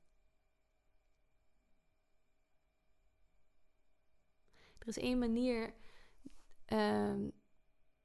Er 4.77 4.87
is 4.87 4.97
één 4.97 5.19
manier 5.19 5.73
Um, 6.73 7.31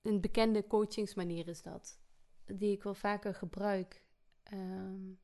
een 0.02 0.20
bekende 0.20 0.66
coachingsmanier 0.66 1.48
is 1.48 1.62
dat, 1.62 2.00
die 2.44 2.72
ik 2.72 2.82
wel 2.82 2.94
vaker 2.94 3.34
gebruik. 3.34 4.04
Um, 4.52 5.18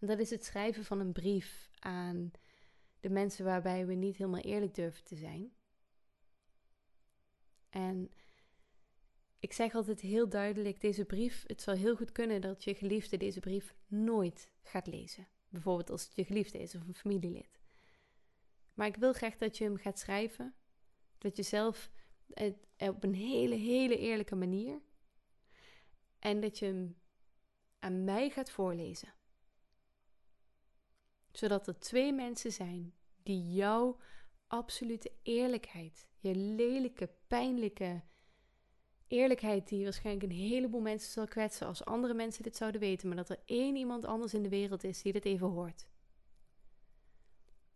dat 0.00 0.18
is 0.18 0.30
het 0.30 0.44
schrijven 0.44 0.84
van 0.84 1.00
een 1.00 1.12
brief 1.12 1.70
aan 1.78 2.30
de 3.00 3.10
mensen 3.10 3.44
waarbij 3.44 3.86
we 3.86 3.94
niet 3.94 4.16
helemaal 4.16 4.40
eerlijk 4.40 4.74
durven 4.74 5.04
te 5.04 5.16
zijn. 5.16 5.52
En 7.68 8.10
ik 9.38 9.52
zeg 9.52 9.74
altijd 9.74 10.00
heel 10.00 10.28
duidelijk: 10.28 10.80
deze 10.80 11.04
brief, 11.04 11.44
het 11.46 11.62
zal 11.62 11.74
heel 11.74 11.96
goed 11.96 12.12
kunnen 12.12 12.40
dat 12.40 12.64
je 12.64 12.74
geliefde 12.74 13.16
deze 13.16 13.40
brief 13.40 13.74
nooit 13.86 14.50
gaat 14.62 14.86
lezen. 14.86 15.28
Bijvoorbeeld 15.48 15.90
als 15.90 16.04
het 16.04 16.14
je 16.14 16.24
geliefde 16.24 16.58
is 16.58 16.74
of 16.74 16.86
een 16.86 16.94
familielid. 16.94 17.60
Maar 18.74 18.86
ik 18.86 18.96
wil 18.96 19.12
graag 19.12 19.36
dat 19.36 19.58
je 19.58 19.64
hem 19.64 19.76
gaat 19.76 19.98
schrijven. 19.98 20.54
Dat 21.18 21.36
je 21.36 21.42
zelf 21.42 21.90
op 22.76 23.04
een 23.04 23.14
hele, 23.14 23.54
hele 23.54 23.98
eerlijke 23.98 24.36
manier. 24.36 24.80
En 26.18 26.40
dat 26.40 26.58
je 26.58 26.64
hem 26.66 27.00
aan 27.78 28.04
mij 28.04 28.30
gaat 28.30 28.50
voorlezen. 28.50 29.14
Zodat 31.32 31.66
er 31.66 31.78
twee 31.78 32.12
mensen 32.12 32.52
zijn 32.52 32.94
die 33.22 33.52
jouw 33.52 33.98
absolute 34.46 35.12
eerlijkheid, 35.22 36.08
je 36.18 36.34
lelijke, 36.34 37.10
pijnlijke 37.26 38.02
eerlijkheid, 39.06 39.68
die 39.68 39.84
waarschijnlijk 39.84 40.32
een 40.32 40.38
heleboel 40.38 40.80
mensen 40.80 41.12
zal 41.12 41.26
kwetsen 41.26 41.66
als 41.66 41.84
andere 41.84 42.14
mensen 42.14 42.42
dit 42.42 42.56
zouden 42.56 42.80
weten, 42.80 43.08
maar 43.08 43.16
dat 43.16 43.28
er 43.28 43.40
één 43.44 43.76
iemand 43.76 44.04
anders 44.04 44.34
in 44.34 44.42
de 44.42 44.48
wereld 44.48 44.84
is 44.84 45.02
die 45.02 45.12
dit 45.12 45.24
even 45.24 45.46
hoort. 45.46 45.88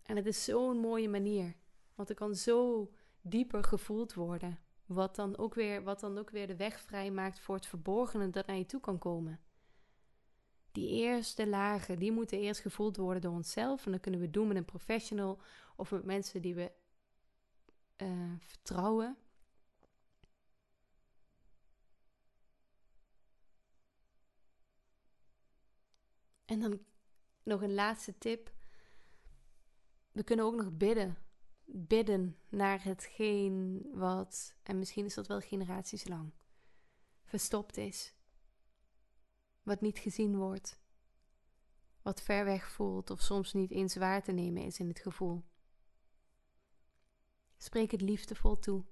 En 0.02 0.16
het 0.16 0.26
is 0.26 0.44
zo'n 0.44 0.78
mooie 0.78 1.08
manier, 1.08 1.54
want 1.94 2.08
er 2.08 2.14
kan 2.14 2.34
zo 2.34 2.90
dieper 3.20 3.64
gevoeld 3.64 4.14
worden. 4.14 4.58
Wat 4.86 5.16
dan, 5.16 5.36
ook 5.36 5.54
weer, 5.54 5.82
wat 5.82 6.00
dan 6.00 6.18
ook 6.18 6.30
weer 6.30 6.46
de 6.46 6.56
weg 6.56 6.80
vrijmaakt 6.80 7.40
voor 7.40 7.54
het 7.54 7.66
verborgene 7.66 8.30
dat 8.30 8.46
naar 8.46 8.56
je 8.56 8.66
toe 8.66 8.80
kan 8.80 8.98
komen. 8.98 9.40
Die 10.74 10.88
eerste 10.88 11.46
lagen, 11.46 11.98
die 11.98 12.12
moeten 12.12 12.38
eerst 12.38 12.60
gevoeld 12.60 12.96
worden 12.96 13.22
door 13.22 13.32
onszelf. 13.32 13.86
En 13.86 13.92
dat 13.92 14.00
kunnen 14.00 14.20
we 14.20 14.30
doen 14.30 14.48
met 14.48 14.56
een 14.56 14.64
professional 14.64 15.40
of 15.76 15.90
met 15.90 16.04
mensen 16.04 16.42
die 16.42 16.54
we 16.54 16.72
uh, 17.96 18.32
vertrouwen. 18.38 19.16
En 26.44 26.60
dan 26.60 26.80
nog 27.42 27.62
een 27.62 27.74
laatste 27.74 28.18
tip. 28.18 28.52
We 30.12 30.24
kunnen 30.24 30.44
ook 30.44 30.54
nog 30.54 30.72
bidden 30.72 31.24
bidden 31.64 32.38
naar 32.48 32.84
hetgeen 32.84 33.86
wat, 33.92 34.54
en 34.62 34.78
misschien 34.78 35.04
is 35.04 35.14
dat 35.14 35.26
wel 35.26 35.40
generaties 35.40 36.08
lang, 36.08 36.32
verstopt 37.24 37.76
is. 37.76 38.13
Wat 39.64 39.80
niet 39.80 39.98
gezien 39.98 40.36
wordt. 40.36 40.80
Wat 42.02 42.22
ver 42.22 42.44
weg 42.44 42.70
voelt 42.70 43.10
of 43.10 43.20
soms 43.20 43.52
niet 43.52 43.70
eens 43.70 43.96
waar 43.96 44.22
te 44.22 44.32
nemen 44.32 44.62
is 44.62 44.78
in 44.78 44.88
het 44.88 44.98
gevoel. 44.98 45.44
Spreek 47.56 47.90
het 47.90 48.00
liefdevol 48.00 48.58
toe. 48.58 48.84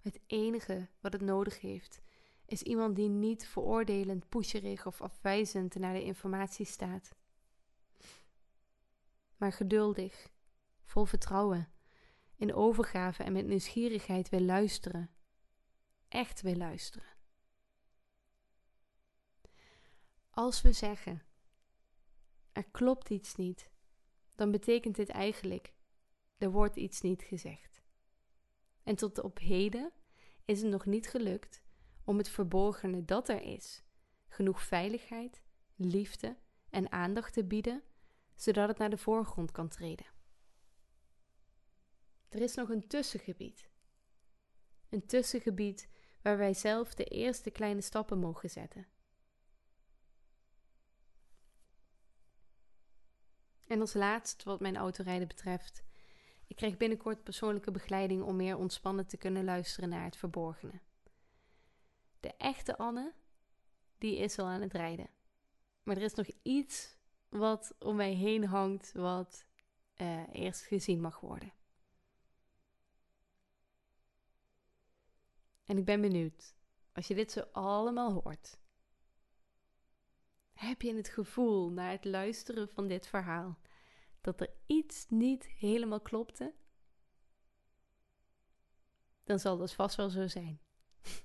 Het 0.00 0.20
enige 0.26 0.88
wat 1.00 1.12
het 1.12 1.22
nodig 1.22 1.60
heeft, 1.60 2.02
is 2.46 2.62
iemand 2.62 2.96
die 2.96 3.08
niet 3.08 3.46
veroordelend, 3.46 4.28
pusherig 4.28 4.86
of 4.86 5.00
afwijzend 5.00 5.74
naar 5.74 5.94
de 5.94 6.04
informatie 6.04 6.66
staat. 6.66 7.14
Maar 9.36 9.52
geduldig, 9.52 10.28
vol 10.84 11.04
vertrouwen, 11.04 11.72
in 12.36 12.54
overgave 12.54 13.22
en 13.22 13.32
met 13.32 13.46
nieuwsgierigheid 13.46 14.28
wil 14.28 14.40
luisteren. 14.40 15.10
Echt 16.08 16.40
wil 16.40 16.56
luisteren. 16.56 17.11
Als 20.34 20.62
we 20.62 20.72
zeggen, 20.72 21.22
er 22.52 22.64
klopt 22.70 23.10
iets 23.10 23.34
niet, 23.34 23.70
dan 24.34 24.50
betekent 24.50 24.96
dit 24.96 25.08
eigenlijk, 25.08 25.74
er 26.38 26.50
wordt 26.50 26.76
iets 26.76 27.00
niet 27.00 27.22
gezegd. 27.22 27.82
En 28.82 28.96
tot 28.96 29.20
op 29.20 29.38
heden 29.38 29.92
is 30.44 30.62
het 30.62 30.70
nog 30.70 30.86
niet 30.86 31.08
gelukt 31.08 31.62
om 32.04 32.18
het 32.18 32.28
verborgene 32.28 33.04
dat 33.04 33.28
er 33.28 33.42
is, 33.42 33.82
genoeg 34.28 34.62
veiligheid, 34.62 35.42
liefde 35.74 36.36
en 36.70 36.92
aandacht 36.92 37.32
te 37.32 37.44
bieden, 37.44 37.82
zodat 38.34 38.68
het 38.68 38.78
naar 38.78 38.90
de 38.90 38.98
voorgrond 38.98 39.50
kan 39.50 39.68
treden. 39.68 40.06
Er 42.28 42.40
is 42.40 42.54
nog 42.54 42.68
een 42.68 42.86
tussengebied. 42.86 43.70
Een 44.88 45.06
tussengebied 45.06 45.88
waar 46.22 46.36
wij 46.36 46.54
zelf 46.54 46.94
de 46.94 47.04
eerste 47.04 47.50
kleine 47.50 47.80
stappen 47.80 48.18
mogen 48.18 48.50
zetten. 48.50 48.86
En 53.72 53.80
als 53.80 53.94
laatst, 53.94 54.42
wat 54.42 54.60
mijn 54.60 54.76
autorijden 54.76 55.28
betreft, 55.28 55.82
ik 56.46 56.56
krijg 56.56 56.76
binnenkort 56.76 57.22
persoonlijke 57.22 57.70
begeleiding 57.70 58.22
om 58.22 58.36
meer 58.36 58.56
ontspannen 58.56 59.06
te 59.06 59.16
kunnen 59.16 59.44
luisteren 59.44 59.88
naar 59.88 60.04
het 60.04 60.16
verborgene. 60.16 60.80
De 62.20 62.34
echte 62.36 62.78
Anne, 62.78 63.12
die 63.98 64.16
is 64.16 64.38
al 64.38 64.46
aan 64.46 64.60
het 64.60 64.72
rijden. 64.72 65.10
Maar 65.82 65.96
er 65.96 66.02
is 66.02 66.14
nog 66.14 66.26
iets 66.42 66.96
wat 67.28 67.74
om 67.78 67.96
mij 67.96 68.12
heen 68.12 68.44
hangt, 68.44 68.92
wat 68.92 69.46
uh, 69.96 70.22
eerst 70.32 70.62
gezien 70.62 71.00
mag 71.00 71.20
worden. 71.20 71.52
En 75.64 75.78
ik 75.78 75.84
ben 75.84 76.00
benieuwd, 76.00 76.54
als 76.92 77.06
je 77.06 77.14
dit 77.14 77.32
zo 77.32 77.40
allemaal 77.52 78.12
hoort, 78.12 78.58
heb 80.66 80.82
je 80.82 80.94
het 80.94 81.08
gevoel 81.08 81.70
na 81.70 81.90
het 81.90 82.04
luisteren 82.04 82.68
van 82.68 82.88
dit 82.88 83.06
verhaal 83.06 83.58
dat 84.20 84.40
er 84.40 84.50
iets 84.66 85.06
niet 85.08 85.46
helemaal 85.46 86.00
klopte? 86.00 86.54
Dan 89.24 89.38
zal 89.38 89.56
dat 89.56 89.72
vast 89.72 89.96
wel 89.96 90.10
zo 90.10 90.26
zijn. 90.26 90.60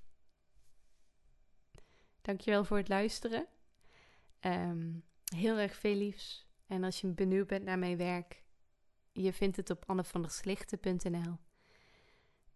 Dankjewel 2.21 2.63
voor 2.63 2.77
het 2.77 2.89
luisteren. 2.89 3.47
Um, 4.41 5.03
heel 5.35 5.57
erg 5.57 5.75
veel 5.75 5.95
liefs. 5.95 6.47
En 6.67 6.83
als 6.83 7.01
je 7.01 7.07
benieuwd 7.07 7.47
bent 7.47 7.63
naar 7.63 7.79
mijn 7.79 7.97
werk, 7.97 8.43
je 9.11 9.33
vindt 9.33 9.57
het 9.57 9.69
op 9.69 9.83
annevanderslichten.nl. 9.85 11.37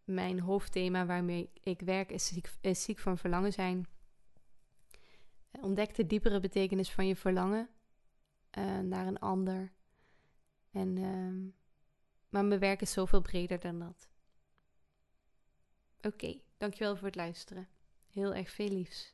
Mijn 0.03 0.39
hoofdthema 0.39 1.05
waarmee 1.05 1.51
ik 1.53 1.81
werk 1.81 2.11
is 2.11 2.27
ziek, 2.27 2.49
is 2.61 2.83
ziek 2.83 2.99
van 2.99 3.17
verlangen 3.17 3.53
zijn. 3.53 3.87
Ontdek 5.59 5.95
de 5.95 6.05
diepere 6.05 6.39
betekenis 6.39 6.91
van 6.91 7.07
je 7.07 7.15
verlangen 7.15 7.69
uh, 8.57 8.79
naar 8.79 9.07
een 9.07 9.19
ander. 9.19 9.71
En, 10.71 10.97
uh, 10.97 11.53
maar 12.29 12.45
mijn 12.45 12.59
werk 12.59 12.81
is 12.81 12.91
zoveel 12.91 13.21
breder 13.21 13.59
dan 13.59 13.79
dat. 13.79 14.09
Oké, 16.01 16.39
dankjewel 16.57 16.95
voor 16.95 17.07
het 17.07 17.15
luisteren. 17.15 17.67
Heel 18.09 18.33
erg 18.33 18.49
veel 18.49 18.69
liefs. 18.69 19.13